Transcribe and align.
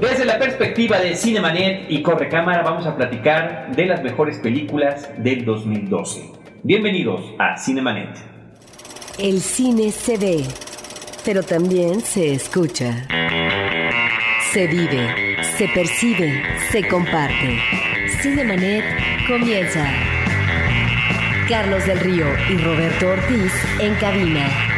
Desde 0.00 0.26
la 0.26 0.38
perspectiva 0.38 0.98
de 0.98 1.16
Cinemanet 1.16 1.86
y 1.88 2.02
Corre 2.02 2.28
Cámara 2.28 2.62
vamos 2.62 2.86
a 2.86 2.94
platicar 2.94 3.74
de 3.74 3.86
las 3.86 4.02
mejores 4.02 4.38
películas 4.38 5.08
del 5.16 5.42
2012. 5.46 6.32
Bienvenidos 6.62 7.22
a 7.38 7.56
Cinemanet. 7.56 8.10
El 9.18 9.40
cine 9.40 9.90
se 9.90 10.18
ve, 10.18 10.44
pero 11.24 11.42
también 11.42 12.02
se 12.02 12.34
escucha. 12.34 13.06
Se 14.52 14.66
vive, 14.66 15.36
se 15.56 15.66
percibe, 15.68 16.42
se 16.70 16.86
comparte. 16.86 17.58
Cinemanet 18.20 18.84
comienza. 19.26 19.86
Carlos 21.48 21.86
del 21.86 22.00
Río 22.00 22.26
y 22.50 22.58
Roberto 22.58 23.08
Ortiz 23.08 23.52
en 23.80 23.94
cabina. 23.94 24.75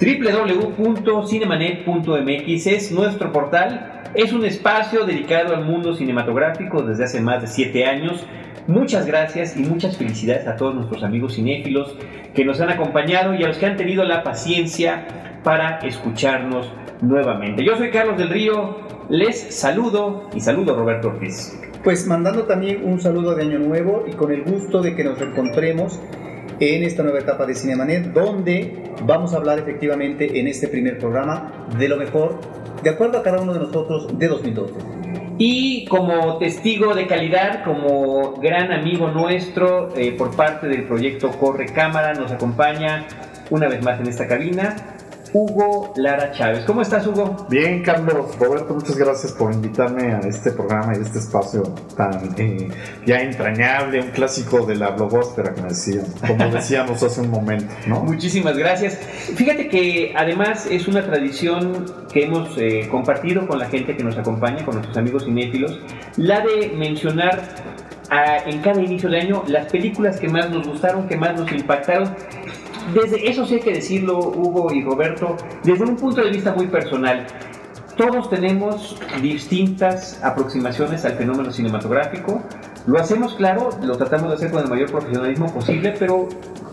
www.cinemanet.mx 0.00 2.66
es 2.66 2.92
nuestro 2.92 3.32
portal. 3.32 4.02
Es 4.14 4.32
un 4.32 4.44
espacio 4.44 5.04
dedicado 5.04 5.56
al 5.56 5.64
mundo 5.64 5.94
cinematográfico 5.94 6.82
desde 6.82 7.04
hace 7.04 7.20
más 7.20 7.42
de 7.42 7.48
7 7.48 7.84
años. 7.84 8.24
Muchas 8.68 9.06
gracias 9.06 9.56
y 9.56 9.60
muchas 9.60 9.96
felicidades 9.96 10.46
a 10.46 10.56
todos 10.56 10.74
nuestros 10.74 11.02
amigos 11.02 11.34
cinéfilos 11.34 11.96
que 12.34 12.44
nos 12.44 12.60
han 12.60 12.70
acompañado 12.70 13.34
y 13.34 13.42
a 13.42 13.48
los 13.48 13.56
que 13.56 13.66
han 13.66 13.76
tenido 13.76 14.04
la 14.04 14.22
paciencia 14.22 15.06
para 15.42 15.78
escucharnos 15.78 16.70
nuevamente. 17.00 17.64
Yo 17.64 17.76
soy 17.76 17.90
Carlos 17.90 18.18
del 18.18 18.28
Río, 18.28 18.76
les 19.08 19.54
saludo 19.54 20.28
y 20.34 20.40
saludo 20.40 20.74
a 20.74 20.76
Roberto 20.76 21.08
Ortiz. 21.08 21.58
Pues 21.82 22.06
mandando 22.06 22.44
también 22.44 22.84
un 22.84 23.00
saludo 23.00 23.34
de 23.34 23.42
Año 23.42 23.58
Nuevo 23.58 24.04
y 24.06 24.12
con 24.12 24.30
el 24.30 24.44
gusto 24.44 24.82
de 24.82 24.94
que 24.94 25.04
nos 25.04 25.20
encontremos 25.20 25.98
en 26.60 26.84
esta 26.84 27.02
nueva 27.02 27.20
etapa 27.20 27.46
de 27.46 27.54
Cinemanet, 27.54 28.12
donde 28.12 28.92
vamos 29.04 29.32
a 29.32 29.36
hablar 29.36 29.58
efectivamente 29.58 30.38
en 30.38 30.46
este 30.46 30.68
primer 30.68 30.98
programa 30.98 31.66
de 31.78 31.88
lo 31.88 31.96
mejor, 31.96 32.40
de 32.82 32.90
acuerdo 32.90 33.18
a 33.18 33.22
cada 33.22 33.40
uno 33.40 33.54
de 33.54 33.60
nosotros, 33.60 34.18
de 34.18 34.28
2012. 34.28 34.74
Y 35.38 35.84
como 35.86 36.38
testigo 36.38 36.94
de 36.94 37.06
calidad, 37.06 37.64
como 37.64 38.34
gran 38.40 38.72
amigo 38.72 39.08
nuestro 39.08 39.96
eh, 39.96 40.12
por 40.12 40.34
parte 40.34 40.66
del 40.66 40.84
proyecto 40.84 41.30
Corre 41.30 41.66
Cámara, 41.66 42.14
nos 42.14 42.32
acompaña 42.32 43.06
una 43.50 43.68
vez 43.68 43.82
más 43.82 44.00
en 44.00 44.08
esta 44.08 44.26
cabina 44.26 44.97
Hugo 45.32 45.92
Lara 45.96 46.32
Chávez. 46.32 46.64
¿Cómo 46.64 46.82
estás, 46.82 47.06
Hugo? 47.06 47.46
Bien, 47.50 47.82
Carlos. 47.82 48.36
Roberto, 48.38 48.74
muchas 48.74 48.96
gracias 48.96 49.32
por 49.32 49.52
invitarme 49.52 50.12
a 50.14 50.20
este 50.20 50.52
programa 50.52 50.92
y 50.96 51.02
este 51.02 51.18
espacio 51.18 51.62
tan 51.96 52.34
eh, 52.38 52.68
ya 53.04 53.20
entrañable, 53.20 54.00
un 54.00 54.10
clásico 54.10 54.64
de 54.64 54.76
la 54.76 54.90
blogósfera, 54.90 55.54
como, 55.54 55.68
decía, 55.68 56.02
como 56.26 56.48
decíamos 56.48 57.02
hace 57.02 57.20
un 57.20 57.30
momento. 57.30 57.72
¿no? 57.86 58.00
Muchísimas 58.04 58.56
gracias. 58.56 58.96
Fíjate 59.34 59.68
que 59.68 60.12
además 60.16 60.66
es 60.70 60.88
una 60.88 61.04
tradición 61.04 61.86
que 62.12 62.24
hemos 62.24 62.56
eh, 62.56 62.88
compartido 62.90 63.46
con 63.46 63.58
la 63.58 63.66
gente 63.66 63.96
que 63.96 64.04
nos 64.04 64.16
acompaña, 64.16 64.64
con 64.64 64.76
nuestros 64.76 64.96
amigos 64.96 65.24
cinéfilos, 65.24 65.78
la 66.16 66.40
de 66.40 66.72
mencionar 66.76 67.42
a, 68.10 68.38
en 68.38 68.60
cada 68.60 68.80
inicio 68.80 69.08
de 69.10 69.20
año 69.20 69.44
las 69.46 69.70
películas 69.70 70.18
que 70.18 70.28
más 70.28 70.50
nos 70.50 70.66
gustaron, 70.66 71.06
que 71.06 71.16
más 71.16 71.38
nos 71.38 71.50
impactaron 71.52 72.14
desde 72.94 73.28
eso 73.28 73.46
sí 73.46 73.54
hay 73.54 73.60
que 73.60 73.72
decirlo, 73.72 74.18
Hugo 74.18 74.72
y 74.72 74.82
Roberto, 74.82 75.36
desde 75.64 75.84
un 75.84 75.96
punto 75.96 76.22
de 76.22 76.30
vista 76.30 76.54
muy 76.54 76.66
personal. 76.66 77.26
Todos 77.96 78.30
tenemos 78.30 78.96
distintas 79.20 80.22
aproximaciones 80.22 81.04
al 81.04 81.14
fenómeno 81.14 81.50
cinematográfico. 81.50 82.40
Lo 82.86 82.98
hacemos, 82.98 83.34
claro, 83.34 83.70
lo 83.82 83.96
tratamos 83.96 84.28
de 84.28 84.36
hacer 84.36 84.50
con 84.52 84.62
el 84.62 84.68
mayor 84.68 84.90
profesionalismo 84.90 85.52
posible, 85.52 85.94
pero 85.98 86.28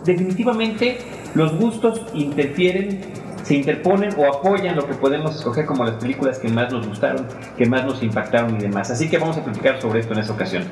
definitivamente 0.05 0.99
los 1.33 1.57
gustos 1.57 2.01
interfieren, 2.13 3.01
se 3.43 3.55
interponen 3.55 4.11
o 4.17 4.25
apoyan 4.27 4.75
lo 4.75 4.87
que 4.87 4.93
podemos 4.93 5.35
escoger 5.35 5.65
como 5.65 5.83
las 5.83 5.95
películas 5.95 6.37
que 6.37 6.47
más 6.49 6.71
nos 6.71 6.87
gustaron, 6.87 7.25
que 7.57 7.65
más 7.65 7.85
nos 7.85 8.03
impactaron 8.03 8.55
y 8.55 8.59
demás. 8.59 8.91
Así 8.91 9.09
que 9.09 9.17
vamos 9.17 9.35
a 9.37 9.43
platicar 9.43 9.81
sobre 9.81 10.01
esto 10.01 10.13
en 10.13 10.19
esta 10.19 10.33
ocasión. 10.33 10.63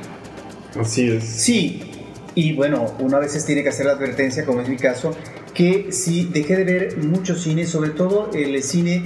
Así 0.80 1.10
es. 1.10 1.24
Sí, 1.24 1.93
y 2.36 2.54
bueno, 2.54 2.86
uno 3.00 3.18
a 3.18 3.20
veces 3.20 3.46
tiene 3.46 3.64
que 3.64 3.70
hacer 3.70 3.86
la 3.86 3.94
advertencia, 3.94 4.46
como 4.46 4.62
es 4.62 4.70
mi 4.70 4.78
caso, 4.78 5.16
que 5.54 5.92
sí 5.92 6.30
dejé 6.32 6.58
de 6.58 6.64
ver 6.64 6.98
mucho 6.98 7.36
cine, 7.36 7.66
sobre 7.66 7.92
todo 7.92 8.32
el 8.34 8.62
cine 8.64 9.04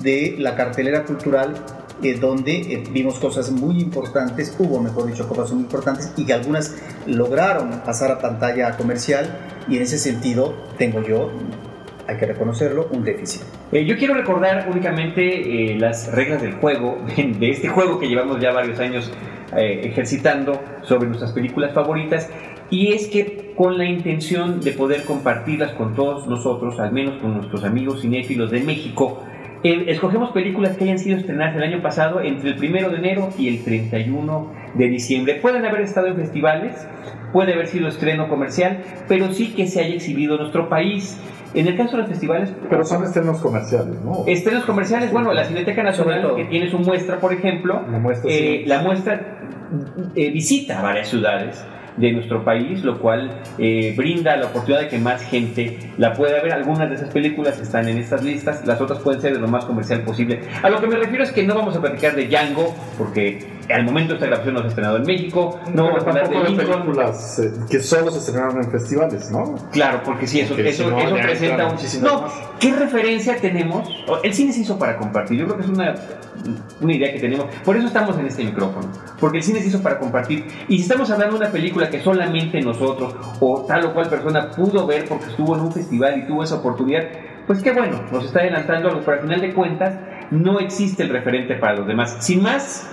de 0.00 0.36
la 0.38 0.56
cartelera 0.56 1.04
cultural, 1.04 1.54
eh, 2.02 2.14
donde 2.14 2.52
eh, 2.52 2.84
vimos 2.90 3.18
cosas 3.18 3.50
muy 3.50 3.80
importantes, 3.80 4.54
hubo, 4.58 4.80
mejor 4.80 5.06
dicho, 5.06 5.28
cosas 5.28 5.52
muy 5.52 5.62
importantes 5.62 6.12
y 6.16 6.24
que 6.24 6.32
algunas 6.32 6.76
lograron 7.06 7.80
pasar 7.84 8.10
a 8.10 8.18
pantalla 8.18 8.76
comercial 8.76 9.38
y 9.68 9.76
en 9.76 9.82
ese 9.82 9.98
sentido 9.98 10.54
tengo 10.78 11.02
yo 11.02 11.30
hay 12.06 12.16
que 12.16 12.24
reconocerlo, 12.24 12.88
un 12.90 13.04
déficit. 13.04 13.42
Eh, 13.70 13.84
yo 13.84 13.98
quiero 13.98 14.14
recordar 14.14 14.66
únicamente 14.70 15.76
las 15.78 16.10
reglas 16.10 16.40
del 16.40 16.54
juego, 16.54 16.98
de 17.16 17.50
este 17.50 17.68
juego 17.68 17.98
que 17.98 18.08
llevamos 18.08 18.40
ya 18.40 18.50
varios 18.50 18.78
años 18.80 19.12
eh, 19.56 19.80
ejercitando 19.84 20.60
sobre 20.82 21.06
nuestras 21.06 21.32
películas 21.32 21.72
favoritas 21.72 22.28
y 22.70 22.92
es 22.92 23.08
que 23.08 23.52
con 23.56 23.78
la 23.78 23.84
intención 23.84 24.60
de 24.60 24.72
poder 24.72 25.04
compartirlas 25.04 25.72
con 25.72 25.94
todos 25.94 26.26
nosotros, 26.26 26.78
al 26.78 26.92
menos 26.92 27.20
con 27.20 27.34
nuestros 27.34 27.64
amigos 27.64 28.02
cinéfilos 28.02 28.50
de 28.50 28.60
México, 28.60 29.22
eh, 29.64 29.86
escogemos 29.88 30.30
películas 30.30 30.76
que 30.76 30.84
hayan 30.84 30.98
sido 30.98 31.18
estrenadas 31.18 31.56
el 31.56 31.62
año 31.64 31.82
pasado 31.82 32.20
entre 32.20 32.50
el 32.50 32.58
1 32.58 32.90
de 32.90 32.96
enero 32.96 33.30
y 33.36 33.48
el 33.48 33.64
31 33.64 34.52
de 34.74 34.88
diciembre. 34.88 35.34
Pueden 35.42 35.64
haber 35.64 35.80
estado 35.80 36.06
en 36.06 36.16
festivales, 36.16 36.86
puede 37.32 37.54
haber 37.54 37.66
sido 37.66 37.88
estreno 37.88 38.28
comercial, 38.28 38.82
pero 39.08 39.32
sí 39.32 39.54
que 39.54 39.66
se 39.66 39.80
haya 39.80 39.94
exhibido 39.94 40.34
en 40.34 40.42
nuestro 40.42 40.68
país. 40.68 41.20
En 41.54 41.66
el 41.66 41.76
caso 41.78 41.92
de 41.92 42.02
los 42.02 42.10
festivales... 42.10 42.52
Pero 42.68 42.84
son 42.84 43.02
estrenos 43.04 43.40
comerciales, 43.40 43.98
¿no? 44.04 44.24
Estrenos 44.26 44.64
comerciales, 44.64 45.10
bueno, 45.10 45.32
la 45.32 45.44
Cineteca 45.44 45.82
Nacional 45.82 46.36
que 46.36 46.44
tiene 46.44 46.70
su 46.70 46.78
muestra, 46.78 47.18
por 47.18 47.32
ejemplo, 47.32 47.82
la 47.90 47.98
muestra, 47.98 48.30
eh, 48.30 48.64
la 48.66 48.82
muestra 48.82 49.40
eh, 50.14 50.30
visita 50.30 50.82
varias 50.82 51.08
ciudades 51.08 51.64
de 51.98 52.12
nuestro 52.12 52.44
país, 52.44 52.82
lo 52.84 52.98
cual 52.98 53.30
eh, 53.58 53.94
brinda 53.96 54.36
la 54.36 54.46
oportunidad 54.46 54.82
de 54.82 54.88
que 54.88 54.98
más 54.98 55.22
gente 55.22 55.78
la 55.98 56.12
pueda 56.14 56.42
ver. 56.42 56.52
Algunas 56.52 56.88
de 56.88 56.96
esas 56.96 57.10
películas 57.10 57.60
están 57.60 57.88
en 57.88 57.98
estas 57.98 58.22
listas, 58.22 58.66
las 58.66 58.80
otras 58.80 59.00
pueden 59.00 59.20
ser 59.20 59.34
de 59.34 59.40
lo 59.40 59.48
más 59.48 59.64
comercial 59.64 60.02
posible. 60.02 60.40
A 60.62 60.70
lo 60.70 60.80
que 60.80 60.86
me 60.86 60.96
refiero 60.96 61.24
es 61.24 61.32
que 61.32 61.42
no 61.42 61.54
vamos 61.54 61.76
a 61.76 61.80
platicar 61.80 62.14
de 62.14 62.26
Django, 62.26 62.74
porque 62.96 63.57
al 63.70 63.84
momento 63.84 64.14
esta 64.14 64.26
grabación 64.26 64.54
no 64.54 64.60
se 64.60 64.66
ha 64.66 64.68
estrenado 64.68 64.96
en 64.96 65.02
México. 65.04 65.60
No 65.72 65.84
vamos 65.84 66.04
a 66.04 66.08
hablar 66.10 66.28
de 66.28 66.36
películas 66.56 67.38
eh, 67.38 67.52
que 67.70 67.80
solo 67.80 68.10
se 68.10 68.18
estrenaron 68.18 68.56
en 68.62 68.70
festivales, 68.70 69.30
¿no? 69.30 69.54
Claro, 69.70 70.02
porque 70.04 70.26
sí, 70.26 70.40
eso, 70.40 70.54
eso, 70.54 70.98
eso 70.98 71.14
presenta 71.14 71.66
un... 71.66 72.02
No, 72.02 72.24
¿qué 72.58 72.72
referencia 72.72 73.36
tenemos? 73.36 73.88
El 74.22 74.32
cine 74.34 74.52
se 74.52 74.60
hizo 74.60 74.78
para 74.78 74.96
compartir. 74.96 75.38
Yo 75.38 75.46
creo 75.46 75.56
que 75.56 75.62
es 75.64 75.68
una, 75.68 75.94
una 76.80 76.94
idea 76.94 77.12
que 77.12 77.20
tenemos. 77.20 77.46
Por 77.64 77.76
eso 77.76 77.86
estamos 77.86 78.18
en 78.18 78.26
este 78.26 78.44
micrófono. 78.44 78.88
Porque 79.20 79.38
el 79.38 79.42
cine 79.42 79.60
se 79.60 79.68
hizo 79.68 79.82
para 79.82 79.98
compartir. 79.98 80.46
Y 80.68 80.76
si 80.76 80.82
estamos 80.82 81.10
hablando 81.10 81.38
de 81.38 81.44
una 81.44 81.52
película 81.52 81.90
que 81.90 82.00
solamente 82.00 82.60
nosotros 82.60 83.14
o 83.40 83.64
tal 83.66 83.86
o 83.86 83.94
cual 83.94 84.08
persona 84.08 84.50
pudo 84.50 84.86
ver 84.86 85.04
porque 85.06 85.26
estuvo 85.26 85.54
en 85.56 85.62
un 85.62 85.72
festival 85.72 86.18
y 86.18 86.26
tuvo 86.26 86.42
esa 86.42 86.56
oportunidad, 86.56 87.04
pues 87.46 87.62
qué 87.62 87.72
bueno, 87.72 88.02
nos 88.12 88.24
está 88.24 88.40
adelantando 88.40 88.88
algo, 88.88 89.00
pero 89.04 89.18
al 89.18 89.22
final 89.22 89.40
de 89.40 89.54
cuentas 89.54 89.94
no 90.30 90.60
existe 90.60 91.02
el 91.02 91.08
referente 91.08 91.54
para 91.54 91.76
los 91.76 91.86
demás. 91.86 92.16
Sin 92.20 92.42
más, 92.42 92.86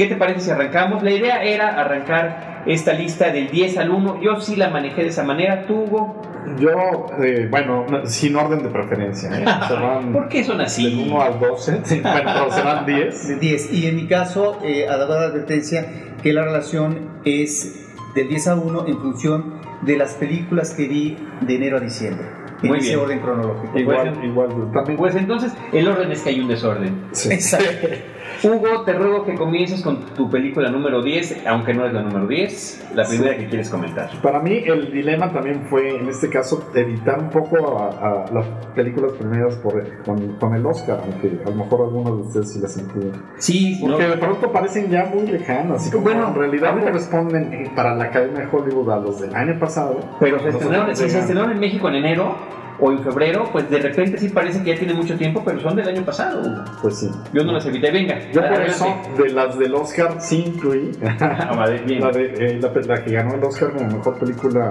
¿Qué 0.00 0.06
te 0.06 0.16
parece 0.16 0.40
si 0.40 0.50
arrancamos? 0.50 1.02
La 1.02 1.10
idea 1.10 1.44
era 1.44 1.78
arrancar 1.78 2.62
esta 2.64 2.94
lista 2.94 3.30
del 3.30 3.50
10 3.50 3.76
al 3.76 3.90
1. 3.90 4.22
Yo 4.22 4.40
sí 4.40 4.56
la 4.56 4.70
manejé 4.70 5.02
de 5.02 5.08
esa 5.08 5.24
manera. 5.24 5.66
¿Tú, 5.66 5.74
Hugo? 5.74 6.22
Yo, 6.58 7.04
eh, 7.22 7.48
bueno, 7.50 7.84
sin 8.06 8.34
orden 8.34 8.62
de 8.62 8.70
preferencia. 8.70 9.28
¿eh? 9.38 9.44
¿Por 10.14 10.30
qué 10.30 10.42
son 10.42 10.58
así? 10.62 10.84
Del 10.84 11.06
1 11.10 11.20
al 11.20 11.38
12. 11.38 11.72
bueno, 12.02 12.50
serán 12.50 12.86
10. 12.86 13.28
De 13.28 13.36
10. 13.36 13.72
Y 13.74 13.88
en 13.88 13.96
mi 13.96 14.06
caso, 14.06 14.58
eh, 14.64 14.88
a 14.88 14.96
la 14.96 15.04
advertencia 15.04 15.86
que 16.22 16.32
la 16.32 16.44
relación 16.44 17.20
es 17.26 17.86
del 18.14 18.26
10 18.30 18.48
a 18.48 18.54
1 18.54 18.86
en 18.86 18.98
función 19.00 19.60
de 19.82 19.98
las 19.98 20.14
películas 20.14 20.72
que 20.72 20.88
vi 20.88 21.18
de 21.42 21.56
enero 21.56 21.76
a 21.76 21.80
diciembre. 21.80 22.26
En 22.62 22.70
Muy 22.70 22.78
ese 22.78 22.88
bien. 22.88 23.00
orden 23.00 23.20
cronológico. 23.20 23.78
Igual, 23.78 24.24
igual. 24.24 24.48
También. 24.72 24.96
Pues 24.96 25.14
entonces, 25.14 25.52
el 25.74 25.86
orden 25.86 26.10
es 26.10 26.22
que 26.22 26.30
hay 26.30 26.40
un 26.40 26.48
desorden. 26.48 27.04
Sí. 27.12 27.30
Exacto. 27.34 27.88
Hugo, 28.42 28.82
te 28.84 28.92
ruego 28.94 29.24
que 29.24 29.34
comiences 29.34 29.82
con 29.82 30.00
tu 30.14 30.30
película 30.30 30.70
número 30.70 31.02
10, 31.02 31.46
aunque 31.46 31.74
no 31.74 31.86
es 31.86 31.92
la 31.92 32.02
número 32.02 32.26
10, 32.26 32.90
la 32.94 33.04
primera 33.04 33.36
que 33.36 33.48
quieres 33.48 33.68
comentar. 33.68 34.10
Para 34.22 34.40
mí 34.40 34.62
el 34.64 34.92
dilema 34.92 35.30
también 35.32 35.66
fue, 35.68 35.96
en 35.96 36.08
este 36.08 36.30
caso, 36.30 36.70
evitar 36.74 37.18
un 37.18 37.30
poco 37.30 37.78
a, 37.78 37.88
a 37.88 38.32
las 38.32 38.46
películas 38.74 39.12
primeras 39.12 39.56
por, 39.56 40.02
con, 40.04 40.36
con, 40.38 40.54
el 40.54 40.64
Oscar, 40.64 41.00
aunque 41.04 41.38
a 41.44 41.50
lo 41.50 41.56
mejor 41.56 41.80
algunos 41.82 42.16
de 42.16 42.28
ustedes 42.28 42.52
sí 42.52 42.60
las 42.60 42.76
incluyen. 42.78 43.12
Sí, 43.38 43.78
porque 43.80 44.04
no. 44.04 44.10
de 44.10 44.16
pronto 44.16 44.52
parecen 44.52 44.90
ya 44.90 45.04
muy 45.04 45.26
lejanas, 45.26 45.82
así 45.82 45.90
como 45.90 46.04
bueno, 46.04 46.28
en 46.28 46.34
realidad 46.34 46.70
ahorita 46.70 46.92
responden 46.92 47.52
eh, 47.52 47.70
para 47.74 47.94
la 47.94 48.04
Academia 48.04 48.46
de 48.46 48.48
Hollywood 48.50 48.90
a 48.90 48.96
los 48.98 49.20
del 49.20 49.34
año 49.34 49.58
pasado. 49.58 50.00
Pero 50.18 50.38
se 50.40 50.48
estrenaron, 50.48 50.96
se 50.96 51.06
estrenaron 51.06 51.52
en 51.52 51.60
México 51.60 51.88
en 51.88 51.96
enero, 51.96 52.36
o 52.80 52.92
en 52.92 53.02
febrero, 53.02 53.44
pues 53.52 53.68
de 53.70 53.78
repente 53.78 54.18
sí 54.18 54.28
parece 54.28 54.62
que 54.62 54.70
ya 54.72 54.78
tiene 54.78 54.94
mucho 54.94 55.16
tiempo, 55.16 55.42
pero 55.44 55.60
son 55.60 55.76
del 55.76 55.88
año 55.88 56.04
pasado. 56.04 56.64
Pues 56.80 56.98
sí. 56.98 57.10
Yo 57.32 57.44
no 57.44 57.52
las 57.52 57.66
evité. 57.66 57.90
Venga. 57.90 58.18
Yo 58.32 58.40
por 58.40 58.62
eso, 58.62 58.86
de 59.16 59.30
las 59.30 59.58
del 59.58 59.74
Oscar, 59.74 60.16
sí 60.20 60.44
incluí 60.46 60.90
Ah, 61.20 61.54
la, 61.56 62.10
de, 62.10 62.34
eh, 62.38 62.60
la, 62.60 62.72
la, 62.94 63.04
que 63.04 63.12
ganó 63.12 63.34
el 63.34 63.44
Oscar 63.44 63.72
como 63.72 63.88
mejor 63.96 64.18
película 64.18 64.70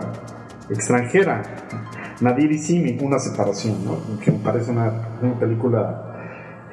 extranjera. 0.69 1.41
Nadir 2.21 2.51
y 2.51 2.57
Simi, 2.57 2.97
una 3.01 3.17
separación, 3.17 3.85
¿no? 3.85 4.19
que 4.19 4.31
me 4.31 4.39
parece 4.39 4.71
una, 4.71 4.91
una 5.21 5.39
película 5.39 6.08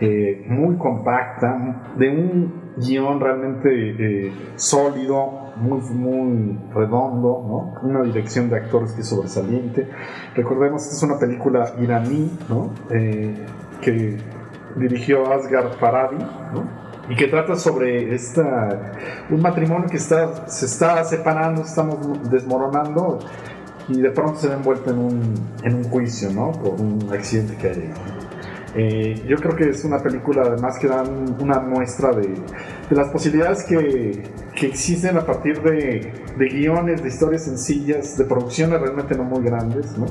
eh, 0.01 0.45
muy 0.49 0.77
compacta, 0.77 1.95
de 1.97 2.09
un 2.11 2.67
guion 2.77 3.19
realmente 3.21 3.69
eh, 3.71 4.33
sólido, 4.57 5.55
muy, 5.57 5.81
muy 5.81 6.59
redondo, 6.75 7.73
¿no? 7.83 7.89
una 7.89 8.03
dirección 8.03 8.51
de 8.51 8.57
actores 8.57 8.93
que 8.93 9.01
es 9.01 9.09
sobresaliente. 9.09 9.89
Recordemos 10.35 10.87
que 10.87 10.95
es 10.95 11.03
una 11.03 11.19
película 11.19 11.73
iraní 11.81 12.31
¿no? 12.49 12.71
Eh, 12.91 13.35
que 13.81 14.19
dirigió 14.77 15.33
Asghar 15.33 15.73
Farhadi 15.81 16.19
¿no? 16.19 16.69
y 17.09 17.17
que 17.17 17.29
trata 17.29 17.55
sobre 17.57 18.15
esta, 18.15 18.93
un 19.31 19.41
matrimonio 19.41 19.89
que 19.89 19.97
está, 19.97 20.47
se 20.47 20.67
está 20.67 21.03
separando, 21.05 21.63
estamos 21.63 22.31
desmoronando 22.31 23.21
y 23.89 24.01
de 24.01 24.11
pronto 24.11 24.41
se 24.41 24.49
ve 24.49 24.55
envuelto 24.55 24.91
en 24.91 24.99
un, 24.99 25.35
en 25.63 25.75
un 25.77 25.85
juicio, 25.85 26.31
¿no? 26.33 26.51
Por 26.53 26.81
un 26.81 27.09
accidente 27.13 27.57
que 27.57 27.69
hay. 27.69 27.93
Eh, 28.79 29.25
yo 29.27 29.37
creo 29.37 29.57
que 29.57 29.71
es 29.71 29.85
una 29.85 29.99
película 29.99 30.43
además 30.43 30.79
que 30.79 30.87
da 30.87 31.03
una 31.03 31.61
muestra 31.61 32.13
de, 32.13 32.29
de 32.29 32.97
las 32.97 33.09
posibilidades 33.09 33.65
que, 33.65 34.23
que, 34.55 34.67
existen 34.67 35.17
a 35.17 35.25
partir 35.25 35.63
de, 35.63 36.13
de, 36.37 36.49
guiones, 36.49 37.03
de 37.03 37.09
historias 37.09 37.45
sencillas, 37.45 38.19
de 38.19 38.25
producciones 38.27 38.79
realmente 38.79 39.17
no 39.17 39.25
muy 39.25 39.43
grandes, 39.43 39.97
¿no? 39.97 40.05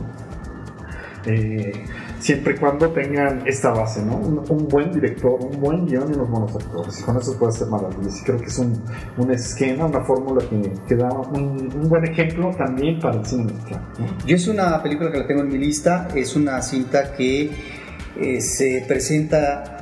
Eh, 1.28 1.74
siempre 2.20 2.56
y 2.56 2.58
cuando 2.58 2.90
tengan 2.90 3.44
esta 3.46 3.72
base, 3.72 4.04
¿no? 4.04 4.16
Un, 4.18 4.68
buen 4.68 4.92
director, 4.92 5.40
un 5.40 5.60
buen 5.60 5.86
guion 5.86 6.12
y 6.12 6.16
unos 6.16 6.30
buenos 6.30 6.56
actores. 6.56 7.00
Y 7.00 7.04
con 7.04 7.18
eso 7.18 7.38
puede 7.38 7.52
ser 7.52 7.68
maravilloso. 7.68 8.18
Y 8.20 8.24
creo 8.24 8.40
que 8.40 8.46
es 8.46 8.58
un, 8.58 8.84
un 9.18 9.32
esquema, 9.32 9.86
una 9.86 10.02
fórmula 10.02 10.44
que, 10.48 10.74
que 10.88 10.96
da 10.96 11.10
un, 11.12 11.72
un, 11.72 11.90
buen 11.90 12.04
ejemplo 12.04 12.52
también 12.58 13.00
para 13.00 13.20
el 13.20 13.26
cine 13.26 13.46
mexicano. 13.46 13.86
Yo 14.26 14.36
es 14.36 14.48
una 14.48 14.82
película 14.82 15.12
que 15.12 15.20
la 15.20 15.28
tengo 15.28 15.42
en 15.42 15.50
mi 15.50 15.58
lista, 15.58 16.08
es 16.16 16.36
una 16.36 16.62
cinta 16.62 17.14
que 17.14 17.52
eh, 18.20 18.42
se 18.42 18.84
presenta 18.88 19.76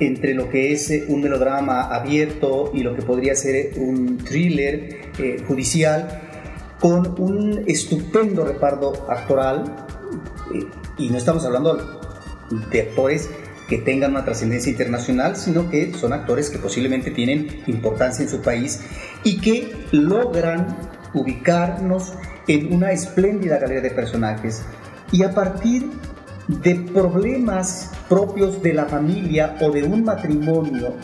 entre 0.00 0.34
lo 0.34 0.48
que 0.48 0.72
es 0.72 0.90
eh, 0.90 1.04
un 1.08 1.20
melodrama 1.20 1.82
abierto 1.82 2.72
y 2.74 2.82
lo 2.82 2.96
que 2.96 3.02
podría 3.02 3.34
ser 3.36 3.74
un 3.76 4.18
thriller 4.18 5.12
eh, 5.18 5.44
judicial 5.46 6.22
con 6.80 7.20
un 7.20 7.64
estupendo 7.66 8.44
reparto 8.44 9.06
actoral 9.08 9.86
eh, 10.54 10.64
y 10.96 11.10
no 11.10 11.18
estamos 11.18 11.44
hablando 11.44 12.00
de 12.70 12.80
actores 12.80 13.28
que 13.68 13.78
tengan 13.78 14.12
una 14.12 14.24
trascendencia 14.24 14.70
internacional, 14.70 15.36
sino 15.36 15.70
que 15.70 15.92
son 15.94 16.12
actores 16.12 16.50
que 16.50 16.58
posiblemente 16.58 17.12
tienen 17.12 17.62
importancia 17.66 18.24
en 18.24 18.28
su 18.28 18.40
país 18.40 18.80
y 19.22 19.38
que 19.40 19.72
logran 19.92 20.76
ubicarnos 21.14 22.14
en 22.48 22.72
una 22.72 22.90
espléndida 22.90 23.58
galería 23.58 23.82
de 23.82 23.90
personajes. 23.90 24.62
Y 25.12 25.22
a 25.22 25.32
partir 25.32 25.88
de 26.62 26.74
problemas 26.74 27.90
propios 28.08 28.60
de 28.60 28.74
la 28.74 28.86
familia 28.86 29.56
o 29.60 29.70
de 29.70 29.84
un 29.84 30.04
matrimonio, 30.04 30.94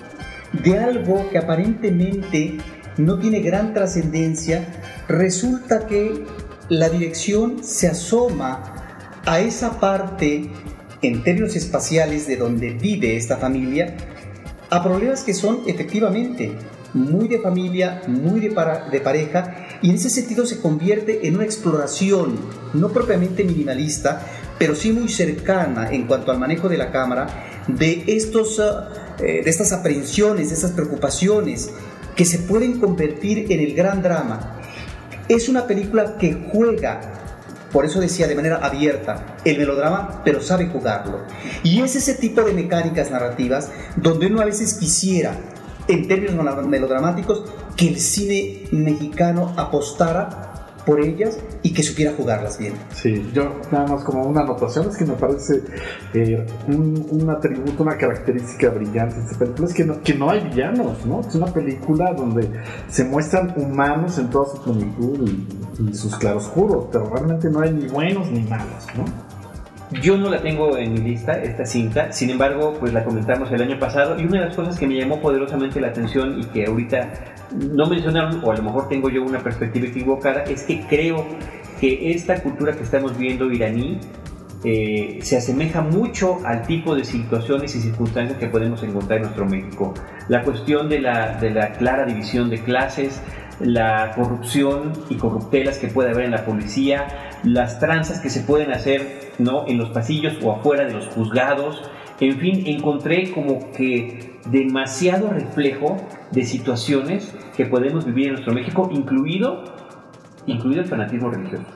de 0.53 0.79
algo 0.79 1.29
que 1.31 1.39
aparentemente 1.39 2.59
no 2.97 3.19
tiene 3.19 3.41
gran 3.41 3.73
trascendencia, 3.73 4.67
resulta 5.09 5.87
que 5.87 6.25
la 6.69 6.89
dirección 6.89 7.63
se 7.63 7.87
asoma 7.87 9.21
a 9.25 9.39
esa 9.41 9.79
parte 9.79 10.51
en 11.03 11.23
términos 11.23 11.55
espaciales 11.55 12.27
de 12.27 12.37
donde 12.37 12.71
vive 12.71 13.17
esta 13.17 13.37
familia, 13.37 13.97
a 14.71 14.83
problemas 14.83 15.23
que 15.23 15.35
son 15.35 15.61
efectivamente 15.67 16.53
muy 16.93 17.29
de 17.29 17.39
familia, 17.39 18.03
muy 18.09 18.41
de, 18.41 18.51
para, 18.51 18.89
de 18.89 19.01
pareja, 19.01 19.67
y 19.83 19.91
en 19.91 19.97
ese 19.97 20.11
sentido 20.11 20.47
se 20.47 20.61
convierte 20.61 21.29
en 21.29 21.37
una 21.37 21.45
exploración, 21.45 22.37
no 22.73 22.89
propiamente 22.89 23.45
minimalista, 23.45 24.27
pero 24.59 24.75
sí 24.75 24.93
muy 24.93 25.09
cercana 25.09 25.91
en 25.91 26.07
cuanto 26.07 26.31
al 26.31 26.39
manejo 26.39 26.69
de 26.69 26.79
la 26.79 26.91
cámara, 26.91 27.27
de, 27.67 28.05
estos, 28.07 28.61
eh, 29.19 29.43
de 29.45 29.51
estas 29.51 29.73
aprehensiones, 29.73 30.49
de 30.49 30.55
estas 30.55 30.73
preocupaciones 30.73 31.71
que 32.15 32.25
se 32.25 32.39
pueden 32.39 32.81
convertir 32.81 33.53
en 33.53 33.61
el 33.61 33.75
gran 33.75 34.03
drama. 34.03 34.61
Es 35.29 35.49
una 35.49 35.67
película 35.67 36.17
que 36.19 36.49
juega 36.51 37.17
por 37.73 37.85
eso 37.85 38.01
decía 38.01 38.27
de 38.27 38.35
manera 38.35 38.57
abierta 38.57 39.37
el 39.45 39.59
melodrama, 39.59 40.23
pero 40.25 40.41
sabe 40.41 40.67
jugarlo. 40.67 41.27
Y 41.63 41.83
es 41.83 41.97
ese 41.97 42.15
tipo 42.15 42.41
de 42.41 42.55
mecánicas 42.55 43.11
narrativas 43.11 43.71
donde 43.97 44.29
uno 44.29 44.41
a 44.41 44.47
veces 44.47 44.75
quisiera, 44.75 45.37
en 45.89 46.09
términos 46.09 46.67
melodramáticos, 46.67 47.45
que 47.77 47.89
el 47.89 47.99
cine 47.99 48.63
mexicano 48.71 49.53
apostara 49.59 50.46
por 50.87 51.01
ellas 51.01 51.39
y 51.63 51.73
que 51.75 51.83
supiera 51.83 52.13
jugarlas 52.13 52.59
bien. 52.59 52.75
Sí, 52.95 53.29
yo 53.35 53.61
nada 53.73 53.87
más 53.89 54.05
como 54.05 54.23
una 54.23 54.43
anotación 54.43 54.89
es 54.89 54.97
que 54.97 55.05
me 55.05 55.15
parece 55.15 55.61
eh, 56.15 56.47
un, 56.69 57.07
un, 57.11 57.29
atributo, 57.29 57.83
una 57.83 57.99
característica 57.99 58.71
brillante 58.71 59.17
de 59.17 59.23
esta 59.23 59.39
película, 59.39 59.67
es 59.67 59.75
que 59.75 59.85
no, 59.85 60.01
que 60.01 60.15
no 60.15 60.31
hay 60.31 60.45
villanos, 60.45 61.05
¿no? 61.05 61.21
Es 61.21 61.35
una 61.35 61.47
película 61.47 62.15
donde 62.15 62.49
se 62.89 63.05
muestran 63.05 63.53
humanos 63.57 64.17
en 64.19 64.31
toda 64.31 64.47
su 64.55 64.63
plenitud 64.63 65.29
y, 65.29 65.91
y 65.91 65.95
sus 65.95 66.15
claroscuros, 66.17 66.87
pero 66.93 67.11
realmente 67.13 67.51
no 67.51 67.61
hay 67.61 67.73
ni 67.73 67.89
buenos 67.89 68.31
ni 68.31 68.41
malos, 68.43 68.87
¿no? 68.97 69.05
Yo 70.03 70.17
no 70.17 70.29
la 70.29 70.43
tengo 70.43 70.77
en 70.77 70.95
mi 70.95 70.99
lista, 70.99 71.33
esta 71.35 71.65
cinta, 71.65 72.11
sin 72.13 72.31
embargo, 72.31 72.75
pues 72.79 72.93
la 72.93 73.05
comentamos 73.05 73.51
el 73.53 73.63
año 73.63 73.79
pasado 73.79 74.19
y 74.21 74.25
una 74.25 74.41
de 74.41 74.47
las 74.47 74.57
cosas 74.57 74.79
que 74.79 74.87
me 74.87 74.99
llamó 74.99 75.21
poderosamente 75.21 75.81
la 75.81 75.89
atención 75.89 76.41
y 76.41 76.45
que 76.47 76.67
ahorita 76.67 77.09
no 77.53 77.87
mencionaron, 77.87 78.43
o 78.45 78.51
a 78.51 78.57
lo 78.57 78.63
mejor 78.63 78.89
tengo 78.89 79.09
yo 79.09 79.23
una 79.23 79.41
perspectiva 79.41 79.87
equivocada, 79.87 80.43
es 80.45 80.63
que 80.63 80.81
creo 80.87 81.25
que 81.81 82.11
esta 82.11 82.43
cultura 82.43 82.73
que 82.73 82.83
estamos 82.83 83.17
viendo 83.17 83.51
iraní 83.51 84.01
eh, 84.65 85.19
se 85.23 85.37
asemeja 85.37 85.83
mucho 85.83 86.39
al 86.45 86.67
tipo 86.67 86.95
de 86.95 87.05
situaciones 87.05 87.77
y 87.77 87.81
circunstancias 87.81 88.39
que 88.39 88.47
podemos 88.47 88.83
encontrar 88.83 89.19
en 89.19 89.25
nuestro 89.25 89.47
México. 89.47 89.95
La 90.29 90.43
cuestión 90.43 90.89
de 90.89 91.01
la, 91.01 91.39
de 91.39 91.51
la 91.51 91.73
clara 91.73 92.05
división 92.05 92.51
de 92.51 92.59
clases, 92.63 93.21
la 93.61 94.13
corrupción 94.15 94.93
y 95.09 95.17
corruptelas 95.17 95.79
que 95.79 95.89
puede 95.89 96.11
haber 96.11 96.25
en 96.25 96.31
la 96.33 96.45
policía, 96.45 97.07
las 97.45 97.79
tranzas 97.79 98.21
que 98.21 98.31
se 98.31 98.41
pueden 98.41 98.73
hacer 98.73 99.33
¿no? 99.39 99.67
en 99.67 99.79
los 99.79 99.91
pasillos 99.91 100.37
o 100.43 100.53
afuera 100.53 100.85
de 100.85 100.95
los 100.95 101.07
juzgados. 101.09 101.83
En 102.21 102.39
fin, 102.39 102.63
encontré 102.67 103.31
como 103.33 103.71
que 103.73 104.39
demasiado 104.51 105.31
reflejo 105.31 105.97
de 106.31 106.45
situaciones 106.45 107.35
que 107.57 107.67
podemos 107.67 108.07
vivir 108.07 108.29
en 108.29 108.33
nuestro 108.35 108.55
México, 108.55 108.89
incluido, 108.93 109.65
incluido 110.47 110.83
el 110.83 110.89
fanatismo 110.89 111.31
religioso. 111.31 111.67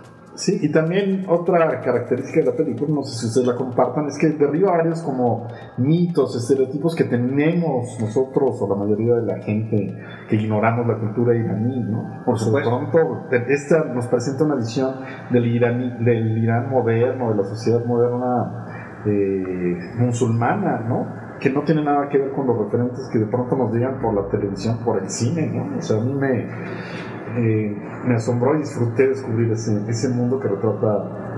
Sí, 0.41 0.59
y 0.63 0.73
también 0.73 1.27
otra 1.29 1.83
característica 1.83 2.41
de 2.41 2.47
la 2.47 2.57
película, 2.57 2.95
no 2.95 3.03
sé 3.03 3.19
si 3.19 3.27
ustedes 3.27 3.47
la 3.47 3.57
compartan, 3.57 4.07
es 4.07 4.17
que 4.19 4.29
derriba 4.29 4.71
varios 4.71 5.03
como 5.03 5.47
mitos, 5.77 6.35
estereotipos 6.35 6.95
que 6.95 7.05
tenemos 7.05 8.01
nosotros 8.01 8.57
o 8.63 8.69
la 8.69 8.75
mayoría 8.75 9.17
de 9.17 9.27
la 9.27 9.39
gente 9.43 9.95
que 10.31 10.37
ignoramos 10.37 10.87
la 10.87 10.99
cultura 10.99 11.37
iraní, 11.37 11.81
¿no? 11.81 12.23
Por 12.25 12.39
supuesto. 12.39 12.71
De 12.71 12.87
pronto, 12.87 13.27
esta 13.49 13.85
nos 13.93 14.07
presenta 14.07 14.45
una 14.45 14.55
visión 14.55 14.95
del, 15.31 15.47
iraní, 15.47 16.03
del 16.03 16.39
Irán 16.39 16.71
moderno, 16.71 17.33
de 17.33 17.37
la 17.37 17.45
sociedad 17.45 17.85
moderna 17.85 18.70
musulmana, 19.97 20.81
¿no? 20.89 21.21
que 21.41 21.51
no 21.51 21.63
tiene 21.63 21.83
nada 21.83 22.09
que 22.09 22.19
ver 22.19 22.31
con 22.33 22.47
los 22.47 22.59
referentes 22.59 23.09
que 23.11 23.19
de 23.19 23.27
pronto 23.27 23.57
nos 23.57 23.73
digan 23.73 23.99
por 24.01 24.15
la 24.15 24.29
televisión, 24.29 24.79
por 24.85 25.03
el 25.03 25.09
cine, 25.09 25.47
¿no? 25.47 25.79
O 25.79 25.83
sea, 25.83 25.97
a 25.97 26.01
mí 26.01 26.13
me, 26.13 26.47
eh, 27.39 27.77
me 28.05 28.15
asombró 28.15 28.57
y 28.57 28.59
disfruté 28.61 29.09
descubrir 29.09 29.51
ese, 29.51 29.81
ese 29.89 30.11
mundo 30.11 30.39
que 30.39 30.49
retrata 30.49 31.31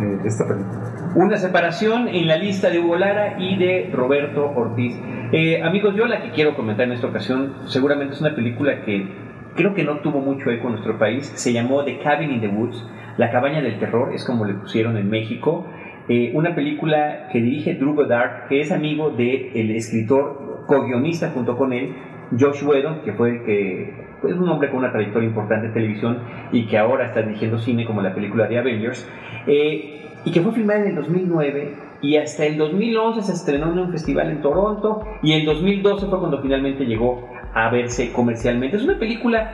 eh, 0.00 0.18
esta 0.24 0.46
película. 0.46 0.80
Una 1.14 1.36
separación 1.36 2.08
en 2.08 2.26
la 2.26 2.36
lista 2.36 2.68
de 2.68 2.80
Hugo 2.80 2.96
Lara 2.96 3.36
y 3.38 3.56
de 3.56 3.90
Roberto 3.94 4.50
Ortiz. 4.54 4.96
Eh, 5.32 5.62
amigos, 5.62 5.94
yo 5.94 6.06
la 6.06 6.20
que 6.20 6.32
quiero 6.32 6.56
comentar 6.56 6.86
en 6.86 6.92
esta 6.92 7.06
ocasión 7.06 7.54
seguramente 7.66 8.14
es 8.14 8.20
una 8.20 8.34
película 8.34 8.82
que 8.84 9.06
creo 9.54 9.74
que 9.74 9.84
no 9.84 9.98
tuvo 9.98 10.20
mucho 10.20 10.50
eco 10.50 10.66
en 10.66 10.72
nuestro 10.72 10.98
país. 10.98 11.30
Se 11.36 11.52
llamó 11.52 11.84
The 11.84 12.00
Cabin 12.00 12.32
in 12.32 12.40
the 12.40 12.48
Woods, 12.48 12.84
La 13.16 13.30
cabaña 13.30 13.60
del 13.60 13.78
terror, 13.78 14.12
es 14.12 14.24
como 14.24 14.44
le 14.44 14.54
pusieron 14.54 14.96
en 14.96 15.08
México. 15.08 15.66
Eh, 16.08 16.32
una 16.34 16.54
película 16.54 17.28
que 17.32 17.40
dirige 17.40 17.74
Drew 17.74 17.94
Goddard, 17.94 18.48
que 18.48 18.60
es 18.60 18.70
amigo 18.70 19.10
del 19.10 19.50
el 19.54 19.70
escritor, 19.70 20.64
co-guionista 20.66 21.30
junto 21.30 21.56
con 21.56 21.72
él, 21.72 21.94
Josh 22.38 22.62
Whedon, 22.62 23.02
que 23.04 23.12
fue 23.12 23.30
el 23.30 23.44
que 23.44 24.04
es 24.28 24.36
un 24.36 24.48
hombre 24.48 24.70
con 24.70 24.78
una 24.78 24.92
trayectoria 24.92 25.28
importante 25.28 25.66
en 25.66 25.72
televisión 25.72 26.18
y 26.52 26.66
que 26.66 26.78
ahora 26.78 27.06
está 27.06 27.22
dirigiendo 27.22 27.58
cine 27.58 27.84
como 27.84 28.02
la 28.02 28.14
película 28.14 28.46
de 28.46 28.58
Avengers, 28.58 29.08
eh, 29.46 30.02
y 30.24 30.30
que 30.30 30.40
fue 30.40 30.52
filmada 30.52 30.80
en 30.80 30.88
el 30.88 30.94
2009 30.94 31.74
y 32.00 32.16
hasta 32.16 32.44
el 32.44 32.56
2011 32.56 33.22
se 33.22 33.32
estrenó 33.32 33.72
en 33.72 33.78
un 33.78 33.90
festival 33.90 34.30
en 34.30 34.40
Toronto 34.40 35.06
y 35.22 35.32
en 35.32 35.44
2012 35.44 36.06
fue 36.06 36.18
cuando 36.18 36.40
finalmente 36.40 36.84
llegó 36.84 37.28
a 37.54 37.70
verse 37.70 38.12
comercialmente. 38.12 38.76
Es 38.76 38.84
una 38.84 38.98
película 38.98 39.52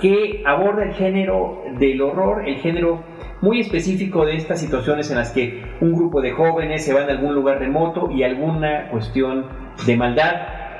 que 0.00 0.42
aborda 0.46 0.84
el 0.84 0.94
género 0.94 1.62
del 1.78 2.00
horror, 2.00 2.48
el 2.48 2.56
género 2.56 3.04
muy 3.42 3.60
específico 3.60 4.24
de 4.24 4.36
estas 4.36 4.60
situaciones 4.60 5.10
en 5.10 5.18
las 5.18 5.32
que 5.32 5.62
un 5.80 5.92
grupo 5.92 6.22
de 6.22 6.30
jóvenes 6.30 6.84
se 6.84 6.94
van 6.94 7.08
a 7.08 7.12
algún 7.12 7.34
lugar 7.34 7.58
remoto 7.58 8.08
y 8.10 8.22
alguna 8.22 8.88
cuestión 8.88 9.46
de 9.84 9.96
maldad 9.96 10.32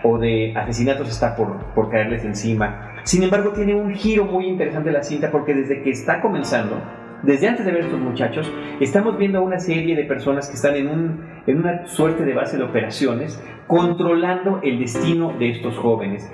o 0.04 0.18
de 0.18 0.54
asesinatos 0.56 1.08
está 1.08 1.36
por, 1.36 1.74
por 1.74 1.90
caerles 1.90 2.24
encima. 2.24 2.92
Sin 3.02 3.24
embargo, 3.24 3.50
tiene 3.50 3.74
un 3.74 3.92
giro 3.94 4.24
muy 4.24 4.46
interesante 4.46 4.92
la 4.92 5.02
cinta 5.02 5.30
porque 5.30 5.54
desde 5.54 5.82
que 5.82 5.90
está 5.90 6.20
comenzando, 6.20 6.80
desde 7.24 7.48
antes 7.48 7.66
de 7.66 7.72
ver 7.72 7.82
a 7.82 7.84
estos 7.86 8.00
muchachos, 8.00 8.52
estamos 8.80 9.18
viendo 9.18 9.38
a 9.38 9.42
una 9.42 9.58
serie 9.58 9.96
de 9.96 10.04
personas 10.04 10.48
que 10.48 10.54
están 10.54 10.76
en, 10.76 10.88
un, 10.88 11.24
en 11.46 11.58
una 11.58 11.86
suerte 11.86 12.24
de 12.24 12.32
base 12.32 12.56
de 12.58 12.62
operaciones, 12.62 13.42
controlando 13.66 14.60
el 14.62 14.78
destino 14.78 15.32
de 15.36 15.50
estos 15.50 15.76
jóvenes. 15.78 16.30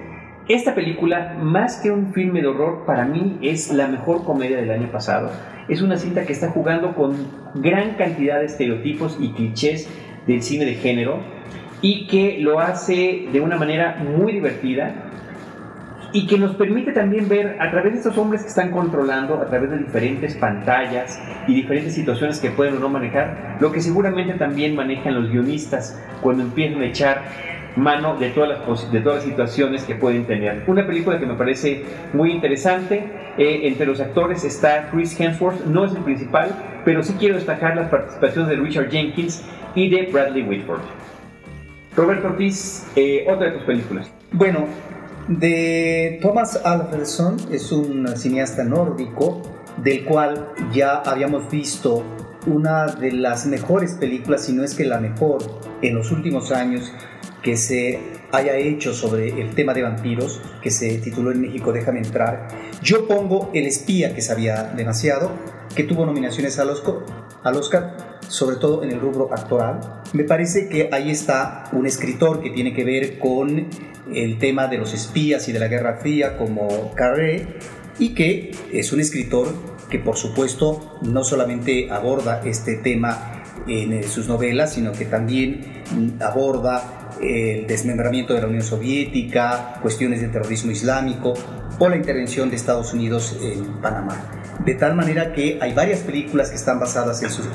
Esta 0.46 0.74
película, 0.74 1.36
más 1.42 1.80
que 1.82 1.90
un 1.90 2.12
filme 2.12 2.40
de 2.40 2.48
horror, 2.48 2.84
para 2.86 3.04
mí 3.04 3.38
es 3.42 3.72
la 3.72 3.86
mejor 3.86 4.24
comedia 4.24 4.56
del 4.56 4.70
año 4.70 4.90
pasado. 4.90 5.30
Es 5.68 5.82
una 5.82 5.96
cinta 5.96 6.24
que 6.24 6.32
está 6.32 6.50
jugando 6.50 6.94
con 6.94 7.14
gran 7.54 7.94
cantidad 7.94 8.38
de 8.38 8.46
estereotipos 8.46 9.18
y 9.20 9.32
clichés 9.32 9.88
del 10.26 10.42
cine 10.42 10.64
de 10.64 10.74
género 10.74 11.20
y 11.82 12.06
que 12.06 12.38
lo 12.40 12.58
hace 12.58 13.28
de 13.32 13.40
una 13.40 13.56
manera 13.56 14.02
muy 14.02 14.32
divertida 14.32 15.08
y 16.12 16.26
que 16.26 16.38
nos 16.38 16.56
permite 16.56 16.92
también 16.92 17.28
ver 17.28 17.58
a 17.60 17.70
través 17.70 17.92
de 17.92 17.98
estos 17.98 18.16
hombres 18.16 18.42
que 18.42 18.48
están 18.48 18.70
controlando, 18.70 19.34
a 19.34 19.46
través 19.46 19.70
de 19.70 19.78
diferentes 19.78 20.34
pantallas 20.36 21.20
y 21.46 21.54
diferentes 21.54 21.94
situaciones 21.94 22.40
que 22.40 22.50
pueden 22.50 22.76
o 22.76 22.80
no 22.80 22.88
manejar, 22.88 23.58
lo 23.60 23.70
que 23.72 23.82
seguramente 23.82 24.34
también 24.34 24.74
manejan 24.74 25.14
los 25.14 25.30
guionistas 25.30 26.02
cuando 26.22 26.42
empiezan 26.44 26.80
a 26.80 26.86
echar 26.86 27.22
mano 27.78 28.16
de 28.16 28.30
todas 28.30 28.48
las, 28.48 28.92
de 28.92 29.00
todas 29.00 29.16
las 29.18 29.24
situaciones 29.24 29.84
que 29.84 29.94
pueden 29.94 30.26
tener. 30.26 30.64
Una 30.66 30.86
película 30.86 31.18
que 31.18 31.26
me 31.26 31.34
parece 31.34 31.84
muy 32.12 32.32
interesante. 32.32 33.04
Eh, 33.38 33.68
entre 33.68 33.86
los 33.86 34.00
actores 34.00 34.44
está 34.44 34.88
Chris 34.90 35.18
Hemsworth, 35.18 35.64
no 35.66 35.84
es 35.84 35.92
el 35.92 36.02
principal, 36.02 36.50
pero 36.84 37.02
sí 37.04 37.14
quiero 37.18 37.36
destacar 37.36 37.76
las 37.76 37.88
participaciones 37.88 38.50
de 38.50 38.56
Richard 38.56 38.90
Jenkins 38.90 39.44
y 39.74 39.88
de 39.88 40.10
Bradley 40.12 40.42
Whitford. 40.42 40.80
Roberto 41.94 42.28
Ortiz, 42.28 42.86
eh, 42.96 43.26
otra 43.28 43.46
de 43.46 43.52
tus 43.52 43.62
películas. 43.62 44.10
Bueno, 44.32 44.66
de 45.28 46.18
Thomas 46.20 46.60
Alfredson 46.64 47.36
es 47.52 47.70
un 47.70 48.08
cineasta 48.16 48.64
nórdico 48.64 49.42
del 49.76 50.04
cual 50.04 50.48
ya 50.72 51.02
habíamos 51.04 51.50
visto 51.50 52.02
una 52.46 52.86
de 52.86 53.12
las 53.12 53.46
mejores 53.46 53.94
películas, 53.94 54.44
si 54.46 54.52
no 54.52 54.64
es 54.64 54.74
que 54.74 54.84
la 54.84 54.98
mejor, 54.98 55.42
en 55.82 55.94
los 55.94 56.10
últimos 56.10 56.50
años 56.50 56.92
que 57.42 57.56
se 57.56 58.00
haya 58.32 58.56
hecho 58.56 58.92
sobre 58.92 59.40
el 59.40 59.54
tema 59.54 59.74
de 59.74 59.82
vampiros, 59.82 60.40
que 60.62 60.70
se 60.70 60.98
tituló 60.98 61.32
en 61.32 61.40
México 61.40 61.72
Déjame 61.72 62.00
entrar. 62.00 62.48
Yo 62.82 63.06
pongo 63.06 63.50
El 63.54 63.66
espía, 63.66 64.14
que 64.14 64.20
sabía 64.20 64.64
demasiado, 64.76 65.30
que 65.74 65.84
tuvo 65.84 66.04
nominaciones 66.04 66.58
al 66.58 66.70
Oscar, 66.70 66.94
al 67.42 67.56
Oscar, 67.56 68.20
sobre 68.28 68.56
todo 68.56 68.82
en 68.82 68.90
el 68.90 69.00
rubro 69.00 69.32
actoral. 69.32 70.02
Me 70.12 70.24
parece 70.24 70.68
que 70.68 70.88
ahí 70.92 71.10
está 71.10 71.64
un 71.72 71.86
escritor 71.86 72.42
que 72.42 72.50
tiene 72.50 72.74
que 72.74 72.84
ver 72.84 73.18
con 73.18 73.68
el 74.12 74.38
tema 74.38 74.66
de 74.66 74.78
los 74.78 74.94
espías 74.94 75.48
y 75.48 75.52
de 75.52 75.58
la 75.58 75.68
Guerra 75.68 75.98
Fría 75.98 76.36
como 76.36 76.92
Carré 76.94 77.46
y 77.98 78.14
que 78.14 78.52
es 78.72 78.92
un 78.92 79.00
escritor 79.00 79.48
que 79.90 79.98
por 79.98 80.16
supuesto 80.16 80.98
no 81.02 81.24
solamente 81.24 81.90
aborda 81.90 82.42
este 82.44 82.76
tema 82.76 83.42
en 83.66 84.02
sus 84.04 84.28
novelas, 84.28 84.74
sino 84.74 84.92
que 84.92 85.04
también 85.04 85.82
aborda 86.20 86.97
el 87.22 87.66
desmembramiento 87.66 88.34
de 88.34 88.40
la 88.40 88.46
Unión 88.46 88.62
Soviética, 88.62 89.78
cuestiones 89.82 90.20
de 90.20 90.28
terrorismo 90.28 90.70
islámico 90.70 91.34
o 91.78 91.88
la 91.88 91.96
intervención 91.96 92.50
de 92.50 92.56
Estados 92.56 92.92
Unidos 92.92 93.36
en 93.40 93.80
Panamá. 93.80 94.38
De 94.64 94.74
tal 94.74 94.96
manera 94.96 95.32
que 95.32 95.58
hay 95.60 95.72
varias 95.72 96.00
películas 96.00 96.50
que 96.50 96.56
están 96.56 96.80
basadas 96.80 97.22
en 97.22 97.30
sus, 97.30 97.46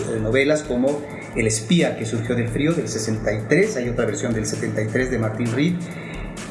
eh, 0.00 0.20
novelas, 0.20 0.62
como 0.64 1.00
El 1.36 1.46
espía 1.46 1.96
que 1.96 2.04
surgió 2.04 2.34
del 2.34 2.48
frío 2.48 2.72
del 2.72 2.88
63, 2.88 3.76
hay 3.76 3.88
otra 3.88 4.04
versión 4.04 4.34
del 4.34 4.46
73 4.46 5.10
de 5.10 5.18
Martin 5.18 5.52
Reed, 5.52 5.74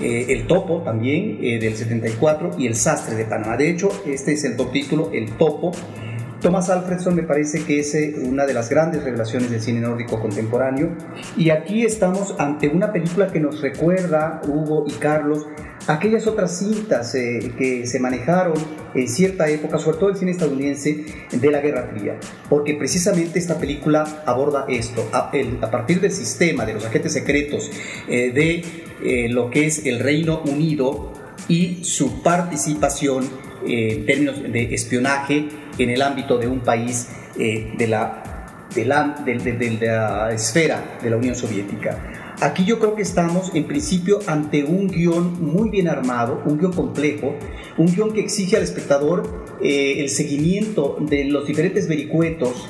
eh, 0.01 0.27
El 0.29 0.47
Topo 0.47 0.81
también 0.83 1.39
eh, 1.41 1.59
del 1.59 1.75
74 1.75 2.51
y 2.57 2.67
El 2.67 2.75
Sastre 2.75 3.15
de 3.15 3.25
Panamá. 3.25 3.57
De 3.57 3.69
hecho, 3.69 3.89
este 4.05 4.33
es 4.33 4.43
el 4.45 4.55
título, 4.71 5.11
El 5.13 5.31
Topo, 5.33 5.71
Thomas 6.45 6.69
Alfredson 6.69 7.15
me 7.15 7.23
parece 7.23 7.63
que 7.63 7.79
es 7.79 7.95
eh, 7.95 8.13
una 8.21 8.45
de 8.45 8.53
las 8.53 8.69
grandes 8.69 9.03
revelaciones 9.03 9.49
del 9.49 9.61
cine 9.61 9.79
nórdico 9.79 10.21
contemporáneo. 10.21 10.95
Y 11.35 11.49
aquí 11.49 11.83
estamos 11.83 12.35
ante 12.37 12.67
una 12.67 12.93
película 12.93 13.31
que 13.31 13.39
nos 13.39 13.61
recuerda, 13.61 14.41
Hugo 14.47 14.85
y 14.87 14.91
Carlos, 14.91 15.47
aquellas 15.87 16.27
otras 16.27 16.55
cintas 16.59 17.15
eh, 17.15 17.51
que 17.57 17.87
se 17.87 17.99
manejaron 17.99 18.53
en 18.93 19.09
cierta 19.09 19.49
época, 19.49 19.79
sobre 19.79 19.97
todo 19.97 20.09
el 20.11 20.17
cine 20.17 20.29
estadounidense, 20.29 21.05
de 21.31 21.49
la 21.49 21.61
Guerra 21.61 21.89
Fría, 21.91 22.19
porque 22.47 22.75
precisamente 22.75 23.39
esta 23.39 23.57
película 23.57 24.03
aborda 24.27 24.67
esto, 24.69 25.09
a, 25.13 25.31
partir 25.71 25.99
del 25.99 26.11
sistema 26.11 26.63
de 26.63 26.75
los 26.75 26.85
agentes 26.85 27.13
secretos 27.13 27.71
eh, 28.07 28.31
de 28.31 29.29
lo 29.29 29.49
que 29.49 29.65
es 29.65 29.83
el 29.87 29.99
Reino 29.99 30.43
Unido 30.43 31.11
y 31.47 31.83
su 31.83 32.21
participación 32.21 33.27
en 33.67 34.05
términos 34.05 34.43
de 34.43 34.75
espionaje 34.75 35.49
en 35.77 35.89
el 35.89 36.01
ámbito 36.01 36.37
de 36.37 36.47
un 36.47 36.59
país 36.59 37.09
eh, 37.37 37.73
de, 37.77 37.87
la, 37.87 38.67
de, 38.73 38.85
la, 38.85 39.15
de, 39.23 39.77
la 39.79 40.31
esfera 40.31 40.97
de 41.01 41.09
la 41.09 41.17
Unión 41.17 41.35
Soviética. 41.35 41.97
Aquí 42.41 42.65
yo 42.65 42.79
creo 42.79 42.95
que 42.95 43.01
estamos 43.01 43.51
en 43.55 43.65
principio 43.65 44.19
ante 44.27 44.63
un 44.65 44.87
guion 44.87 45.41
muy 45.41 45.69
bien 45.69 45.87
armado, 45.87 46.41
un 46.45 46.57
guion 46.57 46.73
complejo, 46.73 47.35
un 47.77 47.87
guion 47.87 48.11
que 48.11 48.19
exige 48.19 48.57
al 48.57 48.63
espectador 48.63 49.45
eh, 49.61 49.95
el 49.99 50.09
seguimiento 50.09 50.97
de 50.99 51.25
los 51.25 51.47
diferentes 51.47 51.87
vericuetos, 51.87 52.67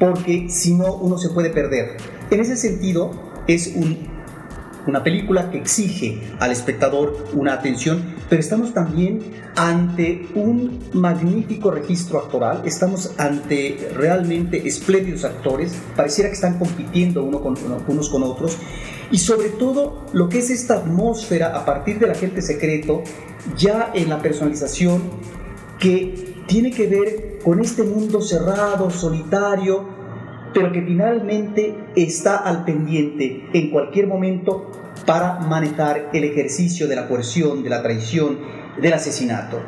porque 0.00 0.46
si 0.48 0.74
no 0.74 0.94
uno 0.94 1.16
se 1.18 1.28
puede 1.28 1.50
perder. 1.50 1.96
En 2.30 2.40
ese 2.40 2.56
sentido 2.56 3.12
es 3.46 3.72
un 3.76 4.13
una 4.86 5.02
película 5.02 5.50
que 5.50 5.58
exige 5.58 6.20
al 6.40 6.52
espectador 6.52 7.26
una 7.32 7.54
atención, 7.54 8.02
pero 8.28 8.40
estamos 8.40 8.74
también 8.74 9.20
ante 9.56 10.26
un 10.34 10.80
magnífico 10.92 11.70
registro 11.70 12.18
actoral, 12.18 12.62
estamos 12.64 13.12
ante 13.18 13.90
realmente 13.94 14.66
espléndidos 14.66 15.24
actores, 15.24 15.74
pareciera 15.96 16.28
que 16.28 16.34
están 16.34 16.58
compitiendo 16.58 17.22
unos 17.22 18.08
con 18.08 18.22
otros, 18.22 18.58
y 19.10 19.18
sobre 19.18 19.50
todo 19.50 20.06
lo 20.12 20.28
que 20.28 20.38
es 20.38 20.50
esta 20.50 20.74
atmósfera 20.74 21.56
a 21.56 21.64
partir 21.64 21.98
del 21.98 22.10
agente 22.10 22.42
secreto, 22.42 23.02
ya 23.56 23.90
en 23.94 24.08
la 24.08 24.20
personalización, 24.20 25.02
que 25.78 26.34
tiene 26.46 26.70
que 26.70 26.86
ver 26.86 27.38
con 27.42 27.60
este 27.60 27.82
mundo 27.82 28.22
cerrado, 28.22 28.90
solitario, 28.90 29.93
pero 30.54 30.72
que 30.72 30.82
finalmente 30.82 31.74
está 31.96 32.36
al 32.36 32.64
pendiente 32.64 33.48
en 33.52 33.70
cualquier 33.70 34.06
momento 34.06 34.70
para 35.04 35.40
manejar 35.40 36.10
el 36.12 36.24
ejercicio 36.24 36.86
de 36.86 36.96
la 36.96 37.08
coerción, 37.08 37.62
de 37.62 37.70
la 37.70 37.82
traición, 37.82 38.38
del 38.80 38.92
asesinato. 38.92 39.60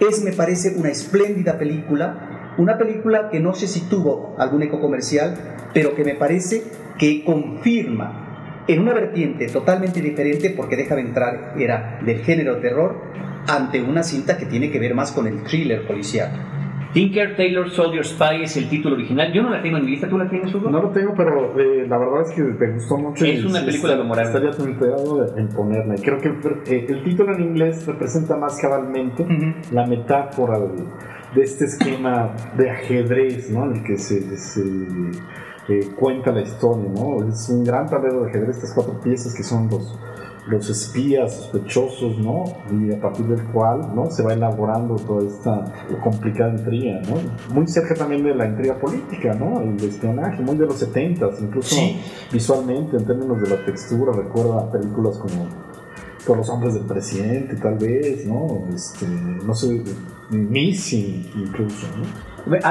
Es, 0.00 0.24
me 0.24 0.32
parece, 0.32 0.74
una 0.76 0.88
espléndida 0.88 1.58
película, 1.58 2.54
una 2.56 2.78
película 2.78 3.28
que 3.30 3.38
no 3.38 3.54
sé 3.54 3.68
si 3.68 3.82
tuvo 3.82 4.34
algún 4.38 4.62
eco 4.62 4.80
comercial, 4.80 5.36
pero 5.74 5.94
que 5.94 6.04
me 6.04 6.14
parece 6.14 6.64
que 6.98 7.22
confirma 7.22 8.64
en 8.66 8.80
una 8.80 8.94
vertiente 8.94 9.46
totalmente 9.48 10.00
diferente, 10.00 10.50
porque 10.50 10.76
deja 10.76 10.94
de 10.94 11.02
entrar, 11.02 11.54
era 11.58 12.00
del 12.04 12.20
género 12.20 12.58
terror, 12.58 13.00
ante 13.46 13.82
una 13.82 14.02
cinta 14.02 14.36
que 14.38 14.46
tiene 14.46 14.70
que 14.70 14.78
ver 14.78 14.94
más 14.94 15.12
con 15.12 15.26
el 15.26 15.42
thriller 15.44 15.86
policial. 15.86 16.59
Tinker 16.92 17.36
Taylor 17.36 17.70
Soldier 17.70 18.04
Spy 18.04 18.42
es 18.42 18.56
el 18.56 18.68
título 18.68 18.96
original. 18.96 19.32
Yo 19.32 19.42
no 19.42 19.50
la 19.50 19.62
tengo 19.62 19.78
en 19.78 19.84
mi 19.84 19.92
lista, 19.92 20.08
¿tú 20.08 20.18
la 20.18 20.28
tienes, 20.28 20.52
Hugo? 20.52 20.70
No 20.70 20.82
lo 20.82 20.90
tengo, 20.90 21.14
pero 21.16 21.58
eh, 21.58 21.86
la 21.88 21.98
verdad 21.98 22.22
es 22.22 22.34
que 22.34 22.42
te 22.42 22.72
gustó 22.72 22.98
mucho. 22.98 23.24
Es 23.24 23.44
una 23.44 23.64
película 23.64 23.96
memorable. 23.96 24.28
Estaría 24.28 24.50
tentado 24.50 25.36
en 25.36 25.48
ponerla. 25.48 25.94
Creo 26.02 26.18
que 26.18 26.28
eh, 26.66 26.86
el 26.88 27.04
título 27.04 27.34
en 27.34 27.42
inglés 27.42 27.86
representa 27.86 28.36
más 28.36 28.58
cabalmente 28.60 29.24
la 29.70 29.86
metáfora 29.86 30.58
de, 30.58 31.42
este 31.42 31.66
esquema 31.66 32.34
de 32.56 32.70
ajedrez, 32.70 33.50
¿no? 33.50 33.66
En 33.66 33.76
el 33.76 33.84
que 33.84 33.96
se, 33.96 34.36
se 34.36 34.62
eh, 35.68 35.88
cuenta 35.96 36.32
la 36.32 36.40
historia, 36.40 36.90
¿no? 36.92 37.28
Es 37.28 37.48
un 37.48 37.62
gran 37.62 37.88
tablero 37.88 38.22
de 38.22 38.30
ajedrez, 38.30 38.56
estas 38.56 38.74
cuatro 38.74 39.00
piezas 39.00 39.32
que 39.34 39.44
son 39.44 39.68
los 39.70 39.96
los 40.50 40.68
espías 40.68 41.34
sospechosos, 41.34 42.18
¿no? 42.18 42.44
Y 42.70 42.92
a 42.92 43.00
partir 43.00 43.26
del 43.26 43.42
cual, 43.46 43.94
¿no? 43.94 44.10
Se 44.10 44.22
va 44.22 44.32
elaborando 44.32 44.96
toda 44.96 45.26
esta 45.26 45.72
complicada 46.02 46.52
intriga, 46.52 47.00
¿no? 47.08 47.54
Muy 47.54 47.66
cerca 47.68 47.94
también 47.94 48.24
de 48.24 48.34
la 48.34 48.46
intriga 48.46 48.78
política, 48.78 49.34
¿no? 49.34 49.60
El 49.60 49.82
espionaje, 49.82 50.42
muy 50.42 50.56
de 50.56 50.66
los 50.66 50.76
70 50.76 51.30
incluso 51.40 51.76
visualmente, 52.32 52.96
en 52.96 53.04
términos 53.04 53.40
de 53.40 53.50
la 53.50 53.64
textura, 53.64 54.12
recuerda 54.12 54.70
películas 54.70 55.16
como 55.18 55.48
con 56.26 56.38
los 56.38 56.48
hombres 56.50 56.74
del 56.74 56.84
presidente, 56.84 57.56
tal 57.56 57.78
vez, 57.78 58.26
¿no? 58.26 58.64
Este, 58.74 59.06
no 59.06 59.54
sé, 59.54 59.82
Missing 60.30 61.30
incluso, 61.34 61.86
¿no? 61.96 62.29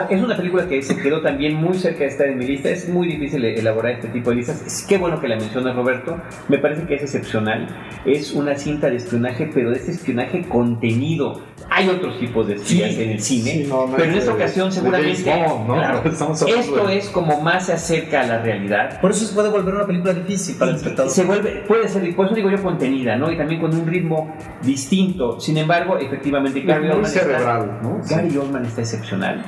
Es 0.10 0.22
una 0.22 0.36
película 0.36 0.68
que 0.68 0.82
se 0.82 0.98
quedó 0.98 1.22
también 1.22 1.56
muy 1.56 1.78
cerca 1.78 2.00
de 2.00 2.08
estar 2.08 2.28
en 2.28 2.38
mi 2.38 2.46
lista. 2.46 2.70
Es 2.70 2.90
muy 2.90 3.08
difícil 3.08 3.44
elaborar 3.46 3.94
este 3.94 4.08
tipo 4.10 4.30
de 4.30 4.38
listas. 4.38 4.86
Qué 4.88 4.98
bueno 4.98 5.20
que 5.22 5.28
la 5.28 5.38
mencionas, 5.38 5.76
Roberto. 5.76 6.20
Me 6.48 6.58
parece 6.58 6.84
que 6.86 6.96
es 6.96 7.04
excepcional. 7.04 7.68
Es 8.06 8.34
una 8.34 8.56
cinta 8.56 8.90
de 8.90 8.98
espionaje, 8.98 9.50
pero 9.54 9.72
de 9.72 9.78
este 9.78 9.92
espionaje 9.92 10.44
contenido. 10.48 11.42
Hay 11.80 11.90
otros 11.90 12.20
tipos 12.20 12.48
de 12.48 12.56
espías 12.56 12.96
en 12.96 13.10
el 13.12 13.22
cine, 13.22 13.52
Sí, 13.52 13.66
no, 13.68 13.88
no 13.88 13.96
pero 13.96 14.04
en 14.06 14.12
es 14.12 14.18
esta 14.20 14.34
ocasión 14.34 14.72
seguramente 14.72 15.24
¿no? 15.26 15.74
claro, 15.74 16.04
esto 16.60 16.90
es 16.90 17.10
como 17.10 17.42
más 17.42 17.66
se 17.68 17.74
acerca 17.74 18.22
a 18.22 18.28
la 18.28 18.40
realidad. 18.40 19.00
Por 19.02 19.12
eso 19.12 19.26
se 19.26 19.34
puede 19.34 19.50
volver 19.50 19.76
una 19.76 19.86
película 19.86 20.14
difícil 20.14 20.56
para 20.56 20.72
el 20.72 20.78
espectador. 20.78 21.12
Se 21.12 21.24
vuelve, 21.24 21.64
puede 21.68 21.88
ser, 21.88 22.16
por 22.16 22.26
eso 22.26 22.36
digo 22.36 22.50
yo 22.50 22.62
contenida, 22.62 23.16
¿no? 23.16 23.32
Y 23.32 23.38
también 23.38 23.62
con 23.62 23.74
un 23.74 23.88
ritmo 23.88 24.36
distinto. 24.62 25.40
Sin 25.40 25.58
embargo, 25.58 25.98
efectivamente, 25.98 26.62
Gary 26.62 26.90
Oldman, 26.90 27.06
está. 27.06 27.80
Sí. 28.04 28.14
Gary 28.16 28.38
Oldman 28.38 28.66
está 28.66 28.82
excepcional 28.82 29.44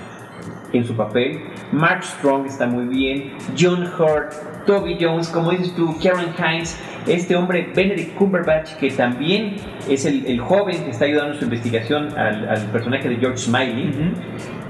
en 0.73 0.85
su 0.85 0.95
papel. 0.95 1.41
Mark 1.71 2.03
Strong 2.03 2.45
está 2.47 2.67
muy 2.67 2.85
bien. 2.85 3.33
John 3.59 3.83
Hurt, 3.97 4.33
Toby 4.65 4.97
Jones, 4.99 5.27
como 5.29 5.51
dices 5.51 5.73
tú, 5.75 5.95
Karen 6.01 6.33
Hines, 6.37 6.79
este 7.07 7.35
hombre 7.35 7.71
Benedict 7.75 8.15
Cumberbatch, 8.15 8.73
que 8.75 8.91
también 8.91 9.55
es 9.89 10.05
el, 10.05 10.25
el 10.25 10.39
joven 10.39 10.83
que 10.83 10.91
está 10.91 11.05
ayudando 11.05 11.33
en 11.33 11.39
su 11.39 11.45
investigación 11.45 12.17
al, 12.17 12.47
al 12.47 12.61
personaje 12.71 13.09
de 13.09 13.15
George 13.17 13.37
Smiley. 13.37 13.91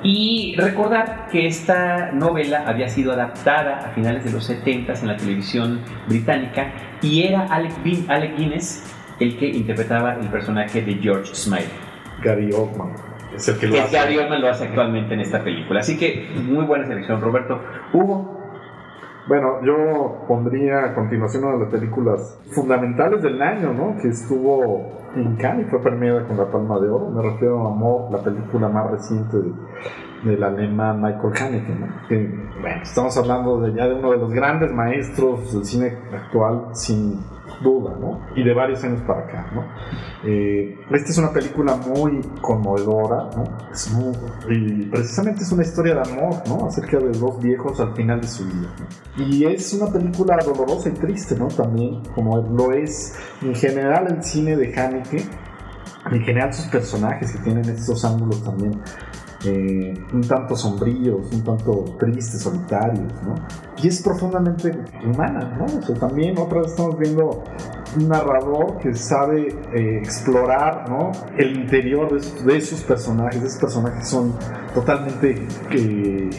Y 0.04 0.56
recordar 0.58 1.28
que 1.32 1.46
esta 1.46 2.12
novela 2.12 2.64
había 2.66 2.90
sido 2.90 3.12
adaptada 3.14 3.78
a 3.86 3.90
finales 3.92 4.24
de 4.24 4.32
los 4.32 4.46
70 4.46 4.94
en 4.94 5.08
la 5.08 5.16
televisión 5.18 5.80
británica 6.08 6.72
y 7.04 7.24
era 7.24 7.42
Alec, 7.46 7.72
Bin- 7.84 8.06
Alec 8.10 8.36
Guinness 8.36 8.84
el 9.20 9.38
que 9.38 9.48
interpretaba 9.48 10.16
el 10.16 10.28
personaje 10.30 10.82
de 10.82 10.96
George 10.96 11.36
Smiley. 11.36 11.68
Gary 12.24 12.52
Oldman 12.52 12.94
es 13.36 13.48
el 13.48 13.58
que 13.60 13.68
lo 13.68 13.74
Que 13.74 13.82
hace. 13.82 13.96
Gary 13.96 14.18
Oldman 14.18 14.42
lo 14.42 14.50
hace 14.50 14.66
actualmente 14.66 15.14
en 15.14 15.20
esta 15.22 15.44
película. 15.44 15.80
Así 15.82 15.98
que 15.98 16.30
muy 16.44 16.66
buena 16.66 16.86
selección, 16.86 17.22
Roberto. 17.22 17.60
Hugo, 17.94 18.38
Bueno, 19.28 19.62
yo 19.64 20.26
pondría 20.28 20.84
a 20.86 20.96
continuación 20.96 21.44
una 21.44 21.54
de 21.54 21.60
las 21.60 21.70
películas 21.70 22.40
fundamentales 22.52 23.22
del 23.22 23.40
año, 23.42 23.72
¿no? 23.72 23.96
Que 24.02 24.10
estuvo 24.10 25.00
en 25.16 25.36
Cannes 25.36 25.68
y 25.68 25.70
fue 25.70 25.80
premiada 25.82 26.26
con 26.28 26.38
la 26.38 26.46
Palma 26.52 26.80
de 26.80 26.90
Oro. 26.90 27.10
Me 27.12 27.22
refiero 27.22 27.66
a 27.68 27.72
Amor, 27.72 28.12
la 28.12 28.18
película 28.24 28.68
más 28.68 28.90
reciente 28.92 29.38
de- 29.38 29.54
del 30.32 30.44
alemán 30.44 31.02
Michael 31.02 31.34
Haneke, 31.40 31.76
¿no? 31.76 31.88
Que, 32.10 32.18
bueno, 32.62 32.82
estamos 32.82 33.16
hablando 33.18 33.62
de 33.62 33.74
ya 33.74 33.88
de 33.88 33.94
uno 33.94 34.12
de 34.12 34.18
los 34.18 34.32
grandes 34.34 34.72
maestros 34.74 35.54
del 35.54 35.66
cine 35.66 35.98
actual, 36.14 36.66
sin 36.74 37.20
duda, 37.62 37.96
¿no? 38.00 38.20
Y 38.36 38.44
de 38.44 38.54
varios 38.54 38.84
años 38.84 39.02
para 39.02 39.22
acá, 39.22 39.52
¿no? 39.54 39.64
Eh, 40.24 40.78
esta 40.92 41.10
es 41.10 41.18
una 41.18 41.32
película 41.32 41.76
muy 41.76 42.22
conmovedora, 42.42 43.30
¿no? 43.36 43.44
Es 43.72 43.92
muy- 43.92 44.16
y 44.50 44.86
precisamente 44.86 45.44
es 45.44 45.52
una 45.52 45.64
historia 45.64 45.96
de 45.96 46.02
amor, 46.02 46.36
¿no? 46.48 46.66
Acerca 46.68 46.98
de 46.98 47.12
dos 47.12 47.40
viejos 47.42 47.80
al 47.80 47.94
final 47.94 48.22
de 48.22 48.28
su 48.28 48.46
vida. 48.46 48.74
¿no? 49.18 49.24
Y 49.26 49.46
es 49.46 49.74
una 49.74 49.92
película 49.92 50.38
dolorosa 50.44 50.90
y 50.90 50.94
triste, 50.94 51.36
¿no? 51.36 51.48
También, 51.48 52.02
como 52.16 52.38
lo 52.38 52.72
es 52.72 53.16
en 53.42 53.56
general 53.56 54.08
el 54.10 54.24
cine 54.24 54.56
de 54.56 54.74
Haneke, 54.80 55.24
en 56.10 56.22
general 56.22 56.54
sus 56.54 56.66
personajes 56.68 57.32
que 57.32 57.40
tienen 57.40 57.66
estos 57.70 58.04
ángulos 58.06 58.44
también 58.44 58.82
eh, 59.44 59.94
un 60.14 60.22
tanto 60.22 60.56
sombríos, 60.56 61.32
un 61.34 61.44
tanto 61.44 61.96
tristes, 62.00 62.42
solitarios, 62.42 63.12
¿no? 63.24 63.34
Y 63.82 63.88
es 63.88 64.00
profundamente 64.02 64.72
humana, 65.04 65.58
¿no? 65.58 65.66
O 65.66 65.82
sea, 65.82 65.96
también 65.96 66.38
otra 66.38 66.60
vez 66.60 66.72
estamos 66.72 67.00
viendo 67.00 67.44
un 67.98 68.08
narrador 68.08 68.78
que 68.78 68.94
sabe 68.94 69.48
eh, 69.74 69.98
explorar, 69.98 70.88
¿no? 70.88 71.12
El 71.38 71.58
interior 71.58 72.10
de, 72.12 72.54
de 72.54 72.62
sus 72.62 72.82
personajes, 72.82 73.42
esos 73.42 73.60
personajes 73.60 74.08
son 74.08 74.34
totalmente 74.76 75.48
eh, 75.72 76.30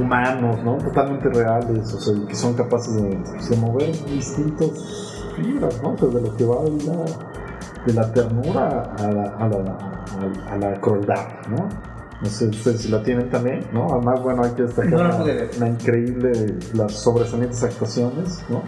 humanos, 0.00 0.62
¿no? 0.62 0.76
Totalmente 0.76 1.28
reales, 1.30 1.92
o 1.92 2.00
sea, 2.00 2.14
que 2.28 2.34
son 2.36 2.54
capaces 2.54 2.94
de, 2.94 3.08
de 3.10 3.56
mover 3.56 3.90
distintos 4.06 5.32
fibras, 5.34 5.82
¿no? 5.82 5.96
Desde 5.96 6.20
lo 6.20 6.36
que 6.36 6.44
va 6.44 6.62
de 6.62 6.84
la, 6.84 7.37
de 7.86 7.92
la 7.94 8.12
ternura 8.12 8.94
a 8.98 9.02
la, 9.10 9.22
a 9.38 9.48
la, 9.48 9.56
a- 10.48 10.52
a 10.54 10.56
la 10.56 10.80
crueldad, 10.80 11.26
¿no? 11.48 11.68
No 12.20 12.28
sé 12.28 12.46
ustedes 12.48 12.82
si 12.82 12.88
la 12.88 13.00
tienen 13.02 13.30
también, 13.30 13.60
¿no? 13.72 13.86
Además, 13.92 14.20
bueno, 14.22 14.42
hay 14.42 14.50
que 14.52 14.62
destacar 14.62 14.92
No 14.92 15.02
la 15.24 15.24
la, 15.60 15.68
increíble, 15.68 16.32
las 16.74 16.92
sobresalientes 16.92 17.62
actuaciones, 17.62 18.44
¿no? 18.48 18.62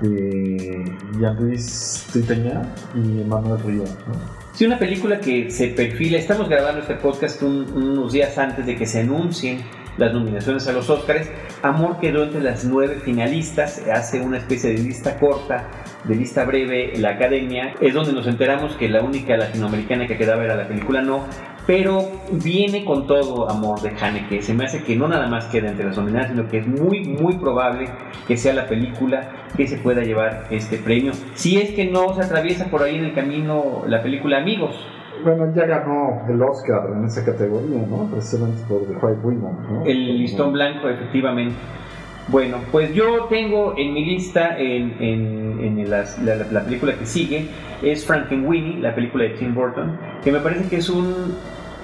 De 0.00 0.84
Jean-Louis 1.20 2.06
Triteña 2.12 2.62
y 2.94 3.24
Manuel 3.24 3.60
Río, 3.62 3.82
¿no? 3.82 4.38
Sí, 4.52 4.64
una 4.66 4.78
película 4.78 5.20
que 5.20 5.50
se 5.50 5.68
perfila. 5.68 6.18
Estamos 6.18 6.48
grabando 6.48 6.80
este 6.80 6.94
podcast 6.96 7.42
un- 7.42 7.66
unos 7.76 8.12
días 8.12 8.36
antes 8.38 8.64
de 8.66 8.74
que 8.76 8.86
se 8.86 9.00
anuncien 9.00 9.58
las 9.98 10.12
nominaciones 10.14 10.66
a 10.68 10.72
los 10.72 10.88
Oscars. 10.88 11.28
Amor 11.62 11.98
quedó 12.00 12.22
entre 12.24 12.40
las 12.40 12.64
nueve 12.64 13.00
finalistas. 13.04 13.82
Hace 13.92 14.20
una 14.20 14.38
especie 14.38 14.70
de 14.70 14.78
lista 14.78 15.18
corta, 15.18 15.68
de 16.04 16.14
lista 16.14 16.44
breve, 16.44 16.92
la 16.96 17.10
academia. 17.10 17.74
Es 17.80 17.92
donde 17.92 18.12
nos 18.12 18.26
enteramos 18.26 18.74
que 18.76 18.88
la 18.88 19.02
única 19.02 19.36
latinoamericana 19.36 20.06
que 20.06 20.16
quedaba 20.16 20.44
era 20.44 20.56
la 20.56 20.66
película 20.66 21.02
No. 21.02 21.24
Pero 21.66 22.10
viene 22.30 22.82
con 22.86 23.06
todo 23.06 23.50
Amor 23.50 23.82
de 23.82 23.90
Haneke. 23.90 24.40
Se 24.40 24.54
me 24.54 24.64
hace 24.64 24.82
que 24.84 24.96
no 24.96 25.06
nada 25.06 25.26
más 25.26 25.46
queda 25.46 25.68
entre 25.68 25.84
las 25.84 25.98
nominadas, 25.98 26.30
sino 26.30 26.48
que 26.48 26.60
es 26.60 26.66
muy, 26.66 27.04
muy 27.04 27.34
probable 27.34 27.90
que 28.26 28.38
sea 28.38 28.54
la 28.54 28.66
película 28.66 29.28
que 29.54 29.66
se 29.66 29.76
pueda 29.76 30.02
llevar 30.02 30.46
este 30.50 30.78
premio. 30.78 31.12
Si 31.34 31.58
es 31.58 31.72
que 31.72 31.84
no 31.84 32.14
se 32.14 32.22
atraviesa 32.22 32.70
por 32.70 32.82
ahí 32.82 32.96
en 32.96 33.04
el 33.04 33.14
camino 33.14 33.82
la 33.86 34.02
película 34.02 34.38
Amigos. 34.38 34.76
Bueno, 35.24 35.52
ya 35.54 35.66
ganó 35.66 36.22
el 36.28 36.40
Oscar 36.42 36.90
en 36.94 37.04
esa 37.04 37.24
categoría, 37.24 37.78
¿no? 37.88 38.08
Precisamente 38.10 38.62
por 38.68 38.80
The 38.86 38.94
White 38.94 39.20
¿no? 39.24 39.82
El 39.84 40.18
listón 40.18 40.52
blanco, 40.52 40.88
efectivamente. 40.88 41.54
Bueno, 42.28 42.58
pues 42.70 42.92
yo 42.94 43.24
tengo 43.30 43.74
en 43.78 43.94
mi 43.94 44.04
lista, 44.04 44.58
en, 44.58 44.96
en- 45.00 45.58
en 45.78 45.90
las- 45.90 46.22
la, 46.22 46.36
la 46.36 46.60
película 46.64 46.92
que 46.98 47.06
sigue, 47.06 47.46
es 47.82 48.04
Frankenweenie, 48.06 48.80
la 48.80 48.94
película 48.94 49.24
de 49.24 49.30
Tim 49.30 49.54
Burton, 49.54 49.96
que 50.22 50.30
me 50.30 50.38
parece 50.40 50.68
que 50.68 50.76
es 50.76 50.90
un 50.90 51.34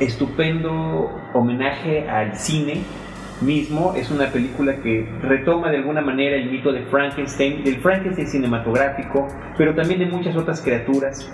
estupendo 0.01 1.11
homenaje 1.33 2.09
al 2.09 2.37
cine 2.37 2.83
mismo. 3.40 3.94
Es 3.97 4.11
una 4.11 4.27
película 4.27 4.77
que 4.77 5.09
retoma 5.23 5.70
de 5.70 5.79
alguna 5.79 6.01
manera 6.01 6.37
el 6.37 6.51
mito 6.51 6.73
de 6.73 6.83
Frankenstein, 6.83 7.64
del 7.64 7.77
Frankenstein 7.77 8.29
cinematográfico, 8.29 9.27
pero 9.57 9.75
también 9.75 10.01
de 10.01 10.07
muchas 10.07 10.37
otras 10.37 10.61
criaturas 10.61 11.31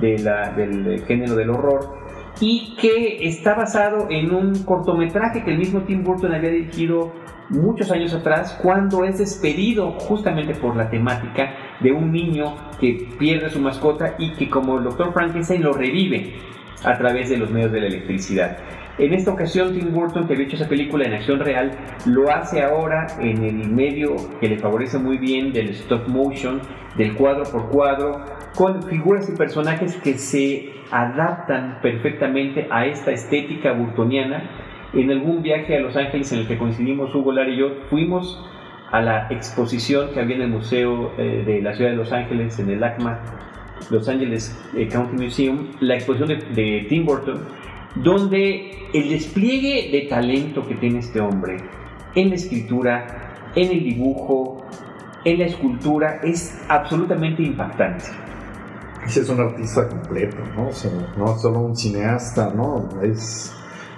de 0.00 0.18
la- 0.18 0.50
del 0.52 1.02
género 1.06 1.34
del 1.34 1.50
horror 1.50 1.98
y 2.40 2.76
que 2.80 3.26
está 3.26 3.54
basado 3.54 4.06
en 4.08 4.34
un 4.34 4.64
cortometraje 4.64 5.42
que 5.44 5.50
el 5.50 5.58
mismo 5.58 5.80
Tim 5.80 6.02
Burton 6.04 6.32
había 6.32 6.50
dirigido 6.50 7.12
muchos 7.50 7.90
años 7.90 8.14
atrás 8.14 8.58
cuando 8.62 9.04
es 9.04 9.18
despedido 9.18 9.90
justamente 9.92 10.54
por 10.54 10.76
la 10.76 10.88
temática 10.88 11.52
de 11.80 11.92
un 11.92 12.12
niño 12.12 12.54
que 12.80 13.08
pierde 13.18 13.50
su 13.50 13.60
mascota 13.60 14.14
y 14.18 14.32
que 14.34 14.48
como 14.48 14.78
el 14.78 14.84
Dr. 14.84 15.12
Frankenstein 15.12 15.62
lo 15.62 15.72
revive 15.72 16.34
a 16.84 16.96
través 16.96 17.28
de 17.28 17.36
los 17.36 17.50
medios 17.50 17.72
de 17.72 17.80
la 17.80 17.86
electricidad. 17.88 18.56
En 18.98 19.14
esta 19.14 19.32
ocasión 19.32 19.72
Tim 19.72 19.92
Burton, 19.92 20.26
que 20.26 20.34
había 20.34 20.46
hecho 20.46 20.56
esa 20.56 20.68
película 20.68 21.04
en 21.06 21.14
acción 21.14 21.40
real, 21.40 21.72
lo 22.06 22.30
hace 22.30 22.62
ahora 22.62 23.06
en 23.18 23.42
el 23.44 23.70
medio 23.70 24.14
que 24.40 24.48
le 24.48 24.58
favorece 24.58 24.98
muy 24.98 25.18
bien 25.18 25.52
del 25.52 25.70
stop 25.70 26.06
motion, 26.08 26.60
del 26.96 27.14
cuadro 27.14 27.44
por 27.44 27.68
cuadro, 27.70 28.24
con 28.60 28.82
figuras 28.82 29.26
y 29.30 29.38
personajes 29.38 29.96
que 30.04 30.18
se 30.18 30.68
adaptan 30.90 31.78
perfectamente 31.80 32.68
a 32.70 32.84
esta 32.84 33.10
estética 33.10 33.72
burtoniana. 33.72 34.50
En 34.92 35.10
algún 35.10 35.40
viaje 35.40 35.78
a 35.78 35.80
Los 35.80 35.96
Ángeles 35.96 36.30
en 36.32 36.40
el 36.40 36.46
que 36.46 36.58
coincidimos 36.58 37.14
Hugo 37.14 37.32
Lara 37.32 37.48
y 37.48 37.56
yo, 37.56 37.70
fuimos 37.88 38.38
a 38.92 39.00
la 39.00 39.28
exposición 39.30 40.10
que 40.12 40.20
había 40.20 40.36
en 40.36 40.42
el 40.42 40.50
Museo 40.50 41.10
eh, 41.16 41.42
de 41.46 41.62
la 41.62 41.72
Ciudad 41.72 41.92
de 41.92 41.96
Los 41.96 42.12
Ángeles, 42.12 42.58
en 42.58 42.68
el 42.68 42.84
ACMA, 42.84 43.18
Los 43.88 44.06
Angeles 44.10 44.54
eh, 44.76 44.88
County 44.88 45.16
Museum, 45.16 45.68
la 45.80 45.94
exposición 45.94 46.28
de, 46.28 46.62
de 46.62 46.86
Tim 46.86 47.06
Burton, 47.06 47.40
donde 47.94 48.72
el 48.92 49.08
despliegue 49.08 49.88
de 49.90 50.06
talento 50.06 50.68
que 50.68 50.74
tiene 50.74 50.98
este 50.98 51.18
hombre 51.18 51.56
en 52.14 52.28
la 52.28 52.34
escritura, 52.34 53.06
en 53.54 53.70
el 53.70 53.84
dibujo, 53.84 54.66
en 55.24 55.38
la 55.38 55.46
escultura, 55.46 56.20
es 56.22 56.62
absolutamente 56.68 57.42
impactante. 57.42 58.04
Es 59.06 59.28
un 59.28 59.40
artista 59.40 59.88
completo, 59.88 60.36
¿no? 60.54 60.68
O 60.68 60.72
sea, 60.72 60.90
no 61.16 61.34
es 61.34 61.40
solo 61.40 61.60
un 61.60 61.76
cineasta, 61.76 62.52
¿no? 62.54 62.88
Es, 63.02 63.52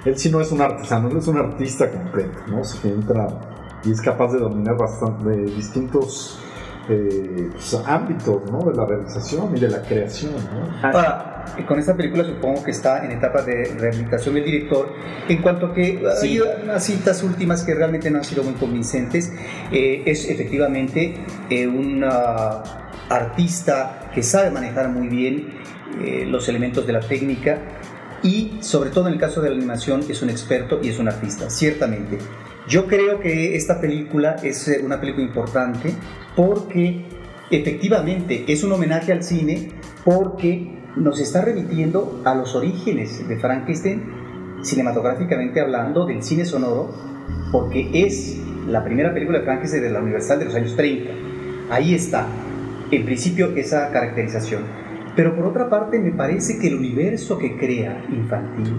él 0.05 0.19
sí 0.19 0.31
no 0.31 0.41
es 0.41 0.51
un 0.53 0.61
artesano, 0.61 1.09
él 1.09 1.17
es 1.19 1.27
un 1.27 1.39
artista 1.39 1.91
completo, 1.91 2.39
¿no? 2.49 2.61
O 2.61 2.65
sea, 2.65 2.81
que 2.81 2.89
entra 2.89 3.29
y 3.85 3.91
es 3.91 4.01
capaz 4.01 4.33
de 4.33 4.39
dominar 4.39 4.77
bastante 4.77 5.29
de 5.29 5.45
distintos 5.47 6.39
eh, 6.89 7.49
pues, 7.53 7.75
ámbitos, 7.87 8.51
¿no? 8.51 8.61
De 8.61 8.75
la 8.77 8.87
realización 8.87 9.57
y 9.57 9.61
de 9.61 9.69
la 9.69 9.83
creación, 9.83 10.33
¿no? 10.35 10.89
Ahora, 10.89 11.45
con 11.67 11.79
esta 11.79 11.95
película 11.95 12.25
supongo 12.25 12.63
que 12.65 12.71
está 12.71 13.05
en 13.05 13.13
etapa 13.13 13.43
de 13.43 13.75
rehabilitación 13.79 14.35
del 14.37 14.45
director. 14.45 14.89
En 15.29 15.43
cuanto 15.43 15.67
a 15.67 15.75
que 15.75 16.03
Sí. 16.21 16.41
hay 16.41 16.41
unas 16.65 16.85
citas 16.85 17.23
últimas 17.23 17.63
que 17.63 17.75
realmente 17.75 18.11
no 18.11 18.19
han 18.19 18.25
sido 18.25 18.43
muy 18.45 18.55
convincentes, 18.55 19.33
eh, 19.71 20.03
es 20.07 20.29
efectivamente 20.29 21.15
eh, 21.51 21.67
un 21.67 22.05
ah, 22.05 22.63
artista 23.09 24.02
que 24.15 24.23
sabe 24.23 24.51
manejar 24.51 24.89
muy 24.89 25.09
bien 25.09 25.49
eh, 26.01 26.25
los 26.27 26.49
elementos 26.49 26.87
de 26.87 26.93
la 26.93 27.01
técnica 27.01 27.59
y 28.23 28.59
sobre 28.61 28.91
todo 28.91 29.09
en 29.09 29.15
el 29.15 29.21
caso 29.21 29.41
de 29.41 29.51
la 29.51 29.57
animación 29.57 30.03
es 30.09 30.23
un 30.23 30.31
experto 30.31 30.81
y 30.83 30.89
es 30.89 30.99
un 30.99 31.09
artista, 31.09 31.51
ciertamente. 31.51 32.19
Yo 32.69 32.87
creo 32.87 33.21
que 33.21 33.57
esta 33.57 33.81
película 33.81 34.37
es 34.43 34.69
eh, 34.69 34.81
una 34.85 35.01
película 35.01 35.25
importante 35.25 35.93
porque 36.37 37.05
efectivamente 37.51 38.45
es 38.47 38.63
un 38.63 38.73
homenaje 38.73 39.13
al 39.13 39.23
cine 39.23 39.71
porque 40.05 40.79
nos 40.97 41.21
está 41.21 41.43
remitiendo 41.43 42.23
a 42.25 42.35
los 42.35 42.55
orígenes 42.55 43.27
de 43.27 43.39
Frankenstein, 43.39 44.03
cinematográficamente 44.63 45.61
hablando, 45.61 46.07
del 46.07 46.23
cine 46.23 46.45
sonoro, 46.45 46.95
porque 47.51 47.91
es 47.93 48.39
la 48.69 48.85
primera 48.85 49.13
película 49.13 49.39
de 49.39 49.45
Frankenstein 49.45 49.83
de 49.83 49.91
la 49.91 50.01
Universal 50.01 50.39
de 50.39 50.45
los 50.45 50.55
años 50.55 50.77
30. 50.77 51.11
Ahí 51.71 51.95
está, 51.95 52.27
en 52.93 53.05
principio, 53.05 53.57
esa 53.57 53.91
caracterización. 53.91 54.63
Pero 55.17 55.35
por 55.35 55.47
otra 55.47 55.69
parte, 55.69 55.99
me 55.99 56.13
parece 56.13 56.59
que 56.59 56.69
el 56.69 56.77
universo 56.77 57.39
que 57.39 57.57
crea 57.57 58.05
infantil 58.11 58.75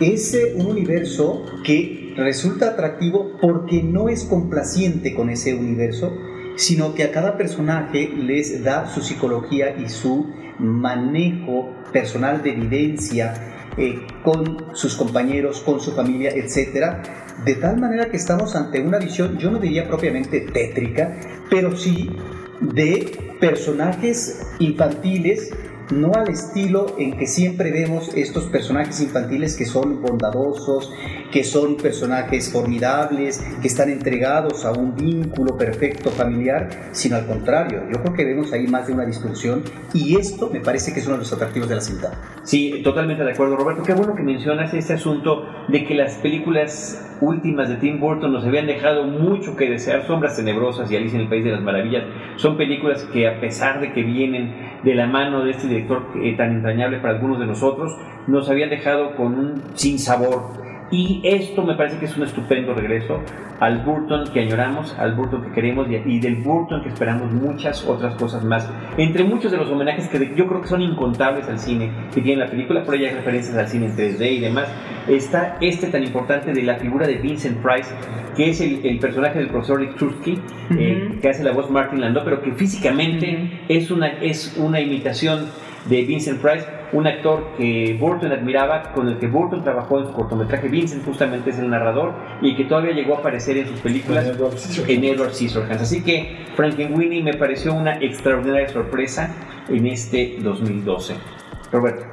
es 0.00 0.36
un 0.54 0.66
universo 0.66 1.44
que 1.64 2.14
resulta 2.16 2.70
atractivo 2.70 3.32
porque 3.40 3.82
no 3.82 4.08
es 4.08 4.24
complaciente 4.24 5.14
con 5.14 5.30
ese 5.30 5.54
universo, 5.54 6.16
sino 6.56 6.94
que 6.94 7.04
a 7.04 7.10
cada 7.10 7.36
personaje 7.36 8.08
les 8.08 8.62
da 8.62 8.86
su 8.86 9.02
psicología 9.02 9.76
y 9.76 9.88
su 9.88 10.26
manejo 10.58 11.70
personal 11.92 12.42
de 12.42 12.50
evidencia 12.52 13.34
eh, 13.76 14.06
con 14.22 14.74
sus 14.74 14.94
compañeros, 14.94 15.60
con 15.60 15.80
su 15.80 15.92
familia, 15.92 16.30
etc. 16.30 17.04
De 17.44 17.56
tal 17.56 17.78
manera 17.78 18.08
que 18.08 18.16
estamos 18.16 18.54
ante 18.54 18.80
una 18.80 18.98
visión, 18.98 19.36
yo 19.38 19.50
no 19.50 19.58
diría 19.58 19.88
propiamente 19.88 20.40
tétrica, 20.40 21.16
pero 21.50 21.76
sí 21.76 22.08
de 22.60 23.36
personajes 23.40 24.46
infantiles 24.58 25.50
no 25.90 26.12
al 26.14 26.28
estilo 26.28 26.96
en 26.98 27.16
que 27.18 27.26
siempre 27.26 27.70
vemos 27.70 28.14
estos 28.14 28.44
personajes 28.44 29.00
infantiles 29.00 29.56
que 29.56 29.66
son 29.66 30.00
bondadosos, 30.00 30.90
que 31.34 31.42
son 31.42 31.76
personajes 31.76 32.52
formidables, 32.52 33.44
que 33.60 33.66
están 33.66 33.90
entregados 33.90 34.64
a 34.64 34.70
un 34.70 34.94
vínculo 34.94 35.58
perfecto 35.58 36.10
familiar, 36.10 36.70
sino 36.92 37.16
al 37.16 37.26
contrario, 37.26 37.82
yo 37.92 38.00
creo 38.02 38.14
que 38.14 38.24
vemos 38.24 38.52
ahí 38.52 38.68
más 38.68 38.86
de 38.86 38.92
una 38.92 39.04
distorsión 39.04 39.64
y 39.92 40.16
esto 40.16 40.48
me 40.48 40.60
parece 40.60 40.94
que 40.94 41.00
es 41.00 41.06
uno 41.06 41.16
de 41.16 41.22
los 41.22 41.32
atractivos 41.32 41.68
de 41.68 41.74
la 41.74 41.80
cinta. 41.80 42.12
Sí, 42.44 42.82
totalmente 42.84 43.24
de 43.24 43.32
acuerdo, 43.32 43.56
Roberto. 43.56 43.82
Qué 43.82 43.94
bueno 43.94 44.14
que 44.14 44.22
mencionas 44.22 44.72
este 44.74 44.92
asunto 44.92 45.44
de 45.66 45.84
que 45.84 45.96
las 45.96 46.14
películas 46.18 47.04
últimas 47.20 47.68
de 47.68 47.76
Tim 47.78 47.98
Burton 47.98 48.32
nos 48.32 48.44
habían 48.44 48.68
dejado 48.68 49.02
mucho 49.02 49.56
que 49.56 49.68
desear. 49.68 50.06
Sombras 50.06 50.36
Tenebrosas 50.36 50.88
y 50.92 50.96
Alicia 50.96 51.16
en 51.16 51.22
el 51.22 51.28
País 51.28 51.44
de 51.44 51.50
las 51.50 51.62
Maravillas 51.62 52.04
son 52.36 52.56
películas 52.56 53.08
que 53.12 53.26
a 53.26 53.40
pesar 53.40 53.80
de 53.80 53.92
que 53.92 54.04
vienen 54.04 54.54
de 54.84 54.94
la 54.94 55.08
mano 55.08 55.44
de 55.44 55.50
este 55.50 55.66
director 55.66 56.06
eh, 56.22 56.36
tan 56.36 56.52
entrañable 56.52 56.98
para 56.98 57.14
algunos 57.14 57.40
de 57.40 57.46
nosotros, 57.46 57.92
nos 58.28 58.48
habían 58.48 58.70
dejado 58.70 59.16
con 59.16 59.34
un 59.34 59.62
sinsabor 59.74 60.62
y 60.90 61.20
esto 61.24 61.62
me 61.62 61.74
parece 61.74 61.98
que 61.98 62.04
es 62.06 62.16
un 62.16 62.24
estupendo 62.24 62.74
regreso 62.74 63.20
al 63.60 63.82
Burton 63.84 64.24
que 64.32 64.40
añoramos, 64.40 64.94
al 64.98 65.14
Burton 65.14 65.42
que 65.42 65.52
queremos 65.52 65.88
y, 65.88 66.20
del 66.20 66.36
Burton 66.36 66.82
que 66.82 66.88
esperamos 66.88 67.32
muchas 67.32 67.84
otras 67.86 68.14
cosas 68.16 68.44
más. 68.44 68.68
Entre 68.98 69.24
muchos 69.24 69.50
de 69.50 69.58
los 69.58 69.70
homenajes 69.70 70.08
que 70.08 70.34
yo 70.36 70.46
creo 70.46 70.60
que 70.60 70.68
son 70.68 70.82
incontables 70.82 71.48
al 71.48 71.58
cine 71.58 71.90
que 72.12 72.20
tiene 72.20 72.44
la 72.44 72.50
película, 72.50 72.82
por 72.82 72.94
ahí 72.94 73.06
hay 73.06 73.14
referencias 73.14 73.56
al 73.56 73.68
cine 73.68 73.86
en 73.86 73.96
3D 73.96 74.32
y 74.32 74.40
demás, 74.40 74.68
está 75.08 75.56
este 75.60 75.88
tan 75.88 76.02
importante 76.02 76.52
de 76.52 76.62
la 76.62 76.76
figura 76.76 77.06
de 77.06 77.16
Vincent 77.16 77.58
Price, 77.62 77.94
que 78.36 78.50
es 78.50 78.60
el, 78.60 78.98
personaje 78.98 79.38
del 79.38 79.48
profesor 79.48 79.80
Rick 79.80 79.96
eh, 80.70 81.18
que 81.20 81.28
hace 81.28 81.44
la 81.44 81.52
voz 81.52 81.70
Martin 81.70 82.00
Landau, 82.00 82.24
pero 82.24 82.42
que 82.42 82.52
físicamente 82.52 83.64
es, 83.68 83.90
una, 83.90 84.08
es 84.08 84.56
una 84.58 84.80
imitación 84.80 85.46
de 85.86 86.02
Vincent 86.02 86.40
Price, 86.40 86.66
un 86.92 87.06
actor 87.06 87.56
que 87.56 87.96
Burton 87.98 88.32
admiraba, 88.32 88.92
con 88.92 89.08
el 89.08 89.18
que 89.18 89.26
Burton 89.26 89.62
trabajó 89.62 90.00
en 90.00 90.06
su 90.06 90.12
cortometraje. 90.12 90.68
Vincent 90.68 91.04
justamente 91.04 91.50
es 91.50 91.58
el 91.58 91.70
narrador 91.70 92.14
y 92.40 92.56
que 92.56 92.64
todavía 92.64 92.92
llegó 92.92 93.16
a 93.16 93.18
aparecer 93.18 93.58
en 93.58 93.68
sus 93.68 93.80
películas 93.80 94.26
en 94.26 95.04
Edward 95.04 95.34
Scissorhands. 95.34 95.82
Así 95.82 96.02
que 96.02 96.46
Frankenweenie 96.56 97.22
me 97.22 97.34
pareció 97.34 97.74
una 97.74 97.98
extraordinaria 97.98 98.68
sorpresa 98.68 99.34
en 99.68 99.86
este 99.86 100.36
2012. 100.40 101.14
Roberto. 101.72 102.04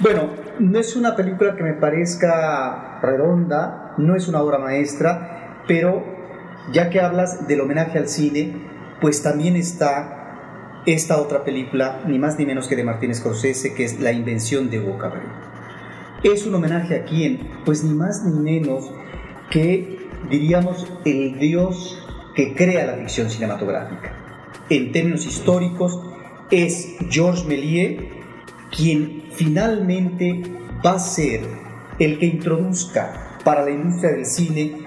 Bueno, 0.00 0.28
no 0.58 0.78
es 0.78 0.94
una 0.94 1.16
película 1.16 1.56
que 1.56 1.62
me 1.62 1.72
parezca 1.74 2.98
redonda, 3.00 3.94
no 3.96 4.14
es 4.14 4.28
una 4.28 4.42
obra 4.42 4.58
maestra, 4.58 5.62
pero 5.66 6.04
ya 6.72 6.90
que 6.90 7.00
hablas 7.00 7.48
del 7.48 7.62
homenaje 7.62 7.98
al 7.98 8.08
cine, 8.08 8.54
pues 9.00 9.22
también 9.22 9.56
está 9.56 10.17
esta 10.86 11.20
otra 11.20 11.44
película, 11.44 12.02
ni 12.06 12.18
más 12.18 12.38
ni 12.38 12.46
menos 12.46 12.68
que 12.68 12.76
de 12.76 12.84
Martin 12.84 13.14
Scorsese, 13.14 13.74
que 13.74 13.84
es 13.84 14.00
La 14.00 14.12
invención 14.12 14.70
de 14.70 14.80
Boca 14.80 15.12
Es 16.22 16.46
un 16.46 16.54
homenaje 16.54 16.96
a 16.96 17.04
quién? 17.04 17.40
Pues 17.64 17.84
ni 17.84 17.94
más 17.94 18.24
ni 18.24 18.38
menos 18.38 18.90
que, 19.50 19.98
diríamos, 20.30 20.86
el 21.04 21.38
dios 21.38 22.02
que 22.34 22.54
crea 22.54 22.86
la 22.86 22.94
ficción 22.94 23.30
cinematográfica. 23.30 24.12
En 24.70 24.92
términos 24.92 25.26
históricos, 25.26 26.00
es 26.50 26.96
Georges 27.10 27.44
Méliès 27.44 28.00
quien 28.74 29.24
finalmente 29.32 30.42
va 30.84 30.92
a 30.92 30.98
ser 30.98 31.40
el 31.98 32.18
que 32.18 32.26
introduzca 32.26 33.38
para 33.44 33.64
la 33.64 33.70
industria 33.70 34.12
del 34.12 34.26
cine 34.26 34.84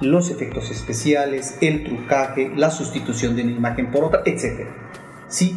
los 0.00 0.30
efectos 0.30 0.70
especiales, 0.70 1.58
el 1.60 1.84
trucaje, 1.84 2.52
la 2.54 2.70
sustitución 2.70 3.36
de 3.36 3.42
una 3.42 3.52
imagen 3.52 3.90
por 3.90 4.04
otra, 4.04 4.22
etc. 4.24 4.68
¿sí? 5.34 5.56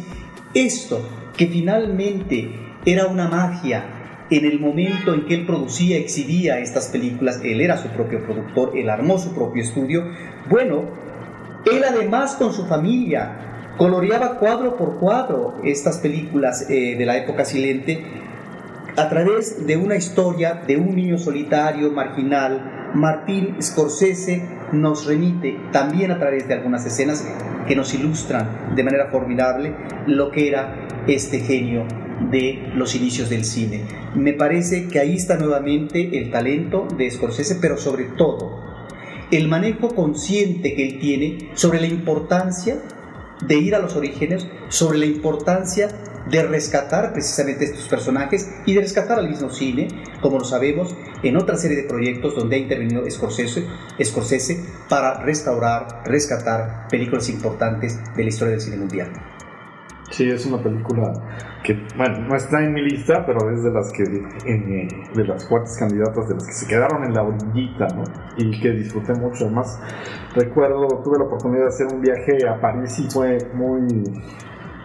Esto, 0.54 1.08
que 1.36 1.46
finalmente 1.46 2.50
era 2.84 3.06
una 3.06 3.28
magia 3.28 4.26
en 4.28 4.44
el 4.44 4.58
momento 4.58 5.14
en 5.14 5.24
que 5.24 5.34
él 5.34 5.46
producía, 5.46 5.96
exhibía 5.96 6.58
estas 6.58 6.88
películas, 6.88 7.40
él 7.44 7.60
era 7.60 7.76
su 7.78 7.88
propio 7.88 8.22
productor, 8.24 8.76
él 8.76 8.90
armó 8.90 9.18
su 9.18 9.32
propio 9.34 9.62
estudio, 9.62 10.04
bueno, 10.50 10.82
él 11.64 11.82
además 11.84 12.34
con 12.34 12.52
su 12.52 12.66
familia 12.66 13.74
coloreaba 13.78 14.38
cuadro 14.38 14.76
por 14.76 14.98
cuadro 14.98 15.60
estas 15.62 15.98
películas 15.98 16.68
eh, 16.68 16.96
de 16.98 17.06
la 17.06 17.16
época 17.16 17.44
silente 17.44 18.04
a 18.98 19.08
través 19.08 19.64
de 19.64 19.76
una 19.76 19.94
historia 19.94 20.54
de 20.66 20.76
un 20.76 20.96
niño 20.96 21.18
solitario, 21.18 21.92
marginal, 21.92 22.90
Martín 22.94 23.54
Scorsese 23.62 24.42
nos 24.72 25.06
remite 25.06 25.56
también 25.70 26.10
a 26.10 26.18
través 26.18 26.48
de 26.48 26.54
algunas 26.54 26.84
escenas 26.84 27.24
que 27.68 27.76
nos 27.76 27.94
ilustran 27.94 28.74
de 28.74 28.82
manera 28.82 29.06
formidable 29.06 29.72
lo 30.08 30.32
que 30.32 30.48
era 30.48 31.04
este 31.06 31.38
genio 31.38 31.86
de 32.32 32.72
los 32.74 32.96
inicios 32.96 33.30
del 33.30 33.44
cine. 33.44 33.84
Me 34.16 34.32
parece 34.32 34.88
que 34.88 34.98
ahí 34.98 35.14
está 35.14 35.36
nuevamente 35.36 36.18
el 36.18 36.32
talento 36.32 36.88
de 36.96 37.08
Scorsese, 37.08 37.58
pero 37.60 37.76
sobre 37.76 38.06
todo 38.06 38.64
el 39.30 39.46
manejo 39.46 39.94
consciente 39.94 40.74
que 40.74 40.88
él 40.88 40.98
tiene 40.98 41.50
sobre 41.54 41.80
la 41.80 41.86
importancia 41.86 42.82
de 43.46 43.58
ir 43.58 43.76
a 43.76 43.78
los 43.78 43.94
orígenes, 43.94 44.48
sobre 44.70 44.98
la 44.98 45.06
importancia 45.06 45.88
de 46.30 46.42
rescatar 46.42 47.12
precisamente 47.12 47.64
estos 47.64 47.88
personajes 47.88 48.50
y 48.66 48.74
de 48.74 48.80
rescatar 48.80 49.18
al 49.18 49.28
mismo 49.28 49.50
cine, 49.50 49.88
como 50.20 50.38
lo 50.38 50.44
sabemos, 50.44 50.94
en 51.22 51.36
otra 51.36 51.56
serie 51.56 51.76
de 51.76 51.84
proyectos 51.84 52.34
donde 52.34 52.56
ha 52.56 52.58
intervenido 52.58 53.08
Scorsese, 53.10 53.66
Scorsese 54.02 54.64
para 54.88 55.22
restaurar, 55.22 56.02
rescatar 56.04 56.88
películas 56.88 57.28
importantes 57.28 57.98
de 58.14 58.22
la 58.22 58.28
historia 58.28 58.52
del 58.52 58.60
cine 58.60 58.76
mundial. 58.76 59.12
Sí, 60.10 60.28
es 60.30 60.46
una 60.46 60.62
película 60.62 61.12
que, 61.62 61.74
bueno, 61.96 62.20
no 62.20 62.34
está 62.34 62.64
en 62.64 62.72
mi 62.72 62.82
lista, 62.82 63.26
pero 63.26 63.50
es 63.50 63.62
de 63.62 63.70
las 63.70 63.92
que, 63.92 64.02
eh, 64.02 64.88
de 65.14 65.24
las 65.24 65.46
fuertes 65.46 65.76
candidatas, 65.78 66.28
de 66.28 66.34
las 66.34 66.46
que 66.46 66.52
se 66.52 66.66
quedaron 66.66 67.04
en 67.04 67.12
la 67.12 67.22
orillita, 67.22 67.88
¿no? 67.88 68.04
Y 68.38 68.58
que 68.58 68.70
disfruté 68.70 69.12
mucho. 69.12 69.44
Además, 69.44 69.78
recuerdo, 70.34 70.86
tuve 71.04 71.18
la 71.18 71.24
oportunidad 71.24 71.64
de 71.64 71.68
hacer 71.68 71.86
un 71.88 72.00
viaje 72.00 72.48
a 72.48 72.58
París 72.58 72.98
y 72.98 73.10
fue 73.10 73.36
muy 73.52 74.02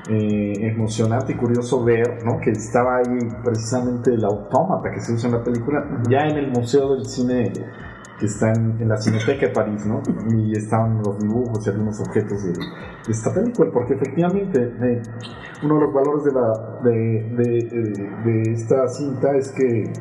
eh, 0.09 0.53
emocionante 0.59 1.31
y 1.31 1.35
curioso 1.35 1.83
ver 1.83 2.23
¿no? 2.25 2.39
que 2.39 2.51
estaba 2.51 2.97
ahí 2.97 3.19
precisamente 3.43 4.13
el 4.13 4.25
autómata 4.25 4.91
que 4.91 4.99
se 4.99 5.13
usa 5.13 5.29
en 5.29 5.35
la 5.35 5.43
película, 5.43 6.01
ya 6.09 6.27
en 6.27 6.37
el 6.37 6.51
Museo 6.51 6.95
del 6.95 7.05
Cine 7.05 7.53
que 8.19 8.25
está 8.27 8.51
en, 8.53 8.87
la 8.87 8.97
Cineteca 8.97 9.47
de 9.47 9.53
París, 9.53 9.85
¿no? 9.85 10.01
Y 10.35 10.55
estaban 10.55 11.01
los 11.03 11.19
dibujos 11.19 11.65
y 11.65 11.69
algunos 11.69 11.99
objetos 11.99 12.43
de, 12.43 12.53
esta 13.09 13.33
película, 13.33 13.71
porque 13.71 13.95
efectivamente 13.95 14.61
eh, 14.81 15.01
uno 15.63 15.75
de 15.75 15.81
los 15.81 15.93
valores 15.93 16.23
de, 16.23 16.31
la, 16.31 16.79
de, 16.83 16.91
de, 17.35 18.09
de, 18.23 18.53
esta 18.53 18.87
cinta 18.87 19.35
es 19.35 19.49
que 19.51 19.91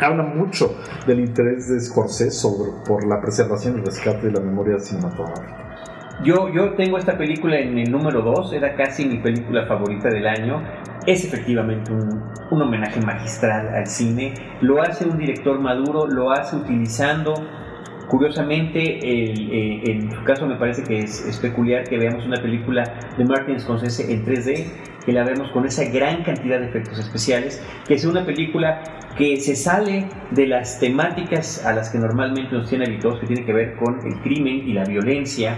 habla 0.00 0.24
mucho 0.24 0.74
del 1.06 1.20
interés 1.20 1.68
de 1.68 1.80
Scorsese 1.80 2.32
sobre, 2.32 2.72
por 2.86 3.06
la 3.06 3.20
preservación 3.20 3.78
y 3.78 3.82
rescate 3.82 4.26
de 4.26 4.32
la 4.32 4.40
memoria 4.40 4.78
cinematográfica. 4.78 5.63
Yo, 6.22 6.52
yo 6.52 6.74
tengo 6.74 6.96
esta 6.96 7.18
película 7.18 7.58
en 7.58 7.78
el 7.78 7.90
número 7.90 8.22
2, 8.22 8.52
era 8.52 8.74
casi 8.76 9.06
mi 9.06 9.18
película 9.18 9.66
favorita 9.66 10.08
del 10.08 10.26
año. 10.26 10.62
Es 11.06 11.24
efectivamente 11.24 11.92
un, 11.92 12.22
un 12.50 12.62
homenaje 12.62 13.00
magistral 13.00 13.68
al 13.74 13.86
cine. 13.86 14.32
Lo 14.60 14.80
hace 14.80 15.06
un 15.06 15.18
director 15.18 15.58
maduro, 15.60 16.06
lo 16.06 16.30
hace 16.30 16.56
utilizando 16.56 17.34
Curiosamente, 18.08 18.98
eh, 19.02 19.82
en 19.84 20.10
su 20.12 20.22
caso 20.24 20.46
me 20.46 20.56
parece 20.56 20.82
que 20.82 20.98
es, 20.98 21.24
es, 21.26 21.38
peculiar 21.38 21.84
que 21.84 21.96
veamos 21.96 22.26
una 22.26 22.40
película 22.40 22.84
de 23.16 23.24
Martin 23.24 23.58
Scorsese 23.58 24.12
en 24.12 24.24
3D, 24.26 24.66
que 25.06 25.12
la 25.12 25.24
vemos 25.24 25.50
con 25.52 25.64
esa 25.64 25.84
gran 25.84 26.22
cantidad 26.22 26.60
de 26.60 26.66
efectos 26.66 26.98
especiales, 26.98 27.64
que 27.86 27.94
es 27.94 28.04
una 28.04 28.24
película 28.26 28.82
que 29.16 29.38
se 29.38 29.56
sale 29.56 30.06
de 30.32 30.46
las 30.46 30.78
temáticas 30.80 31.64
a 31.64 31.72
las 31.72 31.88
que 31.88 31.98
normalmente 31.98 32.54
nos 32.54 32.68
tiene 32.68 32.84
habituados, 32.84 33.20
que 33.20 33.26
tiene 33.26 33.44
que 33.44 33.52
ver 33.52 33.76
con 33.76 33.98
el 34.06 34.20
crimen 34.20 34.68
y 34.68 34.74
la 34.74 34.84
violencia, 34.84 35.56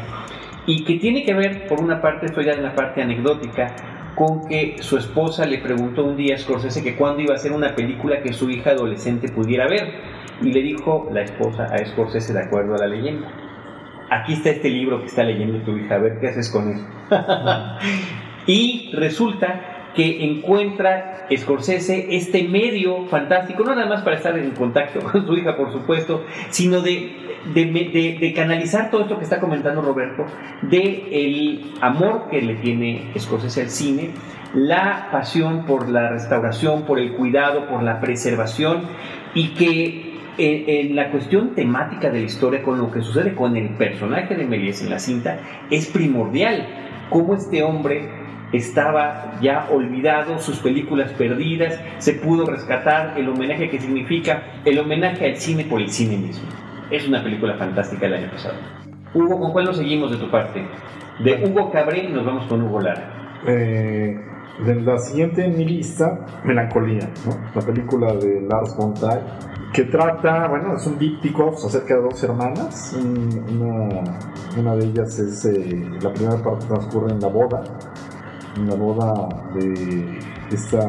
y 0.66 0.84
que 0.84 0.94
tiene 0.94 1.24
que 1.24 1.34
ver, 1.34 1.68
por 1.68 1.80
una 1.80 2.00
parte, 2.02 2.26
esto 2.26 2.40
ya 2.42 2.52
en 2.52 2.62
la 2.62 2.74
parte 2.74 3.00
anecdótica, 3.00 3.74
con 4.16 4.48
que 4.48 4.76
su 4.80 4.96
esposa 4.96 5.46
le 5.46 5.58
preguntó 5.58 6.04
un 6.04 6.16
día 6.16 6.34
a 6.34 6.38
Scorsese 6.38 6.82
que 6.82 6.96
cuándo 6.96 7.22
iba 7.22 7.34
a 7.34 7.36
hacer 7.36 7.52
una 7.52 7.74
película 7.74 8.22
que 8.22 8.32
su 8.32 8.50
hija 8.50 8.70
adolescente 8.70 9.28
pudiera 9.28 9.68
ver. 9.68 9.92
Y 10.42 10.52
le 10.52 10.62
dijo 10.62 11.08
la 11.12 11.22
esposa 11.22 11.64
a 11.64 11.84
Scorsese 11.86 12.32
de 12.32 12.40
acuerdo 12.40 12.74
a 12.74 12.78
la 12.78 12.86
leyenda. 12.88 13.28
Aquí 14.10 14.34
está 14.34 14.50
este 14.50 14.68
libro 14.68 15.00
que 15.00 15.06
está 15.06 15.22
leyendo 15.22 15.58
tu 15.64 15.76
hija, 15.76 15.96
a 15.96 15.98
ver 15.98 16.18
qué 16.20 16.28
haces 16.28 16.50
con 16.50 16.68
él. 16.68 16.80
y 18.46 18.90
resulta 18.94 19.75
que 19.96 20.24
encuentra 20.24 21.26
Scorsese 21.34 22.14
este 22.14 22.46
medio 22.46 23.06
fantástico, 23.06 23.64
no 23.64 23.74
nada 23.74 23.88
más 23.88 24.02
para 24.02 24.16
estar 24.16 24.38
en 24.38 24.50
contacto 24.50 25.00
con 25.12 25.26
su 25.26 25.34
hija, 25.34 25.56
por 25.56 25.72
supuesto, 25.72 26.24
sino 26.50 26.82
de, 26.82 27.12
de, 27.54 28.32
canalizar 28.36 28.90
todo 28.90 29.02
esto 29.02 29.18
que 29.18 29.24
está 29.24 29.40
comentando 29.40 29.80
Roberto, 29.80 30.26
de 30.62 31.08
el 31.10 31.72
amor 31.80 32.28
que 32.30 32.42
le 32.42 32.56
tiene 32.56 33.10
Scorsese 33.18 33.62
al 33.62 33.70
cine, 33.70 34.10
la 34.54 35.08
pasión 35.10 35.64
por 35.64 35.88
la 35.88 36.10
restauración, 36.10 36.82
por 36.82 36.98
el 36.98 37.14
cuidado, 37.14 37.66
por 37.66 37.82
la 37.82 38.00
preservación, 38.00 38.82
y 39.34 39.48
que 39.54 40.14
en, 40.38 40.94
la 40.94 41.10
cuestión 41.10 41.54
temática 41.54 42.10
de 42.10 42.20
la 42.20 42.26
historia, 42.26 42.62
con 42.62 42.78
lo 42.78 42.90
que 42.90 43.00
sucede 43.00 43.34
con 43.34 43.56
el 43.56 43.70
personaje 43.70 44.34
de 44.34 44.44
Méliès 44.44 44.82
en 44.82 44.90
la 44.90 44.98
cinta, 44.98 45.38
es 45.70 45.86
primordial. 45.86 46.66
Cómo 47.08 47.34
este 47.34 47.62
hombre 47.62 48.25
estaba 48.52 49.38
ya 49.40 49.68
olvidado, 49.70 50.38
sus 50.38 50.58
películas 50.60 51.12
perdidas, 51.12 51.80
se 51.98 52.14
pudo 52.14 52.46
rescatar 52.46 53.14
el 53.16 53.28
homenaje 53.28 53.68
que 53.68 53.80
significa 53.80 54.60
el 54.64 54.78
homenaje 54.78 55.26
al 55.30 55.36
cine 55.36 55.64
por 55.64 55.80
el 55.80 55.88
cine 55.88 56.16
mismo. 56.16 56.48
Es 56.90 57.06
una 57.08 57.22
película 57.22 57.54
fantástica 57.54 58.06
el 58.06 58.14
año 58.14 58.30
pasado. 58.30 58.54
Hugo, 59.14 59.40
¿con 59.40 59.52
cuál 59.52 59.64
nos 59.64 59.76
seguimos 59.76 60.10
de 60.10 60.18
tu 60.18 60.30
parte? 60.30 60.64
De 61.18 61.44
Hugo 61.44 61.70
Cabré 61.70 62.08
nos 62.08 62.24
vamos 62.24 62.46
con 62.46 62.62
Hugo 62.62 62.80
Lara. 62.80 63.40
Eh, 63.46 64.16
de 64.64 64.74
la 64.80 64.98
siguiente 64.98 65.44
en 65.44 65.56
mi 65.56 65.64
lista, 65.64 66.24
Melancolía, 66.44 67.10
la 67.54 67.60
película 67.62 68.12
de 68.14 68.40
Lars 68.42 68.76
von 68.76 68.94
Trier, 68.94 69.22
que 69.72 69.84
trata, 69.84 70.48
bueno, 70.48 70.76
es 70.76 70.86
un 70.86 70.98
díptico 70.98 71.50
acerca 71.50 71.96
de 71.96 72.02
dos 72.02 72.22
hermanas. 72.22 72.96
Una, 72.98 73.88
una 74.58 74.76
de 74.76 74.84
ellas 74.86 75.18
es, 75.18 75.44
eh, 75.44 75.90
la 76.00 76.12
primera 76.12 76.42
parte 76.42 76.66
transcurre 76.66 77.12
en 77.12 77.20
la 77.20 77.28
boda 77.28 77.62
la 78.64 78.74
boda 78.74 79.28
de 79.54 80.18
esta 80.50 80.80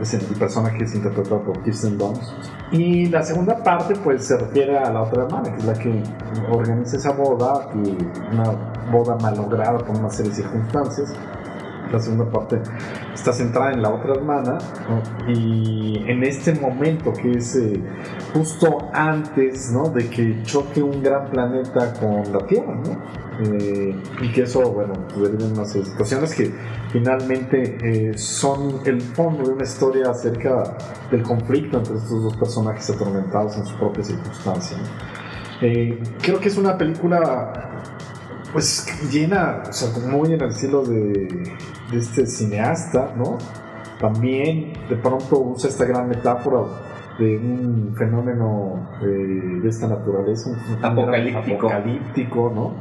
el 0.00 0.38
personaje 0.38 0.78
que 0.78 0.84
es 0.84 0.94
interpretado 0.94 1.42
por 1.42 1.62
Kirsten 1.62 1.98
Dunst. 1.98 2.32
Y 2.72 3.06
la 3.06 3.22
segunda 3.22 3.62
parte 3.62 3.94
pues 3.96 4.24
se 4.24 4.38
refiere 4.38 4.78
a 4.78 4.90
la 4.90 5.02
otra 5.02 5.24
hermana, 5.24 5.50
que 5.50 5.58
es 5.58 5.64
la 5.64 5.74
que 5.74 6.02
organiza 6.50 6.96
esa 6.96 7.12
boda, 7.12 7.68
una 8.32 8.50
boda 8.90 9.16
malograda 9.20 9.78
por 9.78 9.96
una 9.96 10.10
serie 10.10 10.30
de 10.30 10.36
circunstancias. 10.36 11.12
La 11.92 11.98
segunda 11.98 12.30
parte 12.30 12.62
está 13.12 13.32
centrada 13.32 13.72
en 13.72 13.82
la 13.82 13.90
otra 13.90 14.14
hermana 14.14 14.58
y 15.26 16.04
en 16.06 16.22
este 16.22 16.54
momento 16.54 17.12
que 17.12 17.32
es 17.32 17.56
eh, 17.56 17.82
justo 18.32 18.78
antes 18.92 19.72
¿no? 19.72 19.88
de 19.88 20.08
que 20.08 20.40
choque 20.44 20.80
un 20.80 21.02
gran 21.02 21.28
planeta 21.30 21.92
con 21.94 22.32
la 22.32 22.46
Tierra. 22.46 22.76
¿no? 22.76 23.20
Eh, 23.42 23.96
y 24.20 24.32
que 24.32 24.42
eso, 24.42 24.70
bueno, 24.70 24.92
deriva 25.16 25.46
en 25.46 25.52
unas 25.52 25.72
situaciones 25.72 26.34
que 26.34 26.52
finalmente 26.92 27.78
eh, 27.82 28.18
son 28.18 28.80
el 28.84 29.00
fondo 29.00 29.44
de 29.44 29.54
una 29.54 29.64
historia 29.64 30.10
acerca 30.10 30.76
del 31.10 31.22
conflicto 31.22 31.78
entre 31.78 31.96
estos 31.96 32.22
dos 32.22 32.36
personajes 32.36 32.90
atormentados 32.90 33.56
en 33.56 33.66
su 33.66 33.76
propia 33.76 34.02
circunstancia. 34.02 34.76
Eh, 35.60 36.02
creo 36.22 36.40
que 36.40 36.48
es 36.48 36.56
una 36.56 36.76
película 36.76 37.52
pues 38.52 38.86
llena, 39.12 39.62
o 39.68 39.72
sea, 39.72 39.88
muy 40.08 40.32
en 40.32 40.40
el 40.40 40.48
estilo 40.48 40.82
de, 40.82 41.54
de 41.90 41.98
este 41.98 42.26
cineasta, 42.26 43.14
¿no? 43.16 43.38
También 44.00 44.72
de 44.88 44.96
pronto 44.96 45.38
usa 45.38 45.68
esta 45.68 45.84
gran 45.84 46.08
metáfora 46.08 46.62
de 47.18 47.36
un 47.36 47.94
fenómeno 47.96 48.88
de 49.02 49.68
esta 49.68 49.86
naturaleza, 49.86 50.50
un 50.50 50.84
apocalíptico. 50.84 51.68
apocalíptico, 51.68 52.52
¿no? 52.54 52.74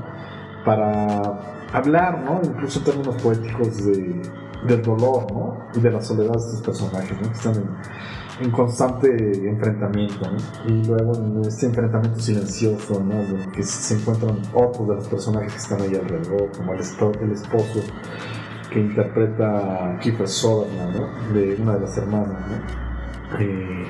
para 0.64 1.40
hablar, 1.74 2.24
¿no? 2.24 2.42
Incluso 2.44 2.80
en 2.80 2.86
términos 2.86 3.22
poéticos 3.22 3.86
de, 3.86 4.22
del 4.68 4.82
dolor, 4.82 5.32
¿no? 5.32 5.58
Y 5.76 5.80
de 5.80 5.92
la 5.92 6.02
soledad 6.02 6.34
de 6.34 6.40
estos 6.40 6.62
personajes, 6.62 7.12
¿no? 7.22 7.28
Que 7.28 7.36
están 7.36 7.78
en, 8.42 8.52
constante 8.52 9.50
enfrentamiento. 9.50 10.30
Y 10.68 10.84
luego 10.86 11.16
en 11.16 11.42
este 11.46 11.66
enfrentamiento 11.66 12.20
silencioso, 12.20 13.04
¿no? 13.04 13.20
En 13.22 13.52
que 13.52 13.64
se 13.64 13.96
encuentran 13.96 14.40
otros 14.54 14.88
de 14.88 14.96
los 14.96 15.08
personajes 15.08 15.54
que 15.54 15.60
están 15.60 15.82
ahí 15.82 15.96
alrededor, 15.96 16.50
como 16.56 16.74
el, 16.74 16.80
el 16.80 17.32
esposo 17.32 17.82
que 18.72 18.80
interpreta 18.80 19.98
Kiefer 20.02 20.28
Sutherland, 20.28 20.96
¿no? 20.96 21.34
De 21.34 21.56
una 21.60 21.74
de 21.76 21.80
las 21.82 21.98
hermanas, 21.98 22.40
¿no? 22.50 23.40
Eh, 23.40 23.86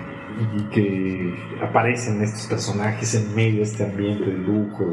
y 0.57 0.63
que 0.69 1.35
aparecen 1.61 2.21
estos 2.21 2.47
personajes 2.47 3.13
en 3.15 3.35
medio 3.35 3.57
de 3.57 3.63
este 3.63 3.83
ambiente 3.83 4.25
de 4.25 4.37
lujo, 4.37 4.85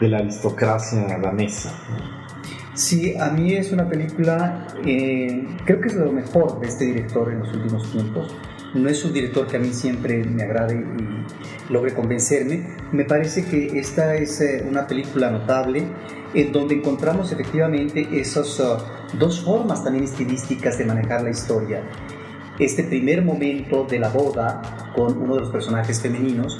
de 0.00 0.08
la 0.08 0.18
aristocracia 0.18 1.18
danesa. 1.18 1.72
Sí, 2.74 3.14
a 3.16 3.30
mí 3.30 3.54
es 3.54 3.70
una 3.70 3.88
película, 3.88 4.66
eh, 4.84 5.46
creo 5.64 5.80
que 5.80 5.88
es 5.88 5.94
lo 5.94 6.10
mejor 6.10 6.60
de 6.60 6.66
este 6.66 6.86
director 6.86 7.30
en 7.30 7.38
los 7.38 7.52
últimos 7.54 7.90
tiempos. 7.92 8.36
No 8.74 8.88
es 8.88 9.04
un 9.04 9.12
director 9.12 9.46
que 9.46 9.58
a 9.58 9.60
mí 9.60 9.72
siempre 9.72 10.24
me 10.24 10.42
agrade 10.42 10.74
y 10.74 11.72
logre 11.72 11.94
convencerme. 11.94 12.66
Me 12.90 13.04
parece 13.04 13.44
que 13.44 13.78
esta 13.78 14.16
es 14.16 14.40
eh, 14.40 14.66
una 14.68 14.88
película 14.88 15.30
notable 15.30 15.86
en 16.34 16.50
donde 16.50 16.74
encontramos 16.74 17.30
efectivamente 17.30 18.08
esas 18.12 18.58
uh, 18.58 18.76
dos 19.16 19.40
formas 19.40 19.84
también 19.84 20.04
estilísticas 20.04 20.76
de 20.76 20.84
manejar 20.84 21.22
la 21.22 21.30
historia. 21.30 21.82
Este 22.58 22.82
primer 22.82 23.22
momento 23.22 23.84
de 23.84 24.00
la 24.00 24.08
boda 24.08 24.92
con 24.96 25.16
uno 25.22 25.34
de 25.36 25.40
los 25.42 25.50
personajes 25.50 26.00
femeninos 26.00 26.58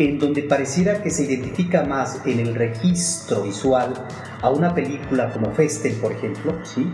en 0.00 0.18
donde 0.18 0.42
pareciera 0.44 1.02
que 1.02 1.10
se 1.10 1.24
identifica 1.24 1.84
más 1.84 2.22
en 2.24 2.40
el 2.40 2.54
registro 2.54 3.42
visual 3.42 3.92
a 4.40 4.48
una 4.48 4.74
película 4.74 5.30
como 5.30 5.52
Festel, 5.52 5.92
por 5.96 6.12
ejemplo, 6.12 6.54
¿sí? 6.62 6.90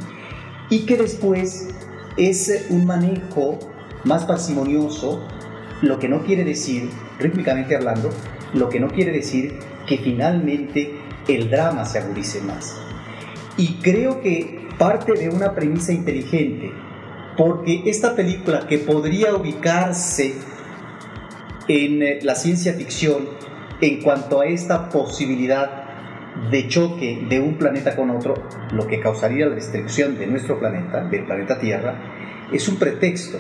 y 0.71 0.87
que 0.87 0.97
después 0.97 1.69
es 2.17 2.67
un 2.69 2.85
manejo 2.85 3.61
más 4.03 4.25
parsimonioso, 4.25 5.25
lo 5.83 6.01
que 6.01 6.09
no 6.09 6.25
quiere 6.25 6.43
decir, 6.43 6.91
rítmicamente 7.21 7.77
hablando, 7.77 8.11
lo 8.55 8.69
que 8.69 8.81
no 8.81 8.89
quiere 8.89 9.13
decir 9.13 9.57
que 9.87 9.99
finalmente 9.99 10.99
el 11.29 11.49
drama 11.49 11.85
se 11.85 12.01
agudice 12.01 12.41
más. 12.41 12.77
Y 13.57 13.75
creo 13.83 14.21
que 14.21 14.67
parte 14.79 15.13
de 15.13 15.29
una 15.29 15.55
premisa 15.55 15.93
inteligente, 15.93 16.73
porque 17.37 17.83
esta 17.87 18.17
película 18.17 18.67
que 18.67 18.79
podría 18.79 19.33
ubicarse 19.37 20.35
en 21.69 22.03
eh, 22.03 22.19
la 22.23 22.35
ciencia 22.35 22.75
ficción 22.75 23.29
en 23.81 24.03
cuanto 24.03 24.41
a 24.41 24.47
esta 24.47 24.89
posibilidad 24.89 25.85
de 26.51 26.69
choque 26.69 27.27
de 27.29 27.41
un 27.41 27.57
planeta 27.57 27.97
con 27.97 28.11
otro, 28.11 28.35
lo 28.73 28.87
que 28.87 29.01
causaría 29.01 29.47
la 29.47 29.55
destrucción 29.55 30.19
de 30.19 30.27
nuestro 30.27 30.59
planeta, 30.59 31.05
del 31.05 31.25
planeta 31.25 31.59
Tierra, 31.59 31.95
es 32.53 32.69
un 32.69 32.77
pretexto, 32.77 33.39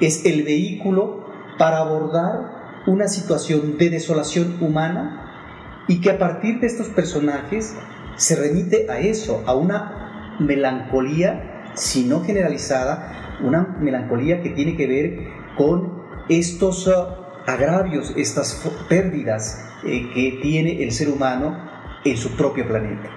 es 0.00 0.24
el 0.26 0.42
vehículo 0.42 1.26
para 1.58 1.78
abordar 1.78 2.82
una 2.86 3.08
situación 3.08 3.78
de 3.78 3.90
desolación 3.90 4.56
humana 4.60 5.84
y 5.88 6.00
que 6.00 6.10
a 6.10 6.18
partir 6.18 6.60
de 6.60 6.66
estos 6.66 6.88
personajes 6.88 7.76
se 8.16 8.36
remite 8.36 8.86
a 8.90 8.98
eso, 8.98 9.42
a 9.46 9.54
una 9.54 10.36
melancolía, 10.40 11.70
si 11.74 12.04
no 12.04 12.22
generalizada, 12.22 13.38
una 13.42 13.76
melancolía 13.80 14.42
que 14.42 14.50
tiene 14.50 14.76
que 14.76 14.86
ver 14.86 15.18
con 15.56 16.02
estos 16.28 16.86
uh, 16.86 17.21
agravios, 17.46 18.12
estas 18.16 18.62
pérdidas 18.88 19.64
eh, 19.84 20.10
que 20.14 20.38
tiene 20.42 20.82
el 20.82 20.92
ser 20.92 21.08
humano 21.08 21.58
en 22.04 22.16
su 22.16 22.30
propio 22.30 22.66
planeta. 22.66 23.10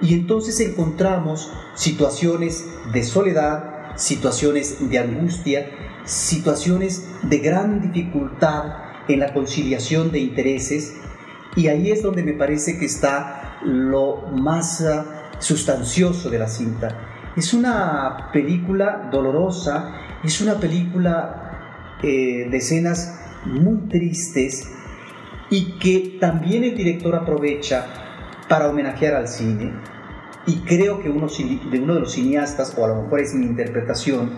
Y 0.00 0.14
entonces 0.14 0.60
encontramos 0.60 1.52
situaciones 1.74 2.66
de 2.92 3.02
soledad, 3.02 3.96
situaciones 3.96 4.90
de 4.90 4.98
angustia, 4.98 5.70
situaciones 6.04 7.08
de 7.22 7.38
gran 7.38 7.80
dificultad 7.80 8.76
en 9.08 9.20
la 9.20 9.32
conciliación 9.32 10.12
de 10.12 10.20
intereses. 10.20 10.96
Y 11.54 11.68
ahí 11.68 11.90
es 11.90 12.02
donde 12.02 12.22
me 12.22 12.34
parece 12.34 12.78
que 12.78 12.84
está 12.84 13.58
lo 13.64 14.22
más 14.32 14.82
ah, 14.82 15.32
sustancioso 15.38 16.28
de 16.30 16.38
la 16.38 16.48
cinta. 16.48 17.32
Es 17.36 17.54
una 17.54 18.30
película 18.32 19.08
dolorosa, 19.10 19.94
es 20.22 20.40
una 20.40 20.54
película 20.54 21.98
eh, 22.02 22.48
de 22.50 22.56
escenas 22.56 23.25
muy 23.46 23.88
tristes 23.88 24.70
y 25.50 25.78
que 25.78 26.18
también 26.20 26.64
el 26.64 26.76
director 26.76 27.14
aprovecha 27.14 27.86
para 28.48 28.68
homenajear 28.68 29.14
al 29.14 29.28
cine. 29.28 29.72
Y 30.46 30.56
creo 30.60 31.00
que 31.00 31.10
uno 31.10 31.26
de 31.26 31.80
uno 31.80 31.94
de 31.94 32.00
los 32.00 32.12
cineastas, 32.12 32.74
o 32.78 32.84
a 32.84 32.88
lo 32.88 33.02
mejor 33.02 33.20
es 33.20 33.34
mi 33.34 33.46
interpretación, 33.46 34.32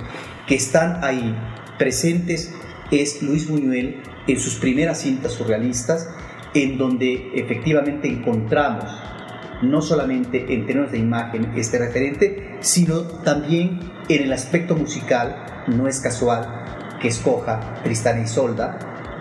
que 0.46 0.54
están 0.54 1.04
ahí 1.04 1.36
presentes 1.78 2.54
es 2.90 3.22
Luis 3.22 3.48
Buñuel 3.48 4.02
en 4.26 4.40
sus 4.40 4.56
primeras 4.56 5.02
cintas 5.02 5.32
surrealistas, 5.32 6.08
en 6.54 6.78
donde 6.78 7.30
efectivamente 7.34 8.08
encontramos 8.08 8.84
no 9.62 9.82
solamente 9.82 10.52
en 10.52 10.66
términos 10.66 10.92
de 10.92 10.98
imagen 10.98 11.52
este 11.56 11.78
referente, 11.78 12.56
sino 12.60 13.02
también 13.02 13.80
en 14.08 14.22
el 14.22 14.32
aspecto 14.32 14.74
musical, 14.74 15.64
no 15.66 15.88
es 15.88 16.00
casual 16.00 16.64
que 17.00 17.08
escoja 17.08 17.82
Tristán 17.82 18.20
y 18.20 18.22
Isolda, 18.22 18.78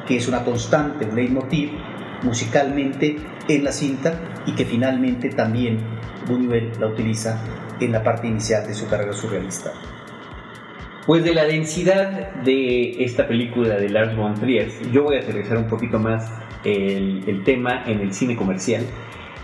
que 0.08 0.18
es 0.18 0.28
una 0.28 0.44
constante, 0.44 1.06
un 1.06 1.16
leitmotiv 1.16 1.72
musicalmente 2.24 3.18
en 3.48 3.64
la 3.64 3.72
cinta 3.72 4.20
y 4.46 4.54
que 4.54 4.66
finalmente 4.66 5.30
también 5.30 5.80
Buñuel 6.28 6.72
la 6.80 6.88
utiliza 6.88 7.40
en 7.80 7.92
la 7.92 8.04
parte 8.04 8.28
inicial 8.28 8.66
de 8.66 8.74
su 8.74 8.88
carrera 8.88 9.14
surrealista. 9.14 9.72
Pues 11.06 11.24
de 11.24 11.34
la 11.34 11.46
densidad 11.46 12.34
de 12.44 13.04
esta 13.04 13.28
película 13.28 13.76
de 13.76 13.90
Lars 13.90 14.16
von 14.16 14.34
Trier, 14.34 14.70
yo 14.92 15.04
voy 15.04 15.18
a 15.18 15.20
aterrizar 15.20 15.58
un 15.58 15.68
poquito 15.68 16.00
más 16.00 16.30
el, 16.66 17.24
el 17.28 17.44
tema 17.44 17.84
en 17.86 18.02
el 18.02 18.14
cine 18.14 18.36
comercial. 18.36 18.84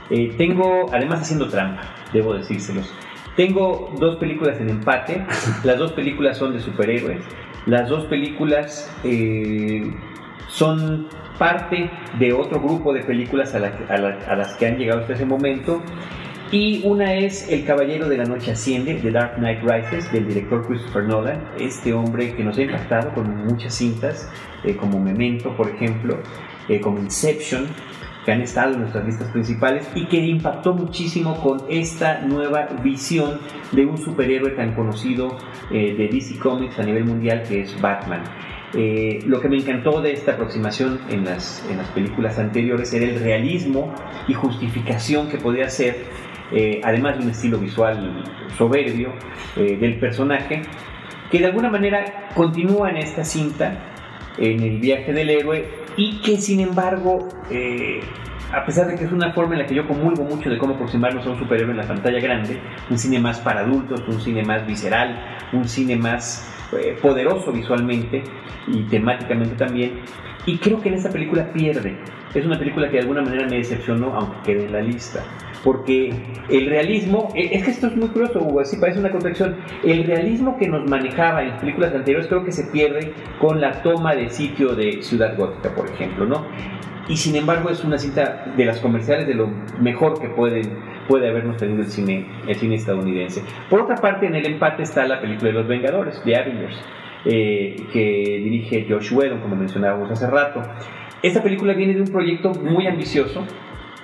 Eh, 0.10 0.34
tengo, 0.38 0.90
además 0.92 1.22
haciendo 1.22 1.48
trampa, 1.48 1.82
debo 2.12 2.34
decírselos, 2.34 2.94
tengo 3.38 3.94
dos 3.98 4.18
películas 4.18 4.60
en 4.60 4.70
empate, 4.70 5.26
las 5.64 5.80
dos 5.80 5.94
películas 5.94 6.38
son 6.38 6.54
de 6.54 6.60
superhéroes, 6.60 7.22
las 7.66 7.88
dos 7.88 8.06
películas 8.06 8.94
eh, 9.06 9.90
son 10.54 11.08
parte 11.40 11.90
de 12.20 12.32
otro 12.32 12.60
grupo 12.60 12.94
de 12.94 13.02
películas 13.02 13.56
a, 13.56 13.60
las 13.60 14.54
que 14.54 14.68
han 14.68 14.78
llegado 14.78 15.02
hasta 15.02 15.14
ese 15.14 15.26
momento. 15.26 15.82
Y 16.52 16.86
una 16.86 17.16
es 17.16 17.50
El 17.50 17.66
Caballero 17.66 18.08
de 18.08 18.18
la 18.18 18.26
Noche 18.26 18.52
Asciende, 18.52 18.94
The 18.94 19.10
Dark 19.10 19.38
Knight 19.38 19.64
Rises, 19.64 20.12
del 20.14 20.28
director 20.28 20.68
Christopher 20.68 21.06
Nolan, 21.06 21.44
este 21.60 21.94
hombre 21.94 22.36
que 22.36 22.44
nos 22.44 22.56
ha 22.60 22.62
impactado 22.62 23.12
con 23.16 23.48
muchas 23.48 23.74
cintas, 23.74 24.32
eh, 24.64 24.76
como 24.76 25.00
Memento, 25.00 25.58
por 25.58 25.68
ejemplo, 25.68 26.20
eh, 26.70 26.80
como 26.80 27.00
Inception, 27.00 27.66
que 28.24 28.32
han 28.32 28.42
estado 28.42 28.74
en 28.74 28.82
nuestras 28.82 29.04
listas 29.04 29.32
principales 29.32 29.90
y 29.96 30.06
que 30.06 30.18
impactó 30.18 30.76
muchísimo 30.76 31.42
con 31.42 31.64
esta 31.68 32.22
nueva 32.22 32.68
visión 32.84 33.40
de 33.72 33.88
un 33.88 33.98
superhéroe 33.98 34.52
tan 34.52 34.76
conocido 34.76 35.36
eh, 35.72 35.96
de 35.98 36.08
DC 36.08 36.38
Comics 36.38 36.78
a 36.78 36.84
nivel 36.84 37.06
mundial 37.06 37.42
que 37.42 37.62
es 37.62 37.82
Batman. 37.82 38.22
Eh, 38.76 39.24
lo 39.28 39.40
que 39.40 39.50
me 39.50 39.58
encantó 39.58 40.02
de 40.02 40.14
esta 40.14 40.34
aproximación 40.34 41.00
en 41.10 41.26
las, 41.26 41.64
en 41.70 41.78
las 41.78 41.88
películas 41.90 42.40
anteriores 42.40 42.94
era 42.94 43.06
el 43.06 43.20
realismo 43.20 43.94
y 44.28 44.34
justificación 44.34 45.30
que 45.30 45.38
podía 45.38 45.66
hacer, 45.66 46.06
eh, 46.52 46.82
además 46.84 47.18
de 47.18 47.26
un 47.26 47.30
estilo 47.32 47.60
visual 47.60 48.24
soberbio 48.58 49.14
del 49.56 50.00
personaje, 50.00 50.64
que 51.30 51.40
de 51.40 51.46
alguna 51.46 51.70
manera 51.70 52.30
continúa 52.36 52.90
en 52.90 52.98
esta 52.98 53.24
cinta, 53.24 53.94
en 54.38 54.62
el 54.62 54.80
viaje 54.80 55.14
del 55.14 55.30
héroe, 55.30 55.68
y 55.96 56.22
que 56.22 56.38
sin 56.38 56.60
embargo 56.60 57.30
a 58.54 58.64
pesar 58.66 58.88
de 58.88 58.96
que 58.96 59.06
es 59.06 59.12
una 59.12 59.32
forma 59.34 59.56
en 59.56 59.62
la 59.62 59.66
que 59.66 59.74
yo 59.74 59.88
comulgo 59.88 60.24
mucho 60.24 60.50
de 60.50 60.58
cómo 60.60 60.76
aproximarnos 60.76 61.26
a 61.26 61.32
un 61.32 61.40
superhéroe 61.40 61.72
en 61.72 61.78
la 61.78 61.88
pantalla 61.88 62.20
grande, 62.20 62.62
un 62.90 63.00
cine 63.00 63.20
más 63.20 63.40
para 63.40 63.62
adultos, 63.62 64.04
un 64.08 64.22
cine 64.22 64.44
más 64.44 64.66
visceral, 64.68 65.20
un 65.54 65.68
cine 65.68 65.96
más 65.96 66.48
eh, 66.78 66.98
poderoso 67.02 67.52
visualmente 67.52 68.24
y 68.68 68.84
temáticamente 68.84 69.56
también. 69.56 70.02
Y 70.46 70.58
creo 70.58 70.82
que 70.82 70.90
en 70.90 70.96
esta 70.96 71.10
película 71.10 71.52
pierde. 71.54 71.98
Es 72.34 72.46
una 72.46 72.58
película 72.58 72.88
que 72.88 72.94
de 72.94 73.02
alguna 73.02 73.22
manera 73.22 73.48
me 73.48 73.58
decepcionó, 73.58 74.14
aunque 74.16 74.38
quede 74.44 74.66
en 74.66 74.74
la 74.74 74.82
lista. 74.82 75.24
Porque 75.64 76.14
el 76.50 76.68
realismo, 76.68 77.30
eh, 77.36 77.50
es 77.54 77.64
que 77.64 77.72
esto 77.72 77.88
es 77.88 77.96
muy 77.96 78.10
curioso, 78.10 78.40
Hugo, 78.40 78.60
así 78.60 78.78
parece 78.78 79.00
una 79.00 79.12
contradicción. 79.12 79.56
El 79.84 80.04
realismo 80.04 80.58
que 80.58 80.68
nos 80.68 80.90
manejaba 80.90 81.44
en 81.44 81.50
las 81.50 81.60
películas 81.60 81.94
anteriores 81.94 82.28
creo 82.28 82.44
que 82.44 82.52
se 82.52 82.66
pierde 82.66 83.14
con 83.40 83.62
la 83.62 83.82
toma 83.84 84.16
de 84.16 84.30
sitio 84.30 84.76
de 84.76 85.02
Ciudad 85.02 85.38
Gótica, 85.38 85.74
por 85.74 85.88
ejemplo, 85.88 86.26
¿no? 86.26 86.46
y 87.08 87.18
sin 87.18 87.36
embargo 87.36 87.70
es 87.70 87.84
una 87.84 87.98
cinta 87.98 88.46
de 88.56 88.66
las 88.66 88.80
comerciales 88.80 89.28
de 89.28 89.34
lo 89.34 89.48
mejor 89.80 90.20
que 90.20 90.30
puede, 90.30 90.62
puede 91.08 91.30
habernos 91.30 91.58
tenido 91.58 91.82
el 91.82 91.88
cine, 91.88 92.26
el 92.48 92.56
cine 92.56 92.76
estadounidense. 92.76 93.44
Por 93.70 93.82
otra 93.82 93.96
parte, 93.96 94.28
en 94.28 94.36
el 94.36 94.46
empate 94.46 94.84
está 94.84 95.06
la 95.08 95.22
película 95.22 95.50
de 95.50 95.54
los 95.54 95.68
Vengadores, 95.68 96.22
The 96.24 96.36
Avengers, 96.36 96.76
eh, 97.26 97.76
que 97.92 98.42
dirige 98.44 98.86
Josh 98.90 99.14
Whedon, 99.14 99.40
como 99.40 99.56
mencionábamos 99.56 100.12
hace 100.12 100.28
rato. 100.28 100.62
Esta 101.22 101.42
película 101.42 101.74
viene 101.74 101.94
de 101.94 102.02
un 102.02 102.10
proyecto 102.10 102.52
muy 102.54 102.86
ambicioso, 102.88 103.46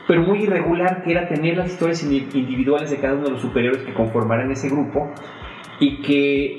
pero 0.07 0.21
muy 0.21 0.43
irregular, 0.43 1.03
que 1.03 1.12
era 1.12 1.27
tener 1.27 1.57
las 1.57 1.71
historias 1.71 2.01
individuales 2.03 2.89
de 2.89 2.97
cada 2.97 3.13
uno 3.13 3.25
de 3.25 3.31
los 3.31 3.41
superhéroes 3.41 3.83
que 3.83 3.93
conformaran 3.93 4.49
ese 4.51 4.69
grupo 4.69 5.12
y 5.79 6.01
que 6.01 6.57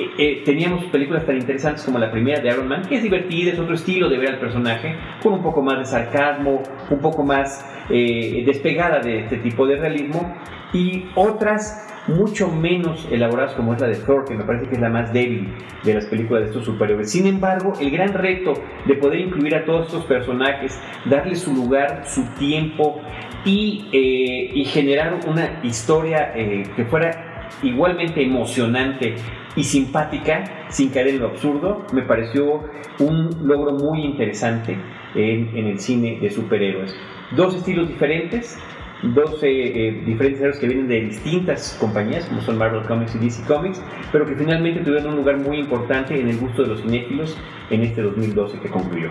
eh, 0.00 0.10
eh, 0.18 0.42
teníamos 0.44 0.84
películas 0.86 1.26
tan 1.26 1.36
interesantes 1.36 1.84
como 1.84 1.98
la 1.98 2.10
primera 2.10 2.40
de 2.40 2.48
Iron 2.48 2.68
Man, 2.68 2.82
que 2.88 2.96
es 2.96 3.02
divertida, 3.02 3.52
es 3.52 3.58
otro 3.58 3.74
estilo 3.74 4.08
de 4.08 4.16
ver 4.16 4.30
al 4.30 4.38
personaje, 4.38 4.96
con 5.22 5.34
un 5.34 5.42
poco 5.42 5.60
más 5.60 5.78
de 5.78 5.84
sarcasmo, 5.84 6.62
un 6.88 6.98
poco 7.00 7.22
más 7.22 7.64
eh, 7.90 8.42
despegada 8.46 9.00
de 9.00 9.20
este 9.20 9.36
tipo 9.38 9.66
de 9.66 9.76
realismo, 9.76 10.34
y 10.72 11.04
otras 11.14 11.86
mucho 12.06 12.48
menos 12.48 13.06
elaboradas 13.10 13.52
como 13.52 13.74
es 13.74 13.80
la 13.80 13.88
de 13.88 13.96
Thor, 13.96 14.24
que 14.24 14.34
me 14.34 14.44
parece 14.44 14.68
que 14.68 14.76
es 14.76 14.80
la 14.80 14.88
más 14.88 15.12
débil 15.12 15.48
de 15.84 15.94
las 15.94 16.06
películas 16.06 16.44
de 16.44 16.48
estos 16.48 16.64
superhéroes. 16.64 17.10
Sin 17.10 17.26
embargo, 17.26 17.74
el 17.78 17.90
gran 17.90 18.14
reto 18.14 18.54
de 18.86 18.94
poder 18.94 19.20
incluir 19.20 19.54
a 19.54 19.64
todos 19.64 19.86
estos 19.86 20.06
personajes, 20.06 20.80
darle 21.04 21.36
su 21.36 21.52
lugar, 21.52 22.04
su 22.06 22.24
tiempo 22.38 23.00
y, 23.44 23.88
y 23.92 24.64
generar 24.64 25.20
una 25.26 25.60
historia 25.62 26.32
que 26.32 26.84
fuera 26.88 27.48
igualmente 27.62 28.22
emocionante 28.22 29.16
y 29.56 29.64
simpática, 29.64 30.66
sin 30.68 30.90
caer 30.90 31.08
en 31.08 31.20
lo 31.20 31.26
absurdo, 31.28 31.84
me 31.92 32.02
pareció 32.02 32.62
un 32.98 33.30
logro 33.42 33.72
muy 33.72 34.04
interesante 34.04 34.76
en, 35.14 35.66
el 35.66 35.78
cine 35.78 36.18
de 36.20 36.30
superhéroes. 36.30 36.94
Dos 37.36 37.54
estilos 37.56 37.88
diferentes, 37.88 38.58
dos 39.02 39.42
eh, 39.42 39.48
eh, 39.48 40.02
diferentes 40.04 40.40
héroes 40.40 40.58
que 40.58 40.66
vienen 40.66 40.88
de 40.88 41.00
distintas 41.00 41.76
compañías, 41.80 42.26
como 42.26 42.42
son 42.42 42.58
Marvel 42.58 42.82
Comics 42.84 43.14
y 43.16 43.18
DC 43.18 43.42
Comics, 43.44 43.80
pero 44.12 44.26
que 44.26 44.34
finalmente 44.34 44.80
tuvieron 44.80 45.10
un 45.10 45.16
lugar 45.16 45.38
muy 45.38 45.58
importante 45.58 46.18
en 46.18 46.28
el 46.28 46.38
gusto 46.38 46.62
de 46.62 46.68
los 46.68 46.82
cinéfilos 46.82 47.36
en 47.70 47.82
este 47.82 48.02
2012 48.02 48.58
que 48.60 48.68
concluyó. 48.68 49.10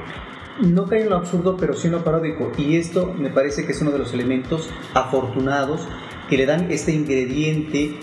No 0.61 0.85
cae 0.87 1.03
en 1.03 1.09
lo 1.09 1.15
absurdo, 1.15 1.55
pero 1.57 1.73
sí 1.73 1.87
en 1.87 1.93
lo 1.93 2.03
paródico. 2.03 2.51
Y 2.57 2.75
esto 2.75 3.13
me 3.17 3.29
parece 3.29 3.65
que 3.65 3.71
es 3.71 3.81
uno 3.81 3.91
de 3.91 3.99
los 3.99 4.13
elementos 4.13 4.69
afortunados 4.93 5.87
que 6.29 6.37
le 6.37 6.45
dan 6.45 6.69
este 6.69 6.91
ingrediente 6.91 7.95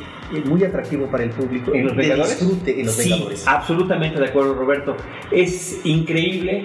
muy 0.44 0.64
atractivo 0.64 1.06
para 1.06 1.24
el 1.24 1.30
público. 1.30 1.74
¿En 1.74 1.86
los 1.86 1.96
Vengadores? 1.96 2.38
disfrute 2.38 2.80
en 2.80 2.86
los 2.86 2.94
sí, 2.94 3.10
Vengadores. 3.10 3.46
Absolutamente 3.46 4.18
de 4.18 4.26
acuerdo, 4.26 4.54
Roberto. 4.54 4.96
Es 5.30 5.80
increíble 5.84 6.64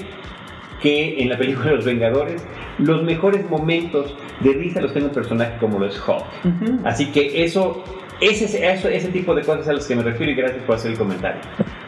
que 0.82 1.21
en 1.21 1.30
la 1.30 1.38
película 1.38 1.69
de 1.69 1.76
los 1.76 1.86
Vengadores 1.86 2.43
los 2.80 3.04
mejores 3.04 3.47
momentos 3.50 4.15
de 4.39 4.54
risa 4.54 4.82
los 4.82 4.93
tenga 4.93 5.08
un 5.08 5.13
personaje 5.13 5.58
como 5.60 5.80
lo 5.80 5.86
es 5.86 6.02
Hulk. 6.06 6.86
Así 6.86 7.12
que 7.12 7.43
eso, 7.43 7.84
ese, 8.19 8.71
eso, 8.71 8.89
ese 8.89 9.10
tipo 9.10 9.36
de 9.36 9.43
cosas 9.43 9.67
a 9.67 9.74
las 9.74 9.88
que 9.88 9.95
me 9.95 10.04
refiero 10.04 10.32
y 10.32 10.36
gracias 10.36 10.63
por 10.63 10.76
hacer 10.76 10.91
el 10.91 10.97
comentario. 10.97 11.41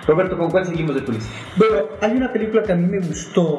Roberto, 0.07 0.37
¿con 0.37 0.51
cuál 0.51 0.65
seguimos 0.65 0.95
de 0.95 1.01
tu 1.01 1.11
lista? 1.11 1.31
Bueno, 1.55 1.85
hay 2.01 2.11
una 2.11 2.31
película 2.31 2.63
que 2.63 2.73
a 2.73 2.75
mí 2.75 2.85
me 2.85 2.99
gustó, 2.99 3.57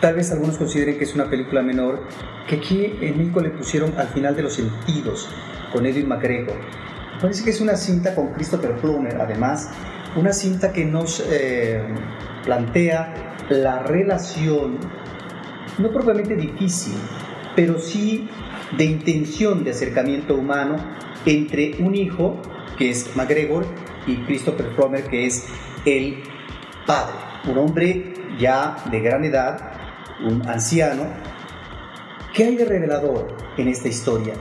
tal 0.00 0.14
vez 0.16 0.30
algunos 0.32 0.58
consideren 0.58 0.98
que 0.98 1.04
es 1.04 1.14
una 1.14 1.30
película 1.30 1.62
menor, 1.62 2.02
que 2.48 2.56
aquí 2.56 2.92
en 3.00 3.16
México 3.16 3.40
le 3.40 3.50
pusieron 3.50 3.94
al 3.96 4.08
final 4.08 4.34
de 4.34 4.42
los 4.42 4.54
sentidos, 4.54 5.28
con 5.72 5.86
Edwin 5.86 6.08
McGregor. 6.08 6.56
Parece 7.20 7.44
que 7.44 7.50
es 7.50 7.60
una 7.60 7.76
cinta 7.76 8.14
con 8.14 8.32
Christopher 8.32 8.76
Plummer, 8.76 9.20
además, 9.20 9.70
una 10.16 10.32
cinta 10.32 10.72
que 10.72 10.86
nos 10.86 11.22
eh, 11.28 11.82
plantea 12.44 13.36
la 13.50 13.82
relación, 13.82 14.78
no 15.76 15.90
propiamente 15.90 16.34
difícil, 16.34 16.94
pero 17.54 17.78
sí 17.78 18.26
de 18.76 18.84
intención 18.84 19.64
de 19.64 19.72
acercamiento 19.72 20.34
humano 20.34 20.76
entre 21.26 21.76
un 21.80 21.94
hijo, 21.94 22.40
que 22.78 22.90
es 22.90 23.14
McGregor, 23.14 23.66
y 24.06 24.16
Christopher 24.24 24.74
Plummer, 24.74 25.04
que 25.04 25.26
es 25.26 25.46
el 25.84 26.22
padre, 26.86 27.16
un 27.48 27.58
hombre 27.58 28.14
ya 28.38 28.76
de 28.90 29.00
gran 29.00 29.24
edad, 29.24 29.72
un 30.24 30.48
anciano. 30.48 31.04
¿Qué 32.32 32.44
hay 32.44 32.56
de 32.56 32.64
revelador 32.64 33.36
en 33.58 33.68
esta 33.68 33.88
historia 33.88 34.32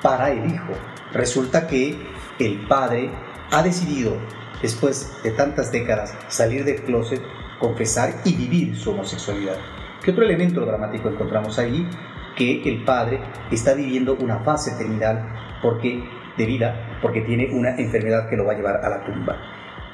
para 0.00 0.30
el 0.30 0.46
hijo? 0.46 0.72
Resulta 1.12 1.66
que 1.66 1.96
el 2.38 2.66
padre 2.66 3.10
ha 3.50 3.62
decidido, 3.62 4.16
después 4.62 5.12
de 5.22 5.30
tantas 5.32 5.70
décadas, 5.70 6.14
salir 6.28 6.64
del 6.64 6.82
closet, 6.82 7.20
confesar 7.60 8.14
y 8.24 8.34
vivir 8.34 8.76
su 8.76 8.90
homosexualidad. 8.90 9.56
¿Qué 10.02 10.10
otro 10.10 10.24
elemento 10.24 10.64
dramático 10.64 11.08
encontramos 11.08 11.58
ahí? 11.58 11.88
Que 12.36 12.62
el 12.64 12.84
padre 12.84 13.20
está 13.50 13.74
viviendo 13.74 14.14
una 14.14 14.40
fase 14.40 14.72
terminal 14.72 15.58
porque, 15.62 16.02
de 16.36 16.46
vida 16.46 16.98
porque 17.02 17.20
tiene 17.20 17.50
una 17.52 17.76
enfermedad 17.76 18.28
que 18.28 18.36
lo 18.36 18.46
va 18.46 18.52
a 18.52 18.56
llevar 18.56 18.76
a 18.76 18.88
la 18.88 19.04
tumba. 19.04 19.36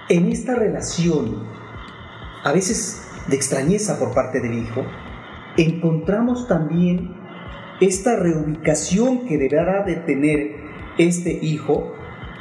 En 0.09 0.31
esta 0.31 0.55
relación, 0.55 1.45
a 2.45 2.53
veces 2.53 3.07
de 3.27 3.37
extrañeza 3.37 3.99
por 3.99 4.15
parte 4.15 4.41
del 4.41 4.55
hijo, 4.55 4.85
encontramos 5.57 6.47
también 6.47 7.15
esta 7.81 8.17
reubicación 8.17 9.27
que 9.27 9.37
deberá 9.37 9.85
de 9.85 9.97
tener 9.97 10.68
este 10.99 11.39
hijo 11.43 11.95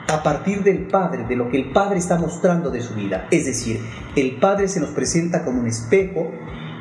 a 0.07 0.23
partir 0.23 0.63
del 0.63 0.87
padre, 0.87 1.25
de 1.27 1.35
lo 1.35 1.49
que 1.49 1.57
el 1.57 1.71
padre 1.71 1.99
está 1.99 2.17
mostrando 2.17 2.71
de 2.71 2.81
su 2.81 2.95
vida. 2.95 3.27
Es 3.29 3.45
decir, 3.45 3.79
el 4.15 4.37
padre 4.37 4.67
se 4.67 4.79
nos 4.79 4.89
presenta 4.91 5.43
como 5.43 5.59
un 5.59 5.67
espejo 5.67 6.31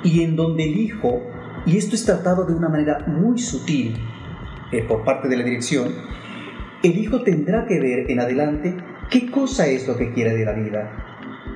y 0.04 0.22
en 0.22 0.36
donde 0.36 0.64
el 0.64 0.78
hijo, 0.78 1.22
y 1.66 1.76
esto 1.76 1.96
es 1.96 2.04
tratado 2.04 2.44
de 2.44 2.54
una 2.54 2.68
manera 2.68 3.04
muy 3.06 3.38
sutil, 3.38 3.96
eh, 4.72 4.82
por 4.82 5.04
parte 5.04 5.28
de 5.28 5.36
la 5.36 5.44
dirección, 5.44 5.92
el 6.82 6.98
hijo 6.98 7.22
tendrá 7.22 7.66
que 7.66 7.80
ver 7.80 8.10
en 8.10 8.20
adelante 8.20 8.76
qué 9.10 9.30
cosa 9.30 9.66
es 9.66 9.88
lo 9.88 9.96
que 9.96 10.12
quiere 10.12 10.34
de 10.34 10.44
la 10.44 10.52
vida. 10.52 10.92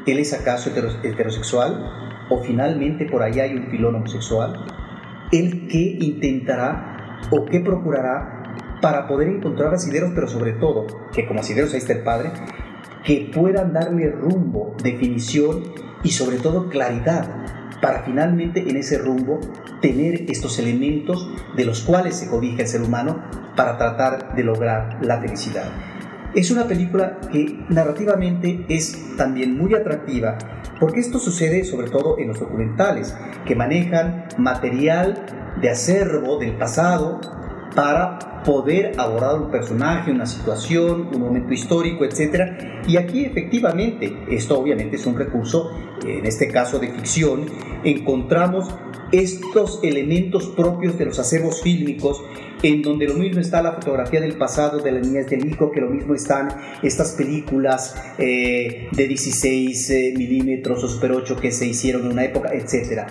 ¿Él 0.07 0.19
es 0.19 0.33
acaso 0.33 0.71
heterosexual? 0.71 2.27
¿O 2.31 2.43
finalmente 2.43 3.07
por 3.07 3.23
ahí 3.23 3.39
hay 3.39 3.55
un 3.55 3.67
filón 3.69 3.95
homosexual? 3.97 4.65
¿Él 5.31 5.69
qué 5.71 5.99
intentará 6.01 7.19
o 7.31 7.45
qué 7.45 7.61
procurará 7.61 8.40
para 8.81 9.07
poder 9.07 9.29
encontrar 9.29 9.75
asideros, 9.75 10.13
pero 10.15 10.29
sobre 10.29 10.53
todo, 10.53 10.87
que 11.13 11.27
como 11.27 11.41
asideros 11.41 11.73
ahí 11.73 11.79
está 11.79 11.93
el 11.93 12.03
padre, 12.03 12.33
que 13.05 13.31
puedan 13.35 13.73
darle 13.73 14.11
rumbo, 14.11 14.75
definición 14.83 15.63
y 16.03 16.11
sobre 16.11 16.39
todo 16.39 16.69
claridad 16.69 17.29
para 17.81 18.03
finalmente 18.03 18.69
en 18.69 18.77
ese 18.77 18.99
rumbo 18.99 19.41
tener 19.81 20.31
estos 20.31 20.59
elementos 20.59 21.29
de 21.57 21.65
los 21.65 21.83
cuales 21.83 22.17
se 22.17 22.29
cobija 22.29 22.63
el 22.63 22.69
ser 22.69 22.83
humano 22.83 23.23
para 23.57 23.79
tratar 23.79 24.35
de 24.35 24.45
lograr 24.45 24.99
la 25.03 25.21
felicidad. 25.21 25.71
Es 26.35 26.51
una 26.51 26.69
película 26.69 27.19
que 27.33 27.65
narrativamente 27.71 28.65
es 28.69 29.17
también 29.17 29.59
muy 29.59 29.75
atractiva 29.75 30.39
porque 30.79 31.01
esto 31.01 31.19
sucede 31.19 31.65
sobre 31.65 31.91
todo 31.91 32.19
en 32.19 32.29
los 32.29 32.39
documentales 32.39 33.17
que 33.45 33.57
manejan 33.57 34.27
material 34.39 35.27
de 35.61 35.71
acervo 35.71 36.39
del 36.39 36.57
pasado 36.57 37.21
para 37.75 38.43
poder 38.45 38.93
abordar 38.99 39.41
un 39.41 39.51
personaje, 39.51 40.11
una 40.11 40.27
situación, 40.27 41.09
un 41.13 41.21
momento 41.21 41.53
histórico, 41.53 42.05
etc. 42.05 42.83
Y 42.87 42.97
aquí 42.97 43.25
efectivamente, 43.25 44.25
esto 44.31 44.59
obviamente 44.59 44.97
es 44.97 45.07
un 45.07 45.17
recurso, 45.17 45.71
en 46.05 46.27
este 46.27 46.49
caso 46.49 46.79
de 46.79 46.89
ficción, 46.89 47.47
encontramos 47.85 48.69
estos 49.13 49.81
elementos 49.83 50.47
propios 50.49 50.97
de 50.97 51.07
los 51.07 51.19
acervos 51.19 51.63
fílmicos, 51.63 52.23
en 52.63 52.83
donde 52.83 53.09
lo 53.09 53.15
mismo 53.15 53.41
está 53.41 53.63
la 53.63 53.73
fotografía 53.73 54.21
del 54.21 54.37
pasado 54.37 54.79
de 54.79 54.93
la 54.93 55.01
niñez 55.01 55.27
del 55.29 55.47
hijo, 55.47 55.71
que 55.71 55.81
lo 55.81 55.91
mismo 55.91 56.15
están 56.15 56.49
estas 56.83 57.13
películas 57.13 57.95
eh, 58.19 58.89
de 58.93 59.09
16 59.09 59.91
eh, 59.91 60.15
milímetros 60.17 60.85
o 60.85 60.89
Super 60.89 61.13
8 61.13 61.37
que 61.37 61.51
se 61.51 61.67
hicieron 61.67 62.03
en 62.03 62.13
una 62.13 62.25
época, 62.25 62.51
etc. 62.53 63.07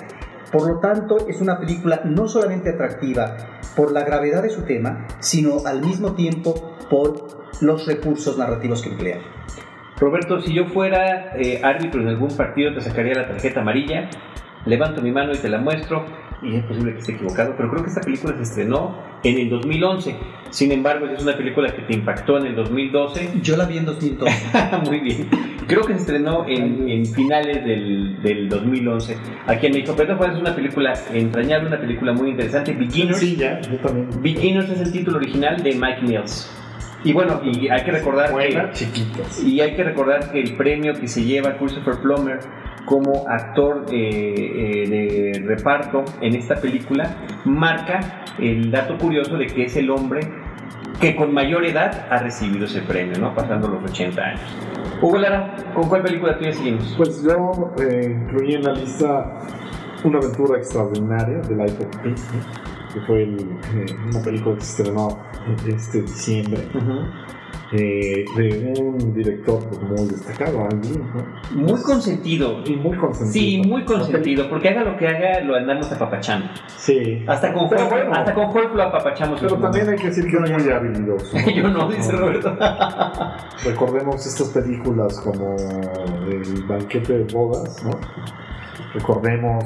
Por 0.52 0.68
lo 0.68 0.80
tanto, 0.80 1.28
es 1.28 1.42
una 1.42 1.60
película 1.60 2.02
no 2.06 2.28
solamente 2.28 2.72
atractiva 2.72 3.38
por 3.76 3.92
la 3.92 4.04
gravedad 4.04 4.42
de 4.42 4.50
su 4.50 4.64
tema, 4.64 5.06
sino 5.20 5.66
al 5.66 5.82
mismo 5.82 6.14
tiempo 6.14 6.76
por 6.90 7.28
los 7.62 7.86
recursos 7.86 8.38
narrativos 8.38 8.82
que 8.82 8.90
emplea. 8.90 9.20
Roberto, 10.00 10.42
si 10.42 10.54
yo 10.54 10.66
fuera 10.66 11.36
eh, 11.36 11.62
árbitro 11.64 12.02
en 12.02 12.08
algún 12.08 12.36
partido, 12.36 12.74
te 12.74 12.82
sacaría 12.82 13.14
la 13.14 13.28
tarjeta 13.28 13.62
amarilla, 13.62 14.10
levanto 14.66 15.02
mi 15.02 15.12
mano 15.12 15.34
y 15.34 15.38
te 15.38 15.50
la 15.50 15.60
muestro, 15.60 16.06
y 16.42 16.56
es 16.56 16.64
posible 16.64 16.94
que 16.94 17.00
esté 17.00 17.12
equivocado, 17.14 17.54
pero 17.58 17.70
creo 17.70 17.84
que 17.84 17.90
esta 17.90 18.02
película 18.02 18.36
se 18.38 18.44
estrenó 18.44 18.98
en 19.24 19.38
el 19.38 19.50
2011. 19.50 20.16
Sin 20.50 20.72
embargo, 20.72 21.06
es 21.06 21.22
una 21.22 21.36
película 21.36 21.74
que 21.76 21.82
te 21.82 21.94
impactó 21.94 22.38
en 22.38 22.48
el 22.48 22.56
2012. 22.56 23.30
Yo 23.42 23.58
la 23.58 23.66
vi 23.66 23.78
en 23.78 23.86
2012. 23.86 24.34
Muy 24.86 25.00
bien. 25.00 25.28
Creo 25.68 25.82
que 25.82 25.94
se 25.94 26.00
estrenó 26.00 26.46
en, 26.48 27.06
finales 27.06 27.64
del, 27.64 28.22
del, 28.24 28.50
2011 28.50 29.18
aquí 29.46 29.68
en 29.68 29.74
México. 29.74 29.94
Pero 29.96 30.14
es 30.26 30.40
una 30.40 30.56
película 30.56 30.94
entrañable, 31.14 31.68
una 31.68 31.80
película 31.80 32.12
muy 32.14 32.32
interesante. 32.32 32.74
Beginners. 32.74 33.20
Sí, 33.20 33.36
ya, 33.36 33.62
yo 33.62 33.78
también. 33.78 34.10
Beginners 34.20 34.70
es 34.70 34.80
el 34.80 34.92
título 34.92 35.18
original 35.18 35.62
de 35.62 35.76
Mike 35.76 36.02
Mills. 36.02 36.50
Y 37.04 37.14
bueno, 37.14 37.40
y 37.44 37.70
hay 37.70 37.84
que 37.84 37.92
recordar 37.92 38.32
Buena, 38.32 38.72
chiquitas. 38.72 39.42
y 39.42 39.62
hay 39.62 39.76
que 39.76 39.84
recordar 39.84 40.32
que 40.32 40.42
el 40.42 40.58
premio 40.58 40.94
que 40.94 41.08
se 41.08 41.24
lleva 41.24 41.56
Christopher 41.58 42.02
Plummer 42.02 42.40
como 42.86 43.28
actor 43.28 43.86
eh, 43.92 43.94
eh, 43.96 44.90
de 44.90 45.40
reparto 45.46 46.04
en 46.22 46.36
esta 46.36 46.56
película 46.56 47.16
marca 47.46 48.24
el 48.40 48.72
dato 48.72 48.98
curioso 48.98 49.38
de 49.38 49.48
que 49.48 49.66
es 49.66 49.76
el 49.76 49.90
hombre 49.90 50.22
que 51.00 51.16
con 51.16 51.34
mayor 51.34 51.66
edad 51.66 52.08
ha 52.10 52.18
recibido 52.18 52.66
ese 52.66 52.82
premio, 52.82 53.18
¿no? 53.20 53.34
Pasando 53.34 53.68
los 53.68 53.90
80 53.90 54.22
años. 54.22 54.42
Hugo 55.02 55.18
Lara, 55.18 55.56
¿con 55.74 55.88
cuál 55.88 56.02
película 56.02 56.38
tú 56.38 56.44
seguimos? 56.52 56.94
Pues 56.98 57.24
yo 57.24 57.74
eh, 57.80 58.18
incluí 58.22 58.56
en 58.56 58.64
la 58.64 58.74
lista 58.74 59.40
Una 60.04 60.18
aventura 60.18 60.58
extraordinaria 60.58 61.38
de 61.40 61.56
Life 61.56 61.86
of 61.86 61.98
Pi, 61.98 62.14
que 62.94 63.00
fue 63.02 63.28
una 64.10 64.22
película 64.24 64.56
que 64.56 64.62
se 64.62 64.82
estrenó 64.82 65.20
este 65.68 66.02
diciembre. 66.02 66.68
Eh, 67.72 68.26
de 68.36 68.74
un 68.82 69.14
director 69.14 69.64
pues, 69.64 69.80
muy 69.82 70.10
destacado, 70.10 70.68
alguien, 70.72 71.04
Muy 71.54 71.80
consentido. 71.80 72.64
Y 72.66 72.76
muy 72.76 72.98
consentido. 72.98 73.32
Sí, 73.32 73.62
muy 73.64 73.86
consentido, 73.86 74.50
porque 74.50 74.70
haga 74.70 74.84
lo 74.84 74.98
que 74.98 75.08
haga, 75.08 75.42
lo 75.42 75.56
andamos 75.56 75.92
apapachando. 75.92 76.48
Sí. 76.78 77.24
Hasta 77.28 77.54
con 77.54 77.66
Hulk, 77.66 77.90
bueno, 77.90 78.12
hasta 78.12 78.34
con 78.34 78.46
Hulk 78.46 78.74
lo 78.74 78.84
apapachamos. 78.84 79.40
Pero 79.40 79.58
también 79.58 79.88
hay 79.88 79.98
que 79.98 80.08
decir 80.08 80.26
que 80.26 80.38
es 80.38 80.64
muy 80.64 80.72
habilidoso. 80.72 81.38
Yo 81.56 81.68
no, 81.68 81.88
dice 81.90 82.12
Roberto. 82.12 82.58
Recordemos 83.64 84.26
estas 84.26 84.50
películas 84.50 85.20
como 85.20 85.56
El 86.28 86.64
banquete 86.64 87.20
de 87.20 87.32
bodas, 87.32 87.84
¿no? 87.84 87.92
Recordemos 88.96 89.64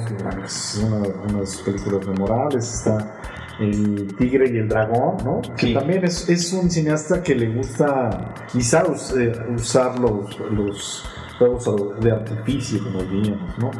una, 0.83 1.07
unas 1.29 1.61
películas 1.61 2.05
memorables, 2.05 2.73
está 2.73 3.17
el 3.59 4.15
tigre 4.15 4.49
y 4.51 4.57
el 4.57 4.67
dragón, 4.67 5.17
¿no? 5.23 5.41
Que 5.55 5.73
también 5.73 6.03
es, 6.03 6.27
es, 6.29 6.51
un 6.53 6.69
cineasta 6.69 7.21
que 7.21 7.35
le 7.35 7.53
gusta 7.53 8.33
quizá 8.51 8.83
eh, 9.17 9.31
usar 9.55 9.99
los, 9.99 10.39
los 10.51 11.05
juegos 11.37 11.99
de 12.01 12.11
artificio, 12.11 12.83
como 12.83 13.03
diríamos, 13.03 13.57
¿no? 13.59 13.71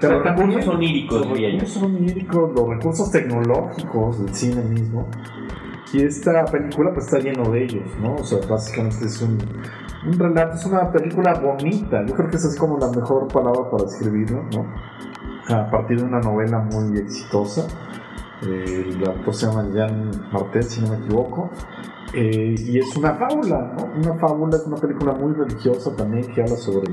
Pero 0.00 0.22
recursos 0.22 0.68
oníricos, 0.68 1.26
los 1.26 1.38
recursos 1.38 1.82
oníricos, 1.82 2.52
los 2.54 2.68
recursos 2.68 3.10
tecnológicos 3.10 4.24
del 4.24 4.34
cine 4.34 4.62
mismo. 4.62 5.08
Y 5.92 6.02
esta 6.02 6.44
película 6.44 6.92
pues 6.94 7.06
está 7.06 7.18
lleno 7.18 7.50
de 7.50 7.64
ellos, 7.64 7.84
¿no? 8.00 8.14
O 8.14 8.24
sea, 8.24 8.38
básicamente 8.48 9.06
es 9.06 9.20
un, 9.20 9.38
un 10.06 10.18
relato, 10.18 10.56
es 10.56 10.64
una 10.64 10.90
película 10.90 11.34
bonita. 11.34 12.06
Yo 12.06 12.14
creo 12.14 12.30
que 12.30 12.36
esa 12.36 12.48
es 12.48 12.56
como 12.56 12.78
la 12.78 12.90
mejor 12.90 13.26
palabra 13.28 13.68
para 13.70 13.84
describirlo, 13.84 14.44
¿no? 14.54 14.66
A 15.48 15.68
partir 15.68 15.98
de 15.98 16.04
una 16.04 16.20
novela 16.20 16.60
muy 16.60 16.96
exitosa 16.96 17.66
actor 18.42 19.34
se 19.34 19.46
llama 19.46 19.68
Jan 19.74 20.10
Martel, 20.32 20.62
si 20.62 20.80
no 20.80 20.88
me 20.88 20.96
equivoco. 20.96 21.50
Eh, 22.12 22.54
y 22.58 22.78
es 22.78 22.96
una 22.96 23.14
fábula, 23.14 23.72
¿no? 23.76 23.84
Una 23.94 24.18
fábula, 24.18 24.56
es 24.56 24.66
una 24.66 24.76
película 24.76 25.12
muy 25.12 25.32
religiosa 25.32 25.94
también 25.94 26.26
que 26.32 26.40
habla 26.40 26.56
sobre, 26.56 26.92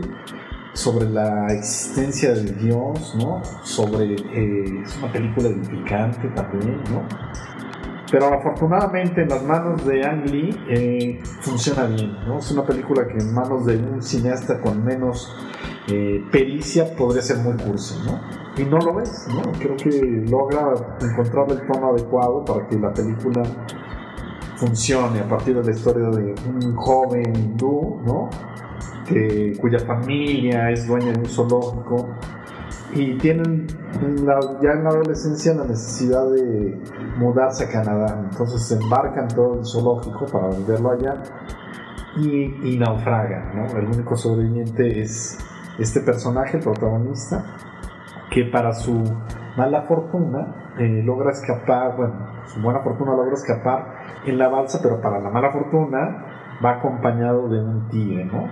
sobre 0.73 1.09
la 1.09 1.47
existencia 1.47 2.33
de 2.33 2.43
Dios, 2.53 3.15
¿no? 3.17 3.41
Sobre, 3.63 4.13
eh, 4.13 4.81
es 4.83 4.97
una 4.97 5.11
película 5.11 5.47
edificante 5.47 6.27
también, 6.29 6.83
¿no? 6.91 7.01
Pero 8.11 8.27
afortunadamente 8.27 9.23
en 9.23 9.29
las 9.29 9.43
manos 9.43 9.85
de 9.85 10.05
Ang 10.05 10.29
Lee 10.29 10.57
eh, 10.69 11.19
funciona 11.41 11.85
bien, 11.85 12.15
¿no? 12.27 12.37
Es 12.37 12.51
una 12.51 12.63
película 12.63 13.07
que 13.07 13.17
en 13.17 13.33
manos 13.33 13.65
de 13.65 13.77
un 13.77 14.01
cineasta 14.01 14.61
con 14.61 14.83
menos 14.83 15.35
pericia 16.31 16.93
podría 16.97 17.21
ser 17.21 17.37
muy 17.37 17.53
cursi, 17.53 17.95
¿no? 18.05 18.19
Y 18.57 18.65
no 18.65 18.77
lo 18.79 18.95
ves, 18.95 19.27
¿no? 19.29 19.51
Creo 19.59 19.75
que 19.77 20.25
logra 20.29 20.73
encontrar 21.01 21.51
el 21.51 21.67
tono 21.67 21.89
adecuado 21.89 22.43
para 22.43 22.67
que 22.67 22.79
la 22.79 22.91
película 22.91 23.43
funcione 24.55 25.19
a 25.19 25.27
partir 25.27 25.55
de 25.55 25.63
la 25.63 25.71
historia 25.71 26.09
de 26.09 26.33
un 26.49 26.75
joven 26.75 27.35
hindú, 27.35 28.01
¿no? 28.05 28.29
Cuya 29.61 29.79
familia 29.79 30.71
es 30.71 30.87
dueña 30.87 31.13
de 31.13 31.19
un 31.19 31.25
zoológico 31.25 32.09
y 32.93 33.17
tienen 33.17 33.67
ya 34.61 34.71
en 34.71 34.83
la 34.83 34.89
adolescencia 34.89 35.53
la 35.53 35.65
necesidad 35.65 36.29
de 36.31 36.81
mudarse 37.17 37.65
a 37.65 37.69
Canadá. 37.69 38.27
Entonces 38.29 38.67
se 38.67 38.75
embarcan 38.75 39.27
todo 39.27 39.59
el 39.59 39.65
zoológico 39.65 40.25
para 40.25 40.49
venderlo 40.49 40.91
allá 40.91 41.23
y, 42.17 42.73
y 42.73 42.77
naufragan, 42.77 43.55
¿no? 43.55 43.77
El 43.77 43.85
único 43.85 44.17
sobreviviente 44.17 45.01
es 45.01 45.37
este 45.77 46.01
personaje, 46.01 46.57
el 46.57 46.63
protagonista, 46.63 47.45
que 48.37 48.45
para 48.45 48.71
su 48.71 49.03
mala 49.57 49.81
fortuna 49.87 50.73
eh, 50.77 51.01
logra 51.03 51.31
escapar, 51.31 51.97
bueno, 51.97 52.13
su 52.45 52.61
buena 52.61 52.81
fortuna 52.81 53.15
logra 53.15 53.33
escapar 53.33 53.95
en 54.27 54.37
la 54.37 54.47
balsa, 54.47 54.79
pero 54.79 55.01
para 55.01 55.19
la 55.19 55.31
mala 55.31 55.51
fortuna 55.51 56.59
va 56.63 56.73
acompañado 56.73 57.49
de 57.49 57.59
un 57.59 57.89
tigre, 57.89 58.25
¿no? 58.25 58.47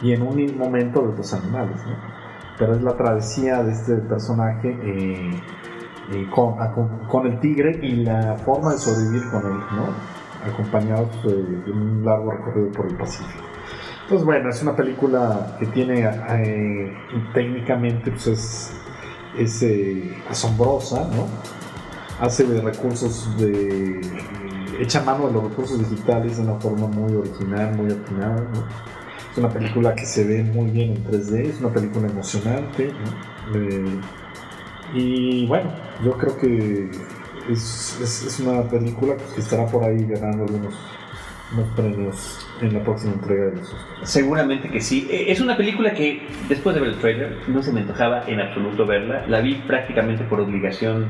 Y 0.00 0.12
en 0.12 0.22
un 0.22 0.56
momento 0.56 1.02
de 1.02 1.08
otros 1.08 1.34
animales, 1.34 1.76
¿no? 1.86 1.96
Pero 2.56 2.74
es 2.74 2.82
la 2.82 2.96
travesía 2.96 3.64
de 3.64 3.72
este 3.72 3.96
personaje 3.96 4.78
eh, 4.80 5.42
eh, 6.12 6.30
con, 6.30 7.26
el 7.26 7.40
tigre 7.40 7.80
y 7.82 8.04
la 8.04 8.36
forma 8.36 8.74
de 8.74 8.78
sobrevivir 8.78 9.28
con 9.28 9.42
él, 9.44 9.58
¿no? 9.74 10.52
Acompañados 10.52 11.20
de 11.24 11.72
un 11.72 12.04
largo 12.04 12.30
recorrido 12.30 12.70
por 12.70 12.86
el 12.86 12.96
Pacífico. 12.96 13.42
Pues 14.08 14.24
bueno, 14.24 14.50
es 14.50 14.62
una 14.62 14.76
película 14.76 15.56
que 15.58 15.66
tiene 15.66 16.08
técnicamente, 17.34 18.12
pues 18.12 18.26
es 18.28 18.86
es 19.38 19.62
eh, 19.62 20.16
asombrosa, 20.28 21.08
¿no? 21.14 21.26
Hace 22.20 22.44
de 22.44 22.60
recursos 22.60 23.36
de. 23.38 24.00
echa 24.80 25.02
mano 25.02 25.26
de 25.26 25.32
los 25.34 25.44
recursos 25.44 25.78
digitales 25.78 26.38
de 26.38 26.42
una 26.44 26.54
forma 26.54 26.86
muy 26.86 27.14
original, 27.14 27.76
muy 27.76 27.92
atinada, 27.92 28.48
Es 29.32 29.38
una 29.38 29.50
película 29.50 29.94
que 29.94 30.06
se 30.06 30.24
ve 30.24 30.42
muy 30.42 30.70
bien 30.70 30.96
en 30.96 31.04
3D, 31.04 31.46
es 31.46 31.60
una 31.60 31.70
película 31.70 32.08
emocionante, 32.08 32.90
eh, 33.54 34.00
y 34.94 35.46
bueno, 35.46 35.70
yo 36.02 36.12
creo 36.12 36.38
que 36.38 36.90
es, 37.50 37.98
es, 38.00 38.22
es 38.24 38.40
una 38.40 38.62
película 38.62 39.16
que 39.34 39.40
estará 39.40 39.66
por 39.66 39.84
ahí 39.84 40.06
ganando 40.06 40.44
algunos 40.44 40.74
unos 41.52 41.68
premios 41.74 42.45
en 42.60 42.74
la 42.74 42.82
próxima 42.82 43.14
entrega 43.14 43.46
de 43.46 43.56
los 43.56 43.72
Oscars. 43.72 44.10
Seguramente 44.10 44.68
que 44.68 44.80
sí. 44.80 45.06
Eh, 45.10 45.26
Es 45.28 45.40
una 45.40 45.56
película 45.56 45.92
que 45.92 46.22
después 46.48 46.74
de 46.74 46.80
ver 46.80 46.90
el 46.90 46.96
trailer 46.96 47.36
no 47.48 47.62
se 47.62 47.72
me 47.72 47.80
antojaba 47.80 48.24
en 48.26 48.40
absoluto 48.40 48.86
verla. 48.86 49.26
La 49.28 49.40
vi 49.40 49.54
prácticamente 49.66 50.24
por 50.24 50.40
obligación 50.40 51.04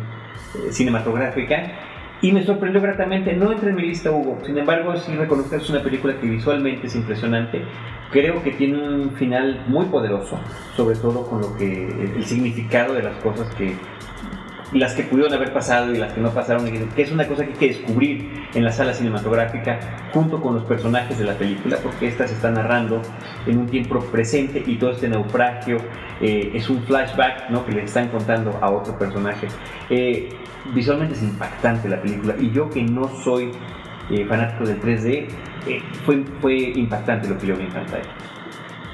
eh, 0.55 0.73
cinematográfica 0.73 1.73
y 2.23 2.33
me 2.33 2.45
sorprendió 2.45 2.81
gratamente. 2.81 3.35
No 3.35 3.53
entra 3.53 3.69
en 3.71 3.77
mi 3.77 3.83
lista, 3.83 4.11
Hugo. 4.11 4.39
Sin 4.45 4.57
embargo, 4.59 4.97
sí 4.97 5.15
reconozco 5.15 5.51
que 5.51 5.57
es 5.57 5.71
una 5.71 5.83
película 5.83 6.15
que 6.19 6.27
visualmente 6.27 6.87
es 6.87 6.97
impresionante. 6.97 7.63
Creo 8.11 8.43
que 8.43 8.53
tiene 8.53 8.79
un 8.79 9.11
final 9.13 9.65
muy 9.67 9.87
poderoso, 9.87 10.39
sobre 10.77 10.97
todo 10.97 11.27
con 11.29 11.41
lo 11.41 11.57
que 11.57 11.89
el 12.17 12.25
significado 12.25 12.95
de 12.95 13.03
las 13.03 13.17
cosas 13.17 13.53
que 13.57 13.75
las 14.73 14.95
que 14.95 15.05
pudieron 15.05 15.33
haber 15.33 15.53
pasado 15.53 15.95
y 15.95 15.99
las 15.99 16.13
que 16.13 16.21
no 16.21 16.31
pasaron, 16.31 16.65
que 16.65 17.03
es 17.03 17.13
una 17.13 17.27
cosa 17.27 17.45
que 17.45 17.53
hay 17.53 17.59
que 17.59 17.69
descubrir 17.69 18.49
en 18.55 18.65
la 18.65 18.73
sala 18.73 18.93
cinematográfica 18.93 19.79
junto 20.13 20.41
con 20.41 20.55
los 20.55 20.65
personajes 20.65 21.19
de 21.19 21.25
la 21.25 21.35
película, 21.35 21.79
porque 21.83 22.09
esta 22.09 22.27
se 22.27 22.35
está 22.35 22.51
narrando 22.51 23.03
en 23.47 23.59
un 23.59 23.67
tiempo 23.67 24.01
presente 24.01 24.63
y 24.67 24.77
todo 24.77 24.91
este 24.91 25.09
naufragio 25.09 25.79
eh, 26.21 26.51
es 26.55 26.69
un 26.69 26.83
flashback 26.83 27.51
¿no? 27.51 27.65
que 27.65 27.73
le 27.73 27.85
están 27.85 28.09
contando 28.09 28.59
a 28.61 28.71
otro 28.71 28.99
personaje. 28.99 29.49
Eh, 29.91 30.31
visualmente 30.75 31.15
es 31.15 31.23
impactante 31.23 31.89
la 31.89 32.01
película 32.01 32.35
y 32.39 32.51
yo 32.51 32.69
que 32.71 32.83
no 32.83 33.09
soy 33.23 33.53
eh, 34.11 34.25
fanático 34.25 34.65
del 34.65 34.81
3D, 34.81 35.29
eh, 35.67 35.83
fue, 36.05 36.23
fue 36.41 36.57
impactante 36.57 37.29
lo 37.29 37.39
que 37.39 37.49
yo 37.49 37.57
vi 37.57 37.65
en 37.65 37.73
pantalla. 37.73 38.09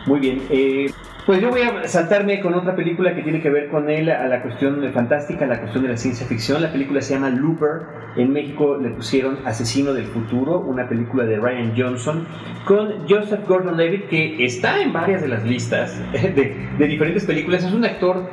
Muy 0.07 0.21
bien, 0.21 0.43
eh, 0.51 0.91
pues 1.27 1.41
yo 1.41 1.51
voy 1.51 1.63
a 1.63 1.87
saltarme 1.87 2.41
con 2.41 2.55
otra 2.55 2.75
película 2.75 3.15
que 3.15 3.23
tiene 3.23 3.41
que 3.41 3.49
ver 3.51 3.69
con 3.69 3.89
él, 3.89 4.11
a 4.11 4.27
la 4.27 4.43
cuestión 4.43 4.83
fantástica, 4.93 5.45
a 5.45 5.49
la 5.49 5.61
cuestión 5.61 5.85
de 5.85 5.91
la 5.91 5.97
ciencia 5.97 6.27
ficción. 6.27 6.61
La 6.63 6.73
película 6.73 7.01
se 7.01 7.15
llama 7.15 7.31
Looper. 7.31 7.83
En 8.17 8.33
México 8.33 8.77
le 8.81 8.91
pusieron 8.91 9.39
Asesino 9.45 9.93
del 9.95 10.07
Futuro, 10.07 10.59
una 10.61 10.89
película 10.89 11.25
de 11.25 11.37
Ryan 11.39 11.73
Johnson, 11.77 12.27
con 12.67 13.09
Joseph 13.09 13.47
Gordon-Levitt, 13.49 14.09
que 14.09 14.45
está 14.45 14.83
en 14.83 14.93
varias 14.93 15.23
de 15.23 15.29
las 15.29 15.45
listas 15.45 15.99
de, 16.13 16.57
de 16.79 16.87
diferentes 16.87 17.25
películas. 17.25 17.65
Es 17.65 17.73
un 17.73 17.85
actor 17.85 18.29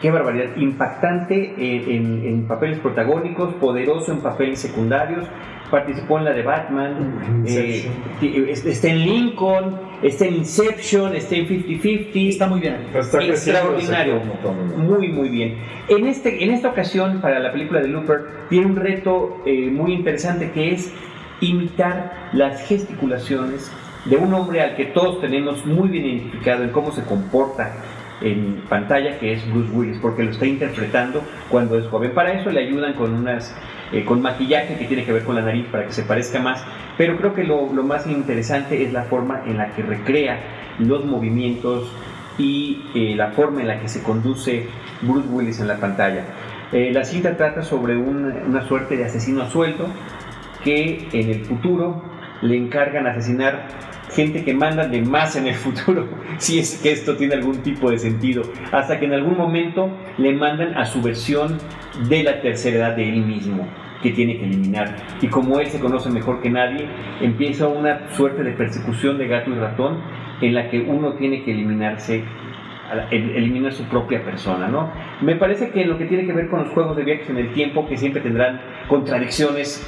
qué 0.00 0.10
barbaridad, 0.12 0.54
impactante 0.56 1.54
en, 1.58 1.90
en- 1.90 2.24
en 2.24 2.46
papeles 2.46 2.78
protagónicos, 2.78 3.52
poderoso 3.54 4.12
en 4.12 4.20
papeles 4.20 4.60
secundarios, 4.60 5.24
participó 5.72 6.18
en 6.18 6.24
la 6.24 6.32
de 6.32 6.42
Batman, 6.44 7.44
eh, 7.46 7.90
está 8.64 8.88
en 8.88 9.00
Lincoln, 9.00 9.76
está 10.02 10.26
en 10.26 10.36
Inception, 10.36 11.14
está 11.14 11.34
en 11.36 11.48
50-50. 11.48 12.28
Está 12.28 12.46
muy 12.46 12.60
bien. 12.60 12.76
Está 12.94 13.22
extraordinario. 13.24 14.20
Muy, 14.76 15.08
muy 15.08 15.28
bien. 15.28 15.56
En, 15.88 16.06
este, 16.06 16.44
en 16.44 16.50
esta 16.50 16.68
ocasión, 16.68 17.20
para 17.20 17.38
la 17.38 17.52
película 17.52 17.80
de 17.80 17.88
Looper, 17.88 18.26
tiene 18.48 18.66
un 18.66 18.76
reto 18.76 19.42
eh, 19.46 19.70
muy 19.70 19.92
interesante 19.92 20.50
que 20.52 20.72
es 20.72 20.92
imitar 21.40 22.30
las 22.32 22.66
gesticulaciones 22.66 23.70
de 24.04 24.16
un 24.16 24.32
hombre 24.32 24.62
al 24.62 24.76
que 24.76 24.86
todos 24.86 25.20
tenemos 25.20 25.64
muy 25.66 25.88
bien 25.88 26.06
identificado 26.06 26.64
en 26.64 26.70
cómo 26.70 26.92
se 26.92 27.02
comporta 27.02 27.72
en 28.20 28.62
pantalla, 28.68 29.18
que 29.18 29.32
es 29.32 29.48
Bruce 29.52 29.70
Willis, 29.72 29.98
porque 29.98 30.24
lo 30.24 30.30
está 30.30 30.46
interpretando 30.46 31.22
cuando 31.48 31.78
es 31.78 31.86
joven. 31.86 32.12
Para 32.12 32.32
eso 32.32 32.50
le 32.50 32.66
ayudan 32.66 32.94
con 32.94 33.14
unas 33.14 33.54
eh, 33.92 34.04
con 34.04 34.20
maquillaje 34.20 34.76
que 34.76 34.84
tiene 34.84 35.04
que 35.04 35.12
ver 35.12 35.24
con 35.24 35.34
la 35.36 35.42
nariz 35.42 35.66
para 35.72 35.86
que 35.86 35.92
se 35.92 36.02
parezca 36.02 36.40
más, 36.40 36.62
pero 36.98 37.16
creo 37.16 37.32
que 37.34 37.44
lo, 37.44 37.72
lo 37.72 37.82
más 37.84 38.06
interesante 38.06 38.82
es 38.84 38.92
la 38.92 39.04
forma 39.04 39.42
en 39.46 39.56
la 39.56 39.68
que 39.70 39.82
recrea 39.82 40.38
los 40.78 41.04
movimientos 41.06 41.90
y 42.36 42.82
eh, 42.94 43.14
la 43.16 43.28
forma 43.28 43.62
en 43.62 43.68
la 43.68 43.80
que 43.80 43.88
se 43.88 44.02
conduce 44.02 44.66
Bruce 45.02 45.28
Willis 45.28 45.60
en 45.60 45.68
la 45.68 45.76
pantalla. 45.76 46.24
Eh, 46.70 46.90
la 46.92 47.04
cinta 47.04 47.36
trata 47.36 47.62
sobre 47.62 47.96
un- 47.96 48.32
una 48.46 48.62
suerte 48.68 48.96
de 48.96 49.06
asesino 49.06 49.42
a 49.42 49.48
que 50.62 51.08
en 51.12 51.30
el 51.30 51.44
futuro 51.46 52.02
le 52.42 52.56
encargan 52.56 53.06
asesinar 53.06 53.68
gente 54.10 54.44
que 54.44 54.54
mandan 54.54 54.90
de 54.90 55.02
más 55.02 55.36
en 55.36 55.46
el 55.46 55.54
futuro, 55.54 56.08
si 56.38 56.58
es 56.58 56.80
que 56.82 56.92
esto 56.92 57.16
tiene 57.16 57.34
algún 57.34 57.58
tipo 57.58 57.90
de 57.90 57.98
sentido, 57.98 58.42
hasta 58.72 58.98
que 58.98 59.06
en 59.06 59.14
algún 59.14 59.36
momento 59.36 59.90
le 60.16 60.32
mandan 60.32 60.76
a 60.76 60.84
su 60.84 61.02
versión 61.02 61.58
de 62.08 62.22
la 62.22 62.40
tercera 62.40 62.76
edad 62.76 62.96
de 62.96 63.08
él 63.08 63.24
mismo 63.24 63.66
que 64.02 64.10
tiene 64.10 64.38
que 64.38 64.44
eliminar. 64.44 64.94
Y 65.20 65.26
como 65.26 65.58
él 65.58 65.66
se 65.66 65.80
conoce 65.80 66.08
mejor 66.10 66.40
que 66.40 66.50
nadie, 66.50 66.86
empieza 67.20 67.66
una 67.66 68.08
suerte 68.10 68.44
de 68.44 68.52
persecución 68.52 69.18
de 69.18 69.26
gato 69.26 69.50
y 69.50 69.54
ratón 69.54 69.98
en 70.40 70.54
la 70.54 70.70
que 70.70 70.80
uno 70.80 71.14
tiene 71.14 71.42
que 71.42 71.50
eliminarse 71.50 72.22
eliminar 73.10 73.72
su 73.72 73.84
propia 73.84 74.24
persona, 74.24 74.68
¿no? 74.68 74.90
Me 75.20 75.36
parece 75.36 75.70
que 75.70 75.84
lo 75.84 75.98
que 75.98 76.06
tiene 76.06 76.24
que 76.24 76.32
ver 76.32 76.48
con 76.48 76.60
los 76.60 76.68
juegos 76.70 76.96
de 76.96 77.04
viajes 77.04 77.28
en 77.28 77.36
el 77.36 77.52
tiempo, 77.52 77.86
que 77.86 77.96
siempre 77.96 78.22
tendrán 78.22 78.60
contradicciones 78.88 79.86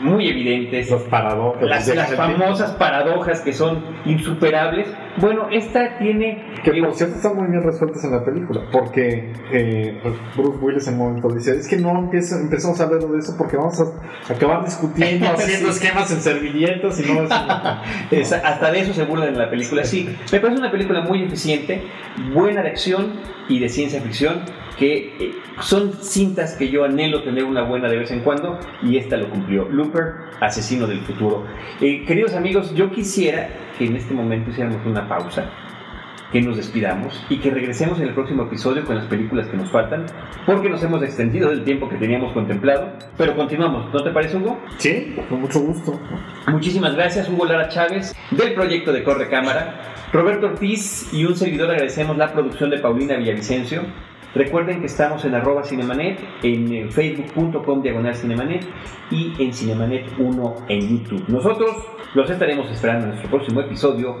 muy 0.00 0.28
evidentes, 0.28 0.90
Las 0.90 1.02
paradojas. 1.02 1.62
las, 1.62 1.86
las 1.88 2.14
famosas 2.14 2.72
paradojas 2.72 3.40
que 3.42 3.52
son 3.52 3.84
insuperables. 4.06 4.88
Bueno, 5.18 5.48
esta 5.50 5.98
tiene... 5.98 6.44
Que 6.62 6.70
digo, 6.72 6.86
por 6.88 6.94
cierto 6.96 7.16
están 7.16 7.36
muy 7.36 7.48
bien 7.48 7.62
resueltas 7.62 8.04
en 8.04 8.12
la 8.12 8.24
película, 8.24 8.62
porque 8.70 9.32
eh, 9.52 10.00
Bruce 10.36 10.58
Willis 10.60 10.88
en 10.88 10.94
un 10.94 11.00
momento 11.00 11.28
dice, 11.30 11.56
es 11.56 11.68
que 11.68 11.76
no 11.76 11.98
empieza, 11.98 12.38
empezamos 12.40 12.80
a 12.80 12.84
hablar 12.84 13.02
de 13.02 13.18
eso 13.18 13.34
porque 13.36 13.56
vamos 13.56 13.80
a 13.80 14.32
acabar 14.32 14.64
discutiendo, 14.64 15.26
haciendo 15.34 15.70
esquemas 15.70 16.10
en 16.12 16.20
servilletas 16.20 17.00
y 17.00 17.12
no 17.12 17.22
es... 17.24 17.30
es- 18.10 18.32
hasta 18.32 18.70
de 18.70 18.80
eso 18.80 18.92
se 18.92 19.04
burlan 19.04 19.28
en 19.28 19.38
la 19.38 19.50
película. 19.50 19.84
Sí, 19.84 20.08
me 20.32 20.40
parece 20.40 20.60
una 20.60 20.70
película 20.70 21.00
muy 21.02 21.22
eficiente, 21.24 21.82
buena 22.32 22.62
de 22.62 22.68
acción 22.68 23.12
y 23.48 23.58
de 23.58 23.68
ciencia 23.68 24.00
ficción, 24.00 24.42
que 24.78 25.12
eh, 25.20 25.32
son 25.60 25.92
cintas 25.92 26.54
que 26.54 26.70
yo 26.70 26.84
anhelo 26.84 27.22
tener 27.22 27.44
una 27.44 27.62
buena 27.64 27.88
de 27.88 27.98
vez 27.98 28.10
en 28.12 28.20
cuando, 28.20 28.58
y 28.82 28.96
esta 28.96 29.16
lo 29.18 29.28
cumplió. 29.28 29.68
Looper, 29.68 30.14
Asesino 30.40 30.86
del 30.86 31.00
Futuro. 31.00 31.44
Eh, 31.82 32.04
queridos 32.06 32.34
amigos, 32.34 32.74
yo 32.74 32.90
quisiera 32.90 33.48
que 33.76 33.86
en 33.86 33.96
este 33.96 34.14
momento 34.14 34.50
hiciéramos 34.50 34.84
una 34.86 34.99
pausa, 35.08 35.50
que 36.32 36.40
nos 36.40 36.56
despidamos 36.56 37.24
y 37.28 37.38
que 37.38 37.50
regresemos 37.50 37.98
en 37.98 38.08
el 38.08 38.14
próximo 38.14 38.44
episodio 38.44 38.84
con 38.84 38.96
las 38.96 39.06
películas 39.06 39.48
que 39.48 39.56
nos 39.56 39.70
faltan, 39.70 40.06
porque 40.46 40.68
nos 40.68 40.82
hemos 40.82 41.02
extendido 41.02 41.50
del 41.50 41.64
tiempo 41.64 41.88
que 41.88 41.96
teníamos 41.96 42.32
contemplado, 42.32 42.92
pero 43.16 43.34
continuamos, 43.34 43.92
¿no 43.92 44.02
te 44.02 44.10
parece, 44.10 44.36
Hugo? 44.36 44.58
Sí, 44.78 45.16
con 45.28 45.40
mucho 45.40 45.60
gusto. 45.60 46.00
Muchísimas 46.48 46.94
gracias, 46.94 47.28
Hugo 47.28 47.46
Lara 47.46 47.68
Chávez, 47.68 48.14
del 48.30 48.54
proyecto 48.54 48.92
de 48.92 49.02
Corre 49.02 49.28
Cámara. 49.28 49.80
Roberto 50.12 50.46
Ortiz 50.46 51.12
y 51.12 51.24
un 51.24 51.36
servidor 51.36 51.70
agradecemos 51.70 52.16
la 52.16 52.32
producción 52.32 52.70
de 52.70 52.78
Paulina 52.78 53.16
Villavicencio. 53.16 53.82
Recuerden 54.34 54.80
que 54.80 54.86
estamos 54.86 55.24
en 55.24 55.34
arroba 55.34 55.64
cinemanet, 55.64 56.20
en 56.44 56.72
eh, 56.72 56.88
facebook.com 56.88 57.82
diagonal 57.82 58.14
cinemanet 58.14 58.64
y 59.10 59.34
en 59.40 59.52
cinemanet 59.52 60.06
1 60.18 60.56
en 60.68 60.80
YouTube. 60.80 61.24
Nosotros 61.28 61.76
los 62.14 62.30
estaremos 62.30 62.70
esperando 62.70 63.06
en 63.06 63.10
nuestro 63.10 63.30
próximo 63.30 63.60
episodio 63.60 64.20